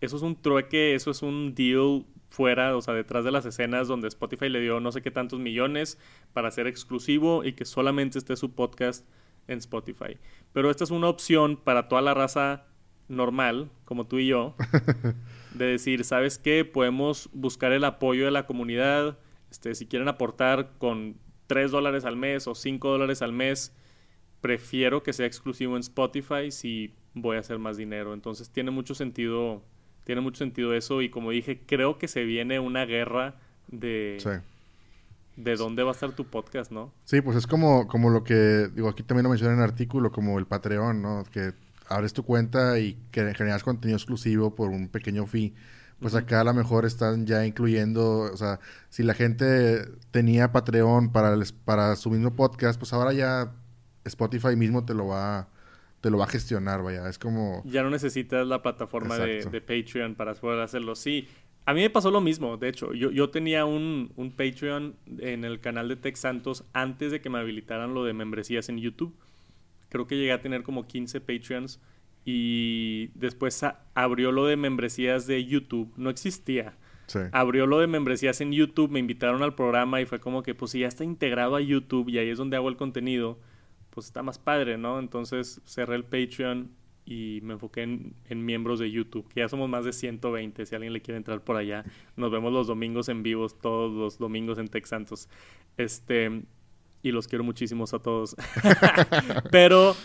eso 0.00 0.16
es 0.16 0.22
un 0.22 0.40
trueque, 0.40 0.94
eso 0.94 1.10
es 1.10 1.22
un 1.22 1.54
deal 1.54 2.04
fuera, 2.30 2.76
o 2.76 2.80
sea, 2.80 2.94
detrás 2.94 3.24
de 3.24 3.32
las 3.32 3.44
escenas 3.44 3.88
donde 3.88 4.08
Spotify 4.08 4.48
le 4.48 4.60
dio 4.60 4.80
no 4.80 4.92
sé 4.92 5.02
qué 5.02 5.10
tantos 5.10 5.40
millones 5.40 5.98
para 6.32 6.50
ser 6.50 6.66
exclusivo 6.66 7.44
y 7.44 7.54
que 7.54 7.64
solamente 7.64 8.18
esté 8.18 8.36
su 8.36 8.54
podcast 8.54 9.06
en 9.46 9.58
Spotify. 9.58 10.18
Pero 10.52 10.70
esta 10.70 10.84
es 10.84 10.90
una 10.90 11.08
opción 11.08 11.56
para 11.56 11.88
toda 11.88 12.02
la 12.02 12.14
raza 12.14 12.66
normal, 13.08 13.70
como 13.84 14.06
tú 14.06 14.18
y 14.18 14.28
yo, 14.28 14.54
de 15.54 15.64
decir, 15.66 16.04
¿sabes 16.04 16.38
qué? 16.38 16.64
Podemos 16.64 17.28
buscar 17.32 17.72
el 17.72 17.84
apoyo 17.84 18.24
de 18.24 18.30
la 18.30 18.46
comunidad, 18.46 19.18
este, 19.50 19.74
si 19.74 19.86
quieren 19.86 20.08
aportar 20.08 20.72
con 20.78 21.16
3 21.48 21.70
dólares 21.70 22.04
al 22.04 22.16
mes 22.16 22.46
o 22.46 22.54
5 22.54 22.88
dólares 22.88 23.22
al 23.22 23.32
mes, 23.32 23.74
prefiero 24.40 25.02
que 25.02 25.12
sea 25.12 25.26
exclusivo 25.26 25.76
en 25.76 25.80
Spotify 25.80 26.50
si 26.50 26.94
voy 27.14 27.36
a 27.36 27.40
hacer 27.40 27.58
más 27.58 27.76
dinero. 27.76 28.14
Entonces 28.14 28.50
tiene 28.50 28.70
mucho 28.70 28.94
sentido 28.94 29.62
tiene 30.04 30.22
mucho 30.22 30.38
sentido 30.38 30.74
eso 30.74 31.02
y 31.02 31.08
como 31.10 31.30
dije, 31.30 31.60
creo 31.66 31.98
que 31.98 32.08
se 32.08 32.24
viene 32.24 32.58
una 32.58 32.84
guerra 32.84 33.36
de... 33.68 34.18
De 35.42 35.56
dónde 35.56 35.82
va 35.82 35.90
a 35.90 35.92
estar 35.92 36.12
tu 36.12 36.24
podcast, 36.24 36.70
¿no? 36.70 36.92
Sí, 37.04 37.20
pues 37.20 37.36
es 37.36 37.46
como, 37.46 37.86
como 37.86 38.10
lo 38.10 38.24
que, 38.24 38.68
digo, 38.74 38.88
aquí 38.88 39.02
también 39.02 39.24
lo 39.24 39.30
mencioné 39.30 39.54
en 39.54 39.60
el 39.60 39.64
artículo, 39.64 40.12
como 40.12 40.38
el 40.38 40.46
Patreon, 40.46 41.00
¿no? 41.00 41.24
Que 41.32 41.52
abres 41.88 42.12
tu 42.12 42.24
cuenta 42.24 42.78
y 42.78 42.98
que 43.10 43.34
generas 43.34 43.62
contenido 43.62 43.96
exclusivo 43.96 44.54
por 44.54 44.70
un 44.70 44.88
pequeño 44.88 45.26
fee. 45.26 45.54
Pues 46.00 46.14
acá 46.14 46.40
a 46.40 46.44
lo 46.44 46.54
mejor 46.54 46.86
están 46.86 47.26
ya 47.26 47.44
incluyendo, 47.44 48.20
o 48.32 48.36
sea, 48.36 48.58
si 48.88 49.02
la 49.02 49.12
gente 49.12 49.86
tenía 50.10 50.50
Patreon 50.50 51.12
para, 51.12 51.36
para 51.64 51.96
su 51.96 52.10
mismo 52.10 52.34
podcast, 52.34 52.78
pues 52.78 52.92
ahora 52.92 53.12
ya 53.12 53.52
Spotify 54.04 54.56
mismo 54.56 54.84
te 54.84 54.94
lo 54.94 55.08
va 55.08 55.48
te 56.00 56.10
lo 56.10 56.18
va 56.18 56.24
a 56.24 56.28
gestionar, 56.28 56.82
vaya. 56.82 57.08
Es 57.08 57.18
como. 57.18 57.62
Ya 57.64 57.82
no 57.82 57.90
necesitas 57.90 58.46
la 58.46 58.62
plataforma 58.62 59.18
de, 59.18 59.60
Patreon 59.60 60.14
para 60.14 60.34
poder 60.34 60.60
hacerlo. 60.60 60.94
Sí. 60.94 61.28
A 61.66 61.74
mí 61.74 61.82
me 61.82 61.90
pasó 61.90 62.10
lo 62.10 62.20
mismo, 62.20 62.56
de 62.56 62.68
hecho. 62.68 62.92
Yo, 62.94 63.10
yo 63.10 63.30
tenía 63.30 63.64
un, 63.64 64.12
un, 64.16 64.30
Patreon 64.32 64.96
en 65.18 65.44
el 65.44 65.60
canal 65.60 65.88
de 65.88 65.96
Tech 65.96 66.16
Santos 66.16 66.64
antes 66.72 67.12
de 67.12 67.20
que 67.20 67.30
me 67.30 67.38
habilitaran 67.38 67.94
lo 67.94 68.04
de 68.04 68.12
membresías 68.12 68.68
en 68.68 68.78
YouTube. 68.78 69.14
Creo 69.88 70.06
que 70.06 70.16
llegué 70.16 70.32
a 70.32 70.40
tener 70.40 70.62
como 70.62 70.86
15 70.86 71.20
Patreons. 71.20 71.80
Y 72.24 73.08
después 73.14 73.64
abrió 73.94 74.32
lo 74.32 74.46
de 74.46 74.56
membresías 74.56 75.26
de 75.26 75.44
YouTube. 75.44 75.92
No 75.96 76.10
existía. 76.10 76.76
Sí. 77.06 77.20
Abrió 77.32 77.66
lo 77.66 77.80
de 77.80 77.86
membresías 77.86 78.40
en 78.40 78.52
YouTube, 78.52 78.90
me 78.90 79.00
invitaron 79.00 79.42
al 79.42 79.54
programa 79.54 80.00
y 80.00 80.06
fue 80.06 80.20
como 80.20 80.44
que, 80.44 80.54
pues 80.54 80.70
si 80.70 80.80
ya 80.80 80.86
está 80.86 81.02
integrado 81.02 81.56
a 81.56 81.60
YouTube 81.60 82.08
y 82.08 82.18
ahí 82.18 82.28
es 82.28 82.38
donde 82.38 82.56
hago 82.56 82.68
el 82.68 82.76
contenido 82.76 83.38
pues 83.90 84.06
está 84.06 84.22
más 84.22 84.38
padre, 84.38 84.78
¿no? 84.78 84.98
Entonces 84.98 85.60
cerré 85.66 85.96
el 85.96 86.04
Patreon 86.04 86.70
y 87.04 87.40
me 87.42 87.54
enfoqué 87.54 87.82
en, 87.82 88.44
miembros 88.44 88.78
de 88.78 88.90
YouTube, 88.90 89.26
que 89.28 89.40
ya 89.40 89.48
somos 89.48 89.68
más 89.68 89.84
de 89.84 89.92
120, 89.92 90.64
si 90.66 90.74
alguien 90.74 90.92
le 90.92 91.00
quiere 91.00 91.18
entrar 91.18 91.42
por 91.42 91.56
allá. 91.56 91.84
Nos 92.16 92.30
vemos 92.30 92.52
los 92.52 92.66
domingos 92.66 93.08
en 93.08 93.22
vivos, 93.22 93.58
todos 93.58 93.92
los 93.92 94.18
domingos 94.18 94.58
en 94.58 94.68
Tech 94.68 94.86
Santos. 94.86 95.28
Este, 95.76 96.42
y 97.02 97.12
los 97.12 97.26
quiero 97.26 97.44
muchísimos 97.44 97.94
a 97.94 97.98
todos. 97.98 98.36
pero, 99.50 99.96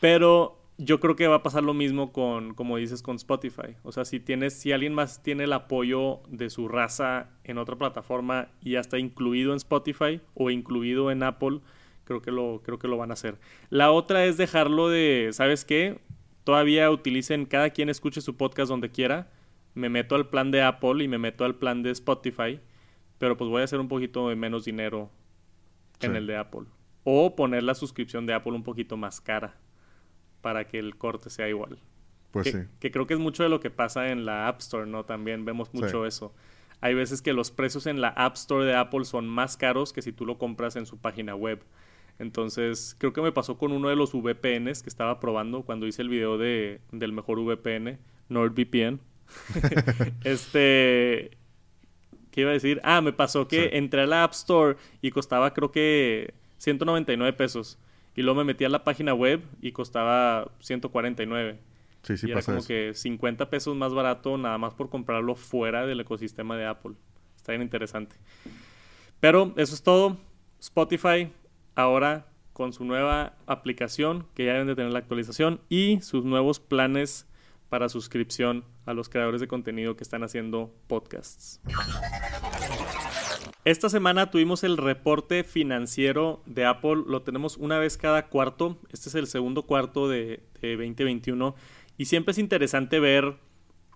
pero 0.00 0.62
yo 0.78 1.00
creo 1.00 1.16
que 1.16 1.26
va 1.26 1.36
a 1.36 1.42
pasar 1.42 1.62
lo 1.62 1.74
mismo 1.74 2.12
con, 2.12 2.54
como 2.54 2.76
dices, 2.76 3.02
con 3.02 3.16
Spotify. 3.16 3.76
O 3.82 3.92
sea, 3.92 4.04
si 4.04 4.20
tienes, 4.20 4.54
si 4.54 4.72
alguien 4.72 4.94
más 4.94 5.22
tiene 5.22 5.44
el 5.44 5.52
apoyo 5.52 6.20
de 6.28 6.50
su 6.50 6.68
raza 6.68 7.30
en 7.44 7.58
otra 7.58 7.76
plataforma 7.76 8.48
y 8.60 8.72
ya 8.72 8.80
está 8.80 8.98
incluido 8.98 9.52
en 9.52 9.56
Spotify 9.56 10.20
o 10.34 10.50
incluido 10.50 11.10
en 11.10 11.22
Apple, 11.22 11.60
creo 12.04 12.22
que 12.22 12.30
lo, 12.30 12.62
creo 12.64 12.78
que 12.78 12.88
lo 12.88 12.96
van 12.96 13.10
a 13.10 13.14
hacer. 13.14 13.38
La 13.70 13.90
otra 13.90 14.24
es 14.24 14.36
dejarlo 14.36 14.88
de, 14.88 15.30
¿sabes 15.32 15.64
qué? 15.64 16.00
Todavía 16.44 16.90
utilicen, 16.90 17.46
cada 17.46 17.70
quien 17.70 17.88
escuche 17.88 18.20
su 18.20 18.36
podcast 18.36 18.68
donde 18.68 18.90
quiera. 18.90 19.30
Me 19.74 19.88
meto 19.88 20.14
al 20.14 20.28
plan 20.28 20.50
de 20.50 20.62
Apple 20.62 21.02
y 21.02 21.08
me 21.08 21.18
meto 21.18 21.44
al 21.44 21.54
plan 21.54 21.82
de 21.82 21.90
Spotify, 21.90 22.60
pero 23.18 23.36
pues 23.36 23.48
voy 23.48 23.62
a 23.62 23.64
hacer 23.64 23.80
un 23.80 23.88
poquito 23.88 24.28
de 24.28 24.36
menos 24.36 24.64
dinero 24.64 25.10
en 26.00 26.16
el 26.16 26.26
de 26.26 26.36
Apple. 26.36 26.66
O 27.04 27.34
poner 27.36 27.62
la 27.62 27.74
suscripción 27.74 28.26
de 28.26 28.34
Apple 28.34 28.52
un 28.52 28.64
poquito 28.64 28.96
más 28.96 29.20
cara 29.20 29.56
para 30.40 30.66
que 30.66 30.78
el 30.78 30.96
corte 30.96 31.30
sea 31.30 31.48
igual. 31.48 31.78
Pues 32.32 32.44
que, 32.44 32.52
sí. 32.52 32.68
Que 32.80 32.90
creo 32.90 33.06
que 33.06 33.14
es 33.14 33.20
mucho 33.20 33.42
de 33.42 33.48
lo 33.48 33.60
que 33.60 33.70
pasa 33.70 34.10
en 34.10 34.24
la 34.24 34.48
App 34.48 34.60
Store, 34.60 34.86
¿no? 34.86 35.04
También 35.04 35.44
vemos 35.44 35.72
mucho 35.72 36.06
eso. 36.06 36.34
Hay 36.80 36.94
veces 36.94 37.22
que 37.22 37.32
los 37.32 37.50
precios 37.50 37.86
en 37.86 38.00
la 38.00 38.08
App 38.08 38.34
Store 38.34 38.64
de 38.64 38.74
Apple 38.74 39.04
son 39.04 39.28
más 39.28 39.56
caros 39.56 39.92
que 39.92 40.02
si 40.02 40.12
tú 40.12 40.26
lo 40.26 40.38
compras 40.38 40.76
en 40.76 40.84
su 40.84 40.98
página 40.98 41.34
web. 41.34 41.62
Entonces, 42.22 42.94
creo 42.98 43.12
que 43.12 43.20
me 43.20 43.32
pasó 43.32 43.58
con 43.58 43.72
uno 43.72 43.88
de 43.88 43.96
los 43.96 44.12
VPNs 44.12 44.84
que 44.84 44.88
estaba 44.88 45.18
probando 45.18 45.62
cuando 45.62 45.88
hice 45.88 46.02
el 46.02 46.08
video 46.08 46.38
de, 46.38 46.80
del 46.92 47.12
mejor 47.12 47.40
VPN, 47.40 47.98
NordVPN. 48.28 49.00
este. 50.24 51.36
¿Qué 52.30 52.42
iba 52.42 52.50
a 52.50 52.54
decir? 52.54 52.80
Ah, 52.84 53.00
me 53.00 53.12
pasó 53.12 53.48
que 53.48 53.70
entré 53.72 54.02
a 54.02 54.06
la 54.06 54.22
App 54.22 54.32
Store 54.34 54.76
y 55.02 55.10
costaba, 55.10 55.52
creo 55.52 55.72
que, 55.72 56.32
199 56.58 57.32
pesos. 57.32 57.76
Y 58.14 58.22
luego 58.22 58.38
me 58.38 58.44
metí 58.44 58.64
a 58.64 58.68
la 58.68 58.84
página 58.84 59.14
web 59.14 59.42
y 59.60 59.72
costaba 59.72 60.48
149. 60.60 61.58
Sí, 62.04 62.16
sí, 62.16 62.28
y 62.28 62.30
era 62.30 62.42
como 62.42 62.64
que 62.64 62.92
50 62.94 63.50
pesos 63.50 63.74
más 63.76 63.92
barato 63.92 64.38
nada 64.38 64.58
más 64.58 64.74
por 64.74 64.88
comprarlo 64.90 65.34
fuera 65.34 65.86
del 65.86 66.00
ecosistema 66.00 66.56
de 66.56 66.66
Apple. 66.66 66.92
Está 67.36 67.50
bien 67.50 67.62
interesante. 67.62 68.14
Pero 69.18 69.52
eso 69.56 69.74
es 69.74 69.82
todo. 69.82 70.18
Spotify, 70.60 71.32
ahora 71.74 72.26
con 72.52 72.72
su 72.72 72.84
nueva 72.84 73.36
aplicación, 73.46 74.26
que 74.34 74.44
ya 74.44 74.52
deben 74.52 74.66
de 74.66 74.76
tener 74.76 74.92
la 74.92 74.98
actualización, 74.98 75.60
y 75.68 76.00
sus 76.00 76.24
nuevos 76.24 76.60
planes 76.60 77.26
para 77.68 77.88
suscripción 77.88 78.64
a 78.84 78.92
los 78.92 79.08
creadores 79.08 79.40
de 79.40 79.48
contenido 79.48 79.96
que 79.96 80.04
están 80.04 80.22
haciendo 80.22 80.74
podcasts. 80.86 81.60
Esta 83.64 83.88
semana 83.88 84.30
tuvimos 84.30 84.64
el 84.64 84.76
reporte 84.76 85.44
financiero 85.44 86.42
de 86.46 86.66
Apple, 86.66 87.04
lo 87.06 87.22
tenemos 87.22 87.56
una 87.56 87.78
vez 87.78 87.96
cada 87.96 88.26
cuarto, 88.26 88.76
este 88.90 89.08
es 89.08 89.14
el 89.14 89.28
segundo 89.28 89.62
cuarto 89.62 90.08
de, 90.08 90.42
2021, 90.60 91.54
y 91.96 92.06
siempre 92.06 92.32
es 92.32 92.38
interesante 92.38 92.98
ver 92.98 93.36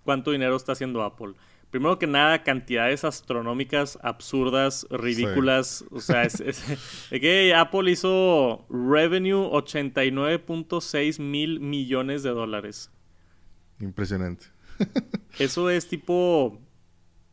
cuánto 0.03 0.31
dinero 0.31 0.55
está 0.55 0.71
haciendo 0.71 1.03
Apple 1.03 1.33
primero 1.69 1.99
que 1.99 2.07
nada, 2.07 2.43
cantidades 2.43 3.03
astronómicas, 3.03 3.99
absurdas, 4.01 4.87
ridículas. 4.89 5.85
O 5.91 5.99
sea, 5.99 6.23
es, 6.23 6.63
que 7.09 7.53
Apple 7.53 7.91
hizo 7.91 8.65
revenue 8.69 9.49
89.6 9.51 11.19
mil 11.19 11.59
millones 11.59 12.23
de 12.23 12.29
dólares. 12.29 12.91
Impresionante. 13.79 14.47
Eso 15.39 15.69
es 15.69 15.87
tipo 15.87 16.61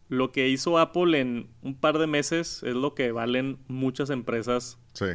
lo 0.08 0.32
que 0.32 0.48
hizo 0.48 0.78
Apple 0.78 1.18
en 1.18 1.48
un 1.62 1.74
par 1.74 1.98
de 1.98 2.06
meses, 2.06 2.62
es 2.62 2.74
lo 2.74 2.94
que 2.94 3.12
valen 3.12 3.58
muchas 3.68 4.10
empresas. 4.10 4.78
Sí. 4.92 5.06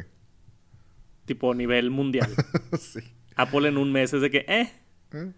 Tipo 1.24 1.54
nivel 1.54 1.90
mundial. 1.90 2.30
sí. 2.78 3.00
Apple 3.36 3.68
en 3.68 3.78
un 3.78 3.92
mes 3.92 4.12
es 4.12 4.20
de 4.20 4.30
que, 4.30 4.44
eh, 4.48 4.72
¿Eh? 5.12 5.32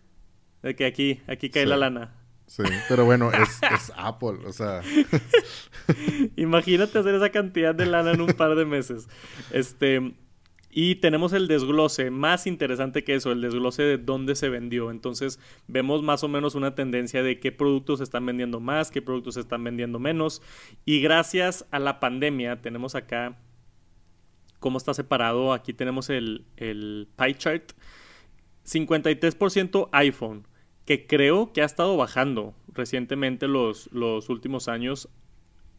de 0.62 0.74
que 0.74 0.86
aquí, 0.86 1.20
aquí 1.26 1.50
cae 1.50 1.66
la 1.66 1.76
lana. 1.76 2.21
Sí, 2.52 2.64
pero 2.86 3.06
bueno, 3.06 3.30
es, 3.72 3.92
Apple, 3.96 4.46
o 4.46 4.52
sea. 4.52 4.82
Imagínate 6.36 6.98
hacer 6.98 7.14
esa 7.14 7.30
cantidad 7.30 7.74
de 7.74 7.86
lana 7.86 8.12
en 8.12 8.20
un 8.20 8.34
par 8.34 8.54
de 8.56 8.66
meses. 8.66 9.08
Este. 9.52 10.12
Y 10.70 10.96
tenemos 10.96 11.32
el 11.32 11.48
desglose, 11.48 12.10
más 12.10 12.46
interesante 12.46 13.04
que 13.04 13.14
eso, 13.14 13.32
el 13.32 13.40
desglose 13.40 13.82
de 13.82 13.96
dónde 13.96 14.34
se 14.34 14.50
vendió. 14.50 14.90
Entonces 14.90 15.40
vemos 15.66 16.02
más 16.02 16.24
o 16.24 16.28
menos 16.28 16.54
una 16.54 16.74
tendencia 16.74 17.22
de 17.22 17.40
qué 17.40 17.52
productos 17.52 17.98
se 17.98 18.04
están 18.04 18.26
vendiendo 18.26 18.60
más, 18.60 18.90
qué 18.90 19.00
productos 19.00 19.34
se 19.34 19.40
están 19.40 19.64
vendiendo 19.64 19.98
menos. 19.98 20.42
Y 20.84 21.00
gracias 21.00 21.66
a 21.70 21.78
la 21.78 22.00
pandemia 22.00 22.60
tenemos 22.60 22.94
acá 22.94 23.38
cómo 24.60 24.76
está 24.76 24.92
separado. 24.92 25.54
Aquí 25.54 25.72
tenemos 25.72 26.10
el, 26.10 26.44
el 26.58 27.08
pie 27.16 27.34
chart. 27.34 27.72
53% 28.66 29.88
iPhone, 29.92 30.46
que 30.84 31.06
creo 31.06 31.52
que 31.52 31.62
ha 31.62 31.66
estado 31.66 31.96
bajando 31.96 32.54
recientemente 32.68 33.48
los, 33.48 33.90
los 33.92 34.28
últimos 34.28 34.68
años 34.68 35.08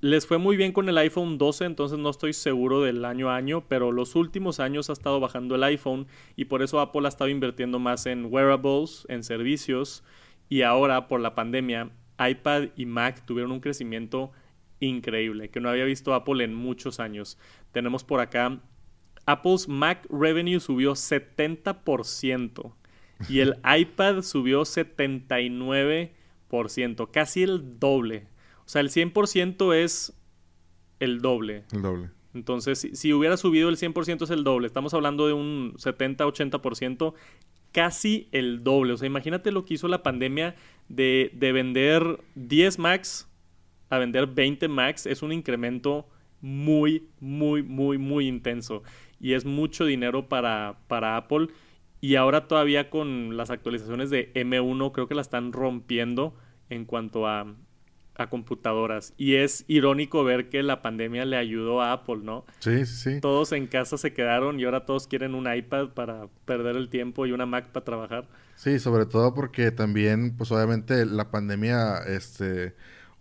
les 0.03 0.27
fue 0.27 0.37
muy 0.37 0.57
bien 0.57 0.73
con 0.73 0.89
el 0.89 0.97
iPhone 0.97 1.37
12, 1.37 1.63
entonces 1.63 1.97
no 1.97 2.09
estoy 2.09 2.33
seguro 2.33 2.81
del 2.81 3.05
año 3.05 3.29
a 3.29 3.37
año, 3.37 3.63
pero 3.69 3.93
los 3.93 4.15
últimos 4.15 4.59
años 4.59 4.89
ha 4.89 4.93
estado 4.93 5.21
bajando 5.21 5.55
el 5.55 5.63
iPhone 5.63 6.07
y 6.35 6.43
por 6.45 6.61
eso 6.61 6.81
Apple 6.81 7.05
ha 7.05 7.07
estado 7.07 7.29
invirtiendo 7.29 7.79
más 7.79 8.05
en 8.05 8.25
wearables, 8.25 9.05
en 9.07 9.23
servicios 9.23 10.03
y 10.49 10.63
ahora 10.63 11.07
por 11.07 11.21
la 11.21 11.35
pandemia 11.35 11.91
iPad 12.19 12.63
y 12.75 12.85
Mac 12.85 13.25
tuvieron 13.25 13.53
un 13.53 13.61
crecimiento 13.61 14.33
increíble 14.81 15.49
que 15.49 15.61
no 15.61 15.69
había 15.69 15.85
visto 15.85 16.13
Apple 16.13 16.43
en 16.43 16.53
muchos 16.53 16.99
años. 16.99 17.37
Tenemos 17.71 18.03
por 18.03 18.19
acá 18.19 18.59
Apple's 19.25 19.69
Mac 19.69 20.05
revenue 20.09 20.59
subió 20.59 20.95
70% 20.95 22.73
y 23.29 23.39
el 23.39 23.55
iPad 23.63 24.21
subió 24.21 24.61
79%, 24.61 27.11
casi 27.11 27.43
el 27.43 27.79
doble. 27.79 28.27
O 28.65 28.69
sea, 28.69 28.81
el 28.81 28.89
100% 28.89 29.75
es 29.75 30.13
el 30.99 31.21
doble. 31.21 31.63
El 31.71 31.81
doble. 31.81 32.09
Entonces, 32.33 32.89
si, 32.93 33.13
hubiera 33.13 33.37
subido 33.37 33.69
el 33.69 33.77
100% 33.77 34.23
es 34.23 34.29
el 34.29 34.43
doble. 34.43 34.67
Estamos 34.67 34.93
hablando 34.93 35.27
de 35.27 35.33
un 35.33 35.73
70-80%, 35.75 37.13
casi 37.71 38.27
el 38.31 38.63
doble. 38.63 38.93
O 38.93 38.97
sea, 38.97 39.07
imagínate 39.07 39.51
lo 39.51 39.65
que 39.65 39.75
hizo 39.75 39.87
la 39.87 40.03
pandemia 40.03 40.55
de, 40.89 41.31
de 41.33 41.51
vender 41.51 42.19
10 42.35 42.79
Max 42.79 43.29
a 43.89 43.99
vender 43.99 44.27
20 44.27 44.67
Max. 44.67 45.05
Es 45.05 45.21
un 45.21 45.31
incremento 45.31 46.07
muy, 46.41 47.07
muy, 47.19 47.63
muy, 47.63 47.97
muy 47.97 48.27
intenso. 48.27 48.83
Y 49.19 49.33
es 49.33 49.45
mucho 49.45 49.85
dinero 49.85 50.27
para, 50.27 50.79
para 50.87 51.17
Apple. 51.17 51.47
Y 52.03 52.17
ahora 52.17 52.49
todavía 52.49 52.89
con 52.89 53.37
las 53.37 53.49
actualizaciones 53.49 54.09
de 54.09 54.33
M1 54.33 54.91
creo 54.91 55.07
que 55.07 55.15
la 55.15 55.21
están 55.21 55.53
rompiendo 55.53 56.35
en 56.69 56.83
cuanto 56.83 57.27
a, 57.27 57.55
a 58.15 58.29
computadoras. 58.29 59.13
Y 59.15 59.35
es 59.35 59.63
irónico 59.69 60.25
ver 60.25 60.49
que 60.49 60.63
la 60.63 60.81
pandemia 60.81 61.23
le 61.23 61.37
ayudó 61.37 61.81
a 61.81 61.93
Apple, 61.93 62.17
¿no? 62.21 62.43
Sí, 62.59 62.85
sí, 62.85 62.95
sí. 63.13 63.21
Todos 63.21 63.53
en 63.53 63.67
casa 63.67 63.97
se 63.97 64.11
quedaron 64.11 64.59
y 64.59 64.65
ahora 64.65 64.85
todos 64.85 65.07
quieren 65.07 65.33
un 65.33 65.49
iPad 65.49 65.91
para 65.91 66.27
perder 66.43 66.75
el 66.75 66.89
tiempo 66.89 67.25
y 67.25 67.31
una 67.31 67.45
Mac 67.45 67.69
para 67.69 67.85
trabajar. 67.85 68.27
Sí, 68.55 68.79
sobre 68.79 69.05
todo 69.05 69.33
porque 69.33 69.71
también, 69.71 70.35
pues 70.35 70.51
obviamente 70.51 71.05
la 71.05 71.31
pandemia, 71.31 71.99
este 71.99 72.75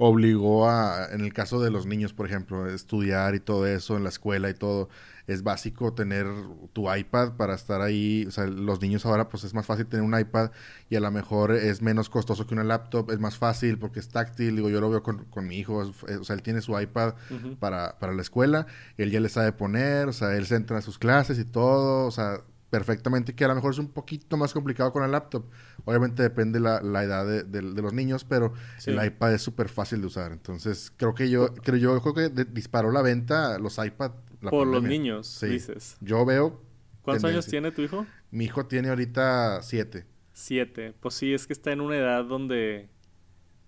obligó 0.04 0.68
a, 0.68 1.06
en 1.12 1.20
el 1.20 1.32
caso 1.32 1.60
de 1.62 1.70
los 1.70 1.86
niños, 1.86 2.12
por 2.12 2.26
ejemplo, 2.26 2.68
estudiar 2.68 3.36
y 3.36 3.40
todo 3.40 3.68
eso 3.68 3.96
en 3.96 4.02
la 4.02 4.08
escuela 4.08 4.50
y 4.50 4.54
todo, 4.54 4.88
es 5.28 5.44
básico 5.44 5.92
tener 5.94 6.26
tu 6.72 6.92
iPad 6.92 7.34
para 7.36 7.54
estar 7.54 7.80
ahí. 7.80 8.24
O 8.26 8.32
sea, 8.32 8.48
los 8.48 8.80
niños 8.80 9.06
ahora 9.06 9.28
pues 9.28 9.44
es 9.44 9.54
más 9.54 9.64
fácil 9.64 9.86
tener 9.86 10.04
un 10.04 10.18
iPad 10.18 10.50
y 10.90 10.96
a 10.96 11.00
lo 11.00 11.08
mejor 11.12 11.52
es 11.52 11.82
menos 11.82 12.10
costoso 12.10 12.48
que 12.48 12.54
una 12.54 12.64
laptop, 12.64 13.12
es 13.12 13.20
más 13.20 13.38
fácil 13.38 13.78
porque 13.78 14.00
es 14.00 14.08
táctil. 14.08 14.56
Digo, 14.56 14.68
yo 14.70 14.80
lo 14.80 14.90
veo 14.90 15.04
con, 15.04 15.46
mi 15.46 15.56
hijo, 15.56 15.76
o 15.76 16.24
sea, 16.24 16.34
él 16.34 16.42
tiene 16.42 16.62
su 16.62 16.78
iPad 16.78 17.14
para, 17.60 17.96
para 18.00 18.12
la 18.12 18.22
escuela, 18.22 18.66
él 18.96 19.12
ya 19.12 19.20
le 19.20 19.28
sabe 19.28 19.52
poner, 19.52 20.08
o 20.08 20.12
sea, 20.12 20.36
él 20.36 20.46
se 20.46 20.56
entra 20.56 20.78
a 20.78 20.82
sus 20.82 20.98
clases 20.98 21.38
y 21.38 21.44
todo, 21.44 22.06
o 22.06 22.10
sea, 22.10 22.40
perfectamente 22.72 23.34
que 23.34 23.44
a 23.44 23.48
lo 23.48 23.54
mejor 23.54 23.72
es 23.72 23.78
un 23.78 23.88
poquito 23.88 24.38
más 24.38 24.54
complicado 24.54 24.92
con 24.92 25.02
la 25.02 25.08
laptop. 25.08 25.44
Obviamente 25.84 26.22
depende 26.22 26.60
la, 26.60 26.80
la 26.80 27.02
edad 27.02 27.26
de, 27.26 27.62
los 27.62 27.92
niños, 27.92 28.24
pero 28.24 28.52
el 28.86 29.04
iPad 29.04 29.34
es 29.34 29.42
súper 29.42 29.68
fácil 29.68 30.00
de 30.00 30.06
usar. 30.06 30.32
Entonces, 30.32 30.92
creo 30.96 31.14
que 31.14 31.28
yo, 31.28 31.54
creo, 31.54 31.76
yo 31.76 32.00
creo 32.00 32.14
que 32.14 32.44
disparó 32.44 32.92
la 32.92 33.02
venta 33.02 33.58
los 33.58 33.78
iPad. 33.78 34.12
Por 34.48 34.66
los 34.66 34.82
niños, 34.82 35.40
dices. 35.40 35.96
Yo 36.00 36.24
veo. 36.24 36.62
¿Cuántos 37.02 37.24
años 37.24 37.46
tiene 37.46 37.72
tu 37.72 37.82
hijo? 37.82 38.06
Mi 38.30 38.44
hijo 38.44 38.66
tiene 38.66 38.88
ahorita 38.88 39.60
siete. 39.62 40.06
Siete. 40.32 40.94
Pues 41.00 41.14
sí, 41.14 41.34
es 41.34 41.46
que 41.46 41.52
está 41.52 41.72
en 41.72 41.80
una 41.80 41.96
edad 41.96 42.24
donde. 42.24 42.88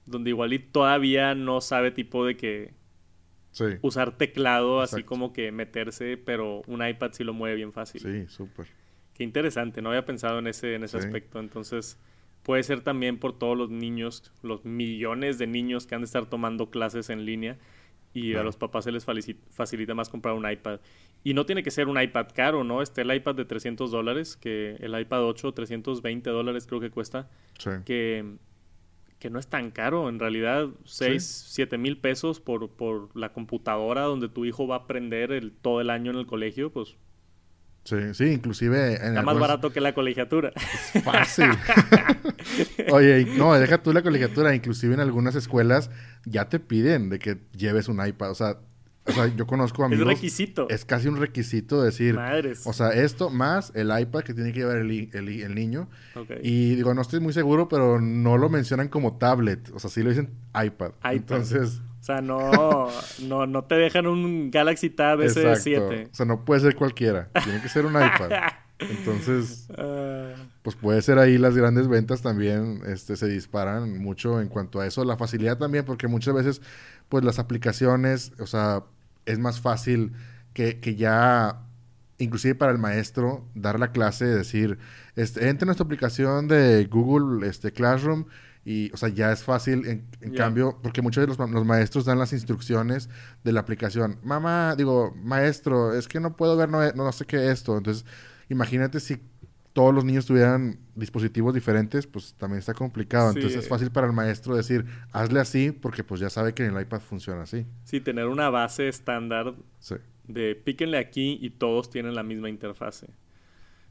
Donde 0.07 0.31
igual 0.31 0.53
y 0.53 0.59
todavía 0.59 1.35
no 1.35 1.61
sabe 1.61 1.91
tipo 1.91 2.25
de 2.25 2.37
que. 2.37 2.75
Sí. 3.51 3.65
Usar 3.83 4.17
teclado, 4.17 4.81
así 4.81 5.05
como 5.05 5.33
que 5.33 5.53
meterse, 5.53 6.17
pero 6.17 6.63
un 6.67 6.85
iPad 6.87 7.13
sí 7.13 7.23
lo 7.23 7.33
mueve 7.33 7.57
bien 7.57 7.73
fácil. 7.73 8.01
Sí, 8.01 8.27
súper. 8.27 8.67
Qué 9.15 9.23
interesante, 9.25 9.81
no 9.81 9.91
había 9.91 10.05
pensado 10.05 10.39
en 10.41 10.49
ese, 10.49 10.75
en 10.75 10.85
ese 10.85 10.99
aspecto. 10.99 11.39
Entonces, 11.39 11.99
puede 12.43 12.63
ser 12.63 12.81
también 12.83 13.19
por 13.19 13.39
todos 13.39 13.57
los 13.57 13.71
niños, 13.71 14.33
los 14.43 14.65
millones 14.65 15.39
de 15.39 15.47
niños 15.47 15.87
que 15.87 15.95
han 15.95 16.03
de 16.03 16.07
estar 16.07 16.27
tomando 16.27 16.71
clases 16.71 17.11
en 17.11 17.25
línea 17.25 17.57
y 18.13 18.35
a 18.37 18.45
los 18.45 18.57
papás 18.57 18.85
se 18.85 18.93
les 18.93 19.05
facilita 19.51 19.95
más 19.95 20.09
comprar 20.09 20.35
un 20.35 20.49
iPad. 20.49 20.79
Y 21.25 21.35
no 21.35 21.47
tiene 21.47 21.63
que 21.63 21.71
ser 21.71 21.89
un 21.89 22.01
iPad 22.01 22.29
caro, 22.33 22.63
¿no? 22.63 22.81
Este 22.81 23.03
el 23.03 23.13
iPad 23.13 23.35
de 23.35 23.45
300 23.45 23.91
dólares, 23.91 24.37
que 24.37 24.77
el 24.81 24.99
iPad 24.99 25.25
8, 25.25 25.53
320 25.53 26.31
dólares 26.31 26.67
creo 26.67 26.81
que 26.81 26.91
cuesta, 26.91 27.29
que, 27.85 28.37
que 29.19 29.31
no 29.31 29.39
es 29.41 29.49
tan 29.49 29.73
caro, 29.73 30.09
en 30.09 30.21
realidad 30.21 30.69
6, 30.85 31.47
7 31.49 31.77
mil 31.77 31.99
pesos 31.99 32.41
por, 32.41 32.71
por 32.71 33.15
la 33.17 33.33
computadora 33.33 34.03
donde 34.03 34.29
tu 34.29 34.45
hijo 34.45 34.69
va 34.69 34.77
a 34.77 34.79
aprender 34.81 35.33
el, 35.33 35.51
todo 35.53 35.81
el 35.81 35.91
año 35.91 36.13
en 36.13 36.19
el 36.19 36.27
colegio, 36.27 36.71
pues 36.71 36.97
Sí, 37.85 37.97
sí, 38.15 38.25
inclusive... 38.25 38.95
Está 38.95 39.23
más 39.23 39.39
barato 39.39 39.71
que 39.71 39.81
la 39.81 39.93
colegiatura. 39.93 40.53
fácil. 41.05 41.51
Oye, 42.91 43.27
no, 43.37 43.53
deja 43.55 43.83
tú 43.83 43.93
la 43.93 44.03
colegiatura. 44.03 44.55
Inclusive 44.55 44.95
en 44.95 45.01
algunas 45.01 45.35
escuelas 45.35 45.91
ya 46.25 46.49
te 46.49 46.61
piden 46.61 47.11
de 47.11 47.19
que 47.19 47.39
lleves 47.53 47.89
un 47.89 48.05
iPad. 48.05 48.31
O 48.31 48.35
sea, 48.35 48.57
o 49.05 49.13
sea 49.13 49.27
yo 49.37 49.47
conozco 49.47 49.85
amigos... 49.85 50.09
Es 50.09 50.15
requisito. 50.15 50.67
Es 50.71 50.87
casi 50.87 51.09
un 51.09 51.19
requisito 51.19 51.83
decir... 51.83 52.15
Madres. 52.15 52.67
O 52.67 52.73
sea, 52.73 52.89
esto 52.89 53.29
más 53.29 53.71
el 53.75 53.93
iPad 53.97 54.23
que 54.23 54.33
tiene 54.33 54.55
que 54.55 54.61
llevar 54.61 54.79
el, 54.79 55.11
el, 55.13 55.55
niño. 55.55 55.91
Y 56.43 56.77
digo, 56.77 56.95
no 56.95 57.03
estoy 57.03 57.21
muy 57.21 57.35
seguro, 57.35 57.69
pero 57.69 58.01
no 58.01 58.39
lo 58.39 58.49
mencionan 58.49 58.89
como 58.89 59.19
tablet. 59.19 59.71
O 59.75 59.79
sea, 59.79 59.91
sí 59.91 60.03
lo 60.03 60.09
dicen 60.09 60.31
iPad. 60.55 60.93
iPad. 61.01 61.13
Entonces... 61.13 61.83
O 62.05 62.07
sea, 62.07 62.21
no, 62.21 62.91
no, 63.23 63.47
no 63.47 63.65
te 63.65 63.77
dejan 63.77 64.07
un 64.07 64.51
Galaxy 64.51 64.91
Tab 64.91 65.21
S7. 65.21 66.11
O 66.13 66.15
sea, 66.15 66.27
no 66.27 66.45
puede 66.45 66.61
ser 66.61 66.77
cualquiera. 66.77 67.31
Tiene 67.43 67.63
que 67.63 67.69
ser 67.71 67.87
un 67.87 67.93
iPad. 67.93 68.31
Entonces, 68.79 69.71
ah. 69.79 70.35
pues 70.61 70.77
puede 70.77 71.01
ser 71.01 71.19
ahí 71.19 71.39
las 71.39 71.57
grandes 71.57 71.89
ventas 71.89 72.21
también 72.21 72.83
este, 72.87 73.17
se 73.17 73.27
disparan 73.27 74.03
mucho 74.03 74.43
en 74.43 74.49
cuanto 74.49 74.83
a 74.83 74.87
eso. 74.87 75.03
La 75.03 75.17
facilidad 75.17 75.57
también, 75.57 75.87
porque 75.87 76.07
muchas 76.07 76.35
veces, 76.35 76.61
pues 77.09 77.25
las 77.25 77.39
aplicaciones, 77.39 78.33
o 78.39 78.47
sea, 78.47 78.83
es 79.25 79.39
más 79.39 79.63
fácil 79.63 80.13
que, 80.53 80.81
que 80.81 80.97
ya, 80.97 81.63
inclusive 82.19 82.55
para 82.55 82.73
el 82.73 82.79
maestro, 82.79 83.49
dar 83.55 83.81
la 83.81 83.93
clase, 83.93 84.27
decir, 84.27 84.77
este, 85.17 85.49
entre 85.49 85.65
en 85.65 85.69
nuestra 85.69 85.87
aplicación 85.87 86.49
de 86.49 86.85
Google 86.85 87.49
este, 87.49 87.73
Classroom 87.73 88.27
y, 88.65 88.91
o 88.93 88.97
sea, 88.97 89.11
ya 89.11 89.31
es 89.31 89.43
fácil, 89.43 89.87
en, 90.21 90.35
cambio, 90.35 90.79
porque 90.83 91.03
muchos 91.03 91.21
de 91.21 91.27
los, 91.27 91.39
los, 91.51 91.67
maestros 91.67 92.07
dan 92.07 92.19
las 92.19 92.33
instrucciones 92.33 93.11
de 93.43 93.53
la 93.53 93.61
aplicación. 93.61 94.19
Mamá, 94.23 94.75
digo, 94.77 95.15
maestro, 95.23 95.95
es 95.95 96.09
que 96.09 96.19
no 96.19 96.35
puedo 96.37 96.57
ver, 96.57 96.71
no, 96.71 96.81
no 96.93 97.13
sé 97.13 97.27
qué 97.27 97.51
esto. 97.51 97.77
Entonces, 97.77 98.07
imagínate 98.49 99.01
si 99.01 99.21
todos 99.75 99.93
los 99.93 100.05
niños 100.05 100.25
tuvieran 100.25 100.79
dispositivos 100.95 101.53
diferentes, 101.53 102.07
pues 102.07 102.35
también 102.35 102.61
está 102.61 102.73
complicado. 102.73 103.31
Entonces 103.31 103.57
es 103.57 103.69
fácil 103.69 103.91
para 103.91 104.07
el 104.07 104.13
maestro 104.13 104.57
decir, 104.57 104.87
hazle 105.13 105.41
así, 105.41 105.73
porque 105.73 106.05
pues 106.05 106.21
ya 106.21 106.31
sabe 106.31 106.55
que 106.55 106.65
en 106.65 106.75
el 106.75 106.81
iPad 106.81 107.01
funciona 107.01 107.43
así. 107.43 107.67
Sí, 107.83 108.01
tener 108.01 108.27
una 108.27 108.49
base 108.51 108.89
estándar 108.89 109.57
de 110.29 110.55
píquenle 110.55 110.97
aquí 110.97 111.39
y 111.43 111.51
todos 111.51 111.91
tienen 111.91 112.15
la 112.15 112.23
misma 112.23 112.49
interfase. 112.49 113.09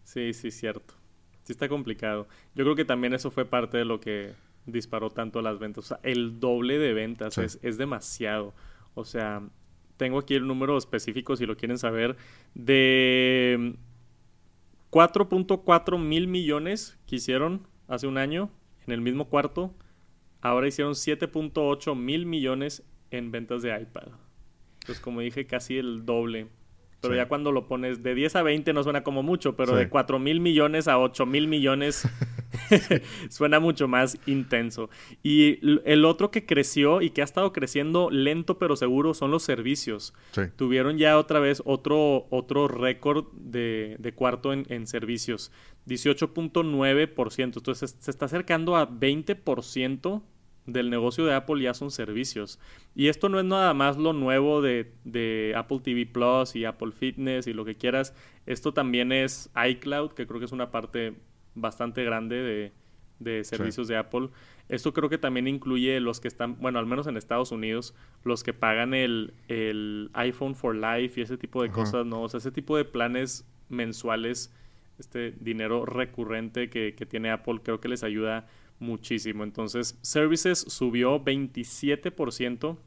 Sí, 0.03 0.33
sí, 0.33 0.51
cierto. 0.51 0.95
Sí 1.43 1.51
está 1.51 1.67
complicado. 1.67 2.29
Yo 2.55 2.63
creo 2.63 2.75
que 2.75 2.85
también 2.85 3.13
eso 3.13 3.29
fue 3.29 3.43
parte 3.45 3.77
de 3.77 3.85
lo 3.85 3.99
que 3.99 4.33
disparó 4.65 5.09
tanto 5.09 5.41
las 5.41 5.59
ventas. 5.59 5.85
O 5.85 5.87
sea, 5.87 5.99
el 6.03 6.39
doble 6.39 6.77
de 6.77 6.93
ventas 6.93 7.37
es, 7.37 7.59
es 7.61 7.77
demasiado. 7.77 8.53
O 8.95 9.05
sea, 9.05 9.41
tengo 9.97 10.19
aquí 10.19 10.35
el 10.35 10.47
número 10.47 10.77
específico 10.77 11.35
si 11.35 11.45
lo 11.45 11.57
quieren 11.57 11.77
saber. 11.77 12.15
De 12.53 13.75
4.4 14.91 15.99
mil 15.99 16.27
millones 16.27 16.97
que 17.07 17.15
hicieron 17.15 17.67
hace 17.87 18.07
un 18.07 18.17
año 18.17 18.51
en 18.85 18.93
el 18.93 19.01
mismo 19.01 19.29
cuarto. 19.29 19.73
Ahora 20.41 20.67
hicieron 20.67 20.93
7.8 20.93 21.95
mil 21.95 22.25
millones 22.25 22.83
en 23.11 23.31
ventas 23.31 23.61
de 23.61 23.69
iPad. 23.79 24.09
Entonces, 24.81 24.99
como 25.01 25.21
dije, 25.21 25.45
casi 25.47 25.77
el 25.77 26.05
doble. 26.05 26.47
Pero 26.99 27.15
ya 27.15 27.27
cuando 27.27 27.51
lo 27.51 27.67
pones 27.67 28.01
de 28.01 28.15
10 28.15 28.37
a 28.37 28.43
20 28.43 28.71
no 28.71 28.83
suena 28.83 29.03
como 29.03 29.23
mucho, 29.23 29.57
pero 29.57 29.75
de 29.75 29.89
4 29.89 30.19
mil 30.19 30.39
millones 30.39 30.87
a 30.87 30.97
8 30.99 31.25
mil 31.25 31.47
millones 31.47 32.07
Suena 33.29 33.59
mucho 33.59 33.87
más 33.87 34.17
intenso. 34.25 34.89
Y 35.21 35.59
el 35.85 36.05
otro 36.05 36.31
que 36.31 36.45
creció 36.45 37.01
y 37.01 37.09
que 37.09 37.21
ha 37.21 37.25
estado 37.25 37.53
creciendo 37.53 38.09
lento 38.09 38.57
pero 38.57 38.75
seguro 38.75 39.13
son 39.13 39.31
los 39.31 39.43
servicios. 39.43 40.13
Tuvieron 40.55 40.97
ya 40.97 41.17
otra 41.17 41.39
vez 41.39 41.61
otro, 41.65 42.27
otro 42.29 42.67
récord 42.67 43.25
de, 43.33 44.13
cuarto 44.15 44.53
en, 44.53 44.65
en 44.69 44.87
servicios. 44.87 45.51
18.9%. 45.87 47.43
Entonces 47.43 47.95
se 47.99 48.11
está 48.11 48.25
acercando 48.25 48.75
a 48.75 48.89
20% 48.89 50.21
del 50.65 50.89
negocio 50.89 51.25
de 51.25 51.33
Apple 51.33 51.61
ya 51.61 51.73
son 51.73 51.91
servicios. 51.91 52.59
Y 52.95 53.07
esto 53.07 53.29
no 53.29 53.39
es 53.39 53.45
nada 53.45 53.73
más 53.73 53.97
lo 53.97 54.13
nuevo 54.13 54.61
de, 54.61 55.53
Apple 55.55 55.79
TV 55.83 56.05
Plus 56.05 56.55
y 56.55 56.65
Apple 56.65 56.91
Fitness 56.91 57.47
y 57.47 57.53
lo 57.53 57.65
que 57.65 57.75
quieras. 57.75 58.13
Esto 58.45 58.73
también 58.73 59.11
es 59.11 59.49
iCloud, 59.55 60.11
que 60.11 60.27
creo 60.27 60.39
que 60.39 60.45
es 60.45 60.51
una 60.51 60.71
parte 60.71 61.15
bastante 61.55 62.03
grande 62.03 62.71
de, 63.19 63.43
servicios 63.43 63.87
de 63.87 63.95
Apple. 63.95 64.29
Esto 64.67 64.93
creo 64.93 65.09
que 65.09 65.17
también 65.17 65.47
incluye 65.47 65.99
los 65.99 66.19
que 66.19 66.27
están, 66.27 66.59
bueno, 66.59 66.79
al 66.79 66.85
menos 66.85 67.07
en 67.07 67.15
Estados 67.15 67.51
Unidos, 67.51 67.95
los 68.23 68.43
que 68.43 68.53
pagan 68.53 68.93
el, 68.93 69.33
iPhone 70.13 70.55
for 70.55 70.75
Life 70.75 71.19
y 71.19 71.23
ese 71.23 71.37
tipo 71.37 71.63
de 71.63 71.69
cosas, 71.69 72.05
¿no? 72.05 72.23
O 72.23 72.29
sea, 72.29 72.39
ese 72.39 72.51
tipo 72.51 72.75
de 72.75 72.85
planes 72.85 73.45
mensuales, 73.69 74.53
este 74.99 75.31
dinero 75.39 75.85
recurrente 75.85 76.69
que, 76.69 76.95
que 76.95 77.05
tiene 77.05 77.31
Apple, 77.31 77.61
creo 77.63 77.79
que 77.79 77.87
les 77.87 78.03
ayuda 78.03 78.47
muchísimo. 78.79 79.43
Entonces, 79.43 79.97
Services 80.01 80.59
subió 80.59 81.23
27% 81.23 82.77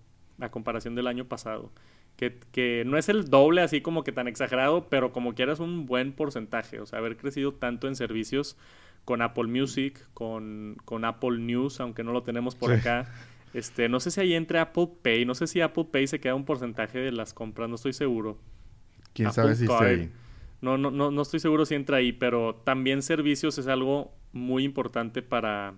a 0.40 0.50
comparación 0.50 0.94
del 0.94 1.06
año 1.06 1.26
pasado. 1.26 1.72
Que, 2.16 2.82
no 2.86 2.96
es 2.96 3.08
el 3.10 3.28
doble 3.28 3.60
así 3.60 3.82
como 3.82 4.02
que 4.02 4.10
tan 4.10 4.26
exagerado, 4.26 4.88
pero 4.88 5.12
como 5.12 5.34
quieras 5.34 5.60
un 5.60 5.84
buen 5.86 6.12
porcentaje. 6.12 6.80
O 6.80 6.86
sea, 6.86 6.98
haber 6.98 7.16
crecido 7.16 7.52
tanto 7.52 7.88
en 7.88 7.94
servicios 7.94 8.56
con 9.04 9.22
Apple 9.22 9.48
Music, 9.48 10.00
con, 10.14 10.76
con 10.84 11.04
Apple 11.04 11.38
News, 11.38 11.80
aunque 11.80 12.02
no 12.02 12.12
lo 12.12 12.22
tenemos 12.22 12.54
por 12.54 12.72
acá. 12.72 13.12
Este, 13.54 13.88
no 13.88 14.00
sé 14.00 14.10
si 14.10 14.20
ahí 14.20 14.34
entre 14.34 14.58
Apple 14.58 14.88
Pay, 15.02 15.24
no 15.24 15.34
sé 15.34 15.46
si 15.46 15.60
Apple 15.60 15.86
Pay 15.90 16.06
se 16.08 16.20
queda 16.20 16.34
un 16.34 16.44
porcentaje 16.44 16.98
de 16.98 17.12
las 17.12 17.32
compras, 17.32 17.68
no 17.68 17.76
estoy 17.76 17.92
seguro. 17.92 18.38
¿Quién 19.12 19.32
sabe 19.32 19.54
si 19.54 19.64
está 19.64 19.84
ahí? 19.84 20.10
No, 20.60 20.76
no, 20.76 20.90
no, 20.90 21.10
no 21.10 21.22
estoy 21.22 21.40
seguro 21.40 21.64
si 21.64 21.74
entra 21.74 21.98
ahí, 21.98 22.12
pero 22.12 22.56
también 22.64 23.02
servicios 23.02 23.56
es 23.58 23.66
algo 23.66 24.12
muy 24.32 24.64
importante 24.64 25.22
para, 25.22 25.74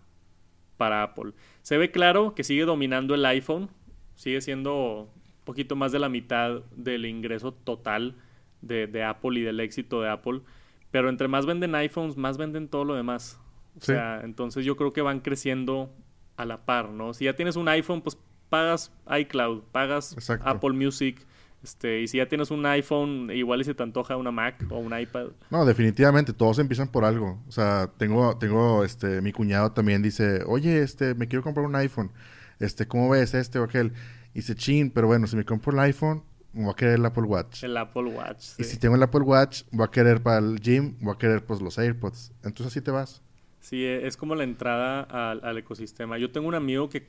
para 0.76 1.03
Apple. 1.03 1.32
Se 1.62 1.76
ve 1.78 1.91
claro 1.91 2.34
que 2.34 2.45
sigue 2.45 2.64
dominando 2.64 3.14
el 3.14 3.24
iPhone, 3.26 3.70
sigue 4.16 4.41
siendo 4.41 5.12
poquito 5.49 5.76
más 5.76 5.92
de 5.92 5.99
la 5.99 6.11
mitad 6.11 6.61
del 6.76 7.07
ingreso 7.07 7.53
total 7.53 8.14
de, 8.61 9.03
Apple 9.03 9.40
y 9.40 9.42
del 9.42 9.61
éxito 9.61 10.03
de 10.03 10.11
Apple. 10.11 10.42
Pero 10.90 11.09
entre 11.09 11.26
más 11.26 11.46
venden 11.46 11.74
iPhones, 11.74 12.18
más 12.18 12.36
venden 12.36 12.68
todo 12.68 12.84
lo 12.84 12.94
demás. 12.94 13.40
O 13.80 13.82
sea, 13.82 14.20
entonces 14.24 14.66
yo 14.66 14.76
creo 14.76 14.92
que 14.92 15.01
van 15.01 15.20
creciendo 15.20 15.90
a 16.36 16.44
la 16.44 16.66
par, 16.66 16.90
¿no? 16.90 17.14
Si 17.14 17.24
ya 17.24 17.34
tienes 17.34 17.57
un 17.57 17.66
iPhone, 17.66 18.03
pues 18.03 18.18
pagas 18.51 18.92
iCloud, 19.11 19.62
pagas 19.72 20.14
Apple 20.44 20.72
Music, 20.74 21.26
este, 21.64 22.03
y 22.03 22.09
si 22.09 22.18
ya 22.18 22.28
tienes 22.28 22.51
un 22.51 22.66
iPhone, 22.66 23.30
igual 23.32 23.62
y 23.62 23.64
se 23.64 23.72
te 23.72 23.82
antoja 23.82 24.18
una 24.18 24.30
Mac 24.30 24.66
o 24.68 24.78
un 24.78 24.99
iPad. 24.99 25.28
No, 25.49 25.64
definitivamente, 25.64 26.34
todos 26.34 26.59
empiezan 26.59 26.88
por 26.88 27.07
algo. 27.07 27.42
O 27.49 27.53
sea, 27.53 27.90
tengo, 27.96 28.36
tengo, 28.36 28.84
este, 28.84 29.22
mi 29.22 29.32
cuñado 29.32 29.72
también 29.72 30.03
dice, 30.03 30.42
oye, 30.46 30.82
este, 30.82 31.14
me 31.14 31.26
quiero 31.26 31.42
comprar 31.42 31.64
un 31.64 31.74
iPhone. 31.74 32.12
Este, 32.61 32.86
¿cómo 32.86 33.09
ves 33.09 33.32
este 33.32 33.59
o 33.59 33.64
aquel? 33.64 33.94
Y 34.35 34.39
dice, 34.41 34.55
chin, 34.55 34.91
pero 34.91 35.07
bueno, 35.07 35.26
si 35.26 35.37
me 35.37 35.45
compro 35.45 35.72
el 35.72 35.79
iPhone, 35.81 36.22
voy 36.53 36.70
a 36.70 36.74
querer 36.74 36.95
el 36.95 37.07
Apple 37.07 37.24
Watch. 37.24 37.64
El 37.64 37.76
Apple 37.76 38.05
Watch. 38.05 38.59
Y 38.59 38.64
si 38.64 38.79
tengo 38.79 38.97
el 38.97 39.03
Apple 39.03 39.20
Watch, 39.20 39.62
voy 39.70 39.87
a 39.87 39.91
querer 39.91 40.22
para 40.22 40.39
el 40.39 40.61
gym, 40.61 40.97
voy 41.01 41.14
a 41.14 41.18
querer 41.18 41.45
pues 41.45 41.61
los 41.61 41.79
AirPods. 41.79 42.33
Entonces 42.43 42.66
así 42.66 42.81
te 42.81 42.91
vas. 42.91 43.22
Sí, 43.61 43.85
e, 43.85 44.07
es 44.07 44.16
como 44.16 44.35
la 44.35 44.45
entrada 44.45 45.03
al, 45.03 45.59
ecosistema. 45.59 46.18
Yo 46.18 46.31
tengo 46.31 46.49
un 46.49 46.55
amigo 46.55 46.89
que, 46.89 47.07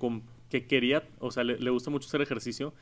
que 0.50 0.68
quería, 0.68 1.04
o 1.20 1.32
sea, 1.32 1.44
le, 1.44 1.58
le 1.58 1.70
gusta 1.70 1.90
mucho 1.90 2.08
hacer 2.08 2.22
ejercicio 2.22 2.74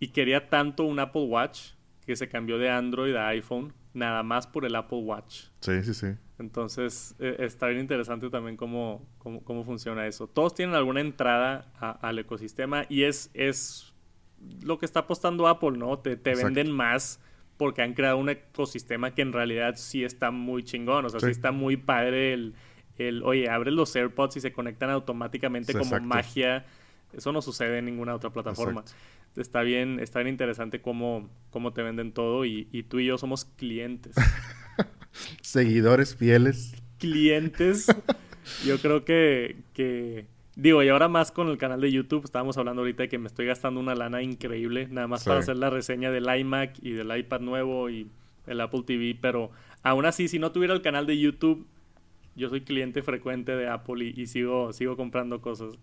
y 0.00 0.08
quería 0.08 0.48
tanto 0.48 0.84
un 0.84 0.98
Apple 0.98 1.24
Watch 1.24 1.72
que 2.04 2.16
se 2.16 2.28
cambió 2.28 2.58
de 2.58 2.70
Android 2.70 3.14
a 3.14 3.28
iPhone 3.28 3.72
nada 3.94 4.22
más 4.22 4.46
por 4.46 4.64
el 4.64 4.74
Apple 4.74 4.98
Watch. 4.98 5.44
Sí, 5.60 5.82
sí, 5.82 5.94
sí. 5.94 6.08
Entonces 6.38 7.14
e, 7.18 7.36
está 7.40 7.68
bien 7.68 7.80
interesante 7.80 8.28
también 8.30 8.56
cómo, 8.56 9.06
cómo, 9.18 9.64
funciona 9.64 10.06
eso. 10.06 10.26
Todos 10.26 10.54
tienen 10.54 10.74
alguna 10.74 11.00
entrada 11.00 11.72
al 12.00 12.18
ecosistema 12.18 12.84
y 12.88 13.04
es, 13.04 13.30
es 13.34 13.92
lo 14.62 14.78
que 14.78 14.86
está 14.86 15.00
apostando 15.00 15.46
Apple, 15.46 15.72
¿no? 15.72 15.98
Te, 15.98 16.16
te 16.16 16.34
venden 16.34 16.70
más 16.70 17.20
porque 17.56 17.82
han 17.82 17.94
creado 17.94 18.18
un 18.18 18.28
ecosistema 18.28 19.14
que 19.14 19.22
en 19.22 19.32
realidad 19.32 19.74
sí 19.76 20.04
está 20.04 20.30
muy 20.30 20.64
chingón. 20.64 21.04
O 21.04 21.08
sea, 21.08 21.20
sí, 21.20 21.30
está 21.30 21.52
muy 21.52 21.76
padre 21.76 22.32
el, 22.32 22.54
el, 22.98 23.22
oye, 23.22 23.48
abres 23.48 23.74
los 23.74 23.94
AirPods 23.94 24.38
y 24.38 24.40
se 24.40 24.52
conectan 24.52 24.90
automáticamente 24.90 25.72
como 25.74 26.00
magia. 26.00 26.64
Eso 27.12 27.30
no 27.30 27.42
sucede 27.42 27.78
en 27.78 27.84
ninguna 27.84 28.14
otra 28.14 28.30
plataforma 28.30 28.84
está 29.36 29.62
bien, 29.62 30.00
está 30.00 30.20
bien 30.20 30.28
interesante 30.28 30.80
cómo, 30.80 31.30
cómo 31.50 31.72
te 31.72 31.82
venden 31.82 32.12
todo 32.12 32.44
y, 32.44 32.64
tú 32.88 32.98
y 32.98 33.06
yo 33.06 33.18
somos 33.18 33.44
clientes. 33.44 34.14
Seguidores 35.42 36.16
fieles. 36.16 36.74
Clientes. 36.98 37.86
yo 38.64 38.78
creo 38.78 39.04
que, 39.04 39.56
que, 39.72 40.26
digo, 40.56 40.82
y 40.82 40.88
ahora 40.88 41.08
más 41.08 41.32
con 41.32 41.48
el 41.48 41.58
canal 41.58 41.80
de 41.80 41.90
YouTube, 41.90 42.24
estábamos 42.24 42.58
hablando 42.58 42.82
ahorita 42.82 43.04
de 43.04 43.08
que 43.08 43.18
me 43.18 43.26
estoy 43.26 43.46
gastando 43.46 43.80
una 43.80 43.94
lana 43.94 44.22
increíble, 44.22 44.88
nada 44.90 45.06
más 45.06 45.24
para 45.24 45.40
hacer 45.40 45.56
la 45.56 45.70
reseña 45.70 46.10
del 46.10 46.26
iMac 46.34 46.78
y 46.82 46.92
del 46.92 47.16
iPad 47.16 47.40
nuevo 47.40 47.90
y 47.90 48.10
el 48.46 48.60
Apple 48.60 48.82
TV, 48.84 49.16
pero 49.20 49.50
aún 49.82 50.04
así, 50.06 50.28
si 50.28 50.38
no 50.38 50.52
tuviera 50.52 50.74
el 50.74 50.82
canal 50.82 51.06
de 51.06 51.18
YouTube, 51.18 51.66
yo 52.34 52.48
soy 52.48 52.62
cliente 52.62 53.02
frecuente 53.02 53.54
de 53.54 53.68
Apple 53.68 54.04
y, 54.04 54.20
y 54.20 54.26
sigo, 54.26 54.72
sigo 54.72 54.96
comprando 54.96 55.40
cosas. 55.40 55.78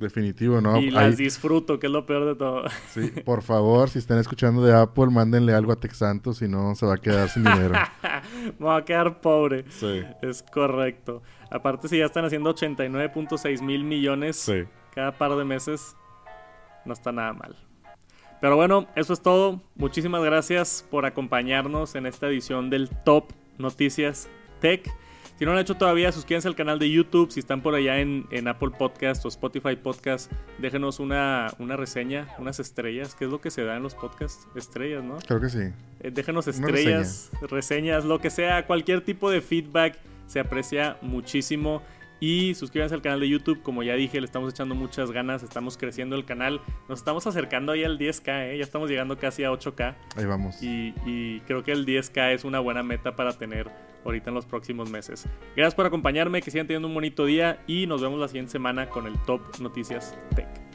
Definitivo, 0.00 0.62
¿no? 0.62 0.78
Y 0.78 0.90
las 0.90 1.18
disfruto, 1.18 1.78
que 1.78 1.86
es 1.86 1.92
lo 1.92 2.06
peor 2.06 2.24
de 2.24 2.34
todo. 2.34 2.64
Sí, 2.88 3.12
por 3.22 3.42
favor, 3.42 3.90
si 3.90 3.98
están 3.98 4.18
escuchando 4.18 4.64
de 4.64 4.74
Apple, 4.74 5.08
mándenle 5.10 5.52
algo 5.52 5.72
a 5.72 5.76
Texanto, 5.76 6.32
si 6.32 6.48
no 6.48 6.74
se 6.74 6.86
va 6.86 6.94
a 6.94 6.96
quedar 6.96 7.28
sin 7.28 7.44
dinero. 7.44 7.74
Me 8.58 8.66
va 8.66 8.78
a 8.78 8.84
quedar 8.84 9.20
pobre. 9.20 9.66
Sí. 9.68 10.02
Es 10.22 10.42
correcto. 10.42 11.22
Aparte, 11.50 11.86
si 11.86 11.98
ya 11.98 12.06
están 12.06 12.24
haciendo 12.24 12.54
89.6 12.54 13.60
mil 13.60 13.84
millones 13.84 14.50
cada 14.94 15.12
par 15.12 15.36
de 15.36 15.44
meses, 15.44 15.94
no 16.86 16.94
está 16.94 17.12
nada 17.12 17.34
mal. 17.34 17.54
Pero 18.40 18.56
bueno, 18.56 18.88
eso 18.96 19.12
es 19.12 19.20
todo. 19.20 19.60
Muchísimas 19.74 20.24
gracias 20.24 20.86
por 20.90 21.04
acompañarnos 21.04 21.94
en 21.94 22.06
esta 22.06 22.26
edición 22.26 22.70
del 22.70 22.88
Top 22.88 23.32
Noticias 23.58 24.30
Tech. 24.60 24.90
Si 25.40 25.46
no 25.46 25.52
lo 25.52 25.56
han 25.56 25.62
hecho 25.62 25.74
todavía, 25.74 26.12
suscríbanse 26.12 26.48
al 26.48 26.54
canal 26.54 26.78
de 26.78 26.90
YouTube. 26.90 27.32
Si 27.32 27.40
están 27.40 27.62
por 27.62 27.74
allá 27.74 27.98
en, 27.98 28.46
Apple 28.46 28.72
Podcast 28.78 29.24
o 29.24 29.28
Spotify 29.28 29.74
Podcast, 29.74 30.30
déjenos 30.58 31.00
una, 31.00 31.50
una, 31.58 31.78
reseña, 31.78 32.28
unas 32.38 32.60
estrellas. 32.60 33.14
¿Qué 33.14 33.24
es 33.24 33.30
lo 33.30 33.40
que 33.40 33.50
se 33.50 33.64
da 33.64 33.74
en 33.78 33.82
los 33.82 33.94
podcasts? 33.94 34.46
Estrellas, 34.54 35.02
¿no? 35.02 35.16
Creo 35.26 35.40
que 35.40 35.48
sí. 35.48 35.72
Eh, 36.00 36.10
déjenos 36.10 36.46
estrellas, 36.46 37.30
reseñas, 37.48 38.04
lo 38.04 38.18
que 38.18 38.28
sea. 38.28 38.66
Cualquier 38.66 39.00
tipo 39.00 39.30
de 39.30 39.40
feedback 39.40 39.96
se 40.26 40.40
aprecia 40.40 40.98
muchísimo. 41.00 41.80
Y 42.20 42.54
suscríbanse 42.54 42.94
al 42.94 43.02
canal 43.02 43.20
de 43.20 43.28
YouTube, 43.28 43.62
como 43.62 43.82
ya 43.82 43.94
dije, 43.94 44.20
le 44.20 44.26
estamos 44.26 44.52
echando 44.52 44.74
muchas 44.74 45.10
ganas, 45.10 45.42
estamos 45.42 45.76
creciendo 45.78 46.16
el 46.16 46.24
canal, 46.24 46.60
nos 46.88 47.00
estamos 47.00 47.26
acercando 47.26 47.72
ahí 47.72 47.82
al 47.82 47.98
10K, 47.98 48.52
¿eh? 48.52 48.58
ya 48.58 48.64
estamos 48.64 48.90
llegando 48.90 49.18
casi 49.18 49.44
a 49.44 49.50
8K. 49.50 49.96
Ahí 50.16 50.26
vamos. 50.26 50.62
Y, 50.62 50.94
y 51.06 51.40
creo 51.46 51.64
que 51.64 51.72
el 51.72 51.86
10K 51.86 52.34
es 52.34 52.44
una 52.44 52.60
buena 52.60 52.82
meta 52.82 53.16
para 53.16 53.32
tener 53.32 53.70
ahorita 54.04 54.30
en 54.30 54.34
los 54.34 54.46
próximos 54.46 54.90
meses. 54.90 55.26
Gracias 55.56 55.74
por 55.74 55.86
acompañarme, 55.86 56.42
que 56.42 56.50
sigan 56.50 56.66
teniendo 56.66 56.88
un 56.88 56.94
bonito 56.94 57.24
día 57.24 57.62
y 57.66 57.86
nos 57.86 58.02
vemos 58.02 58.20
la 58.20 58.28
siguiente 58.28 58.52
semana 58.52 58.88
con 58.88 59.06
el 59.06 59.18
Top 59.24 59.42
Noticias 59.60 60.16
Tech. 60.34 60.69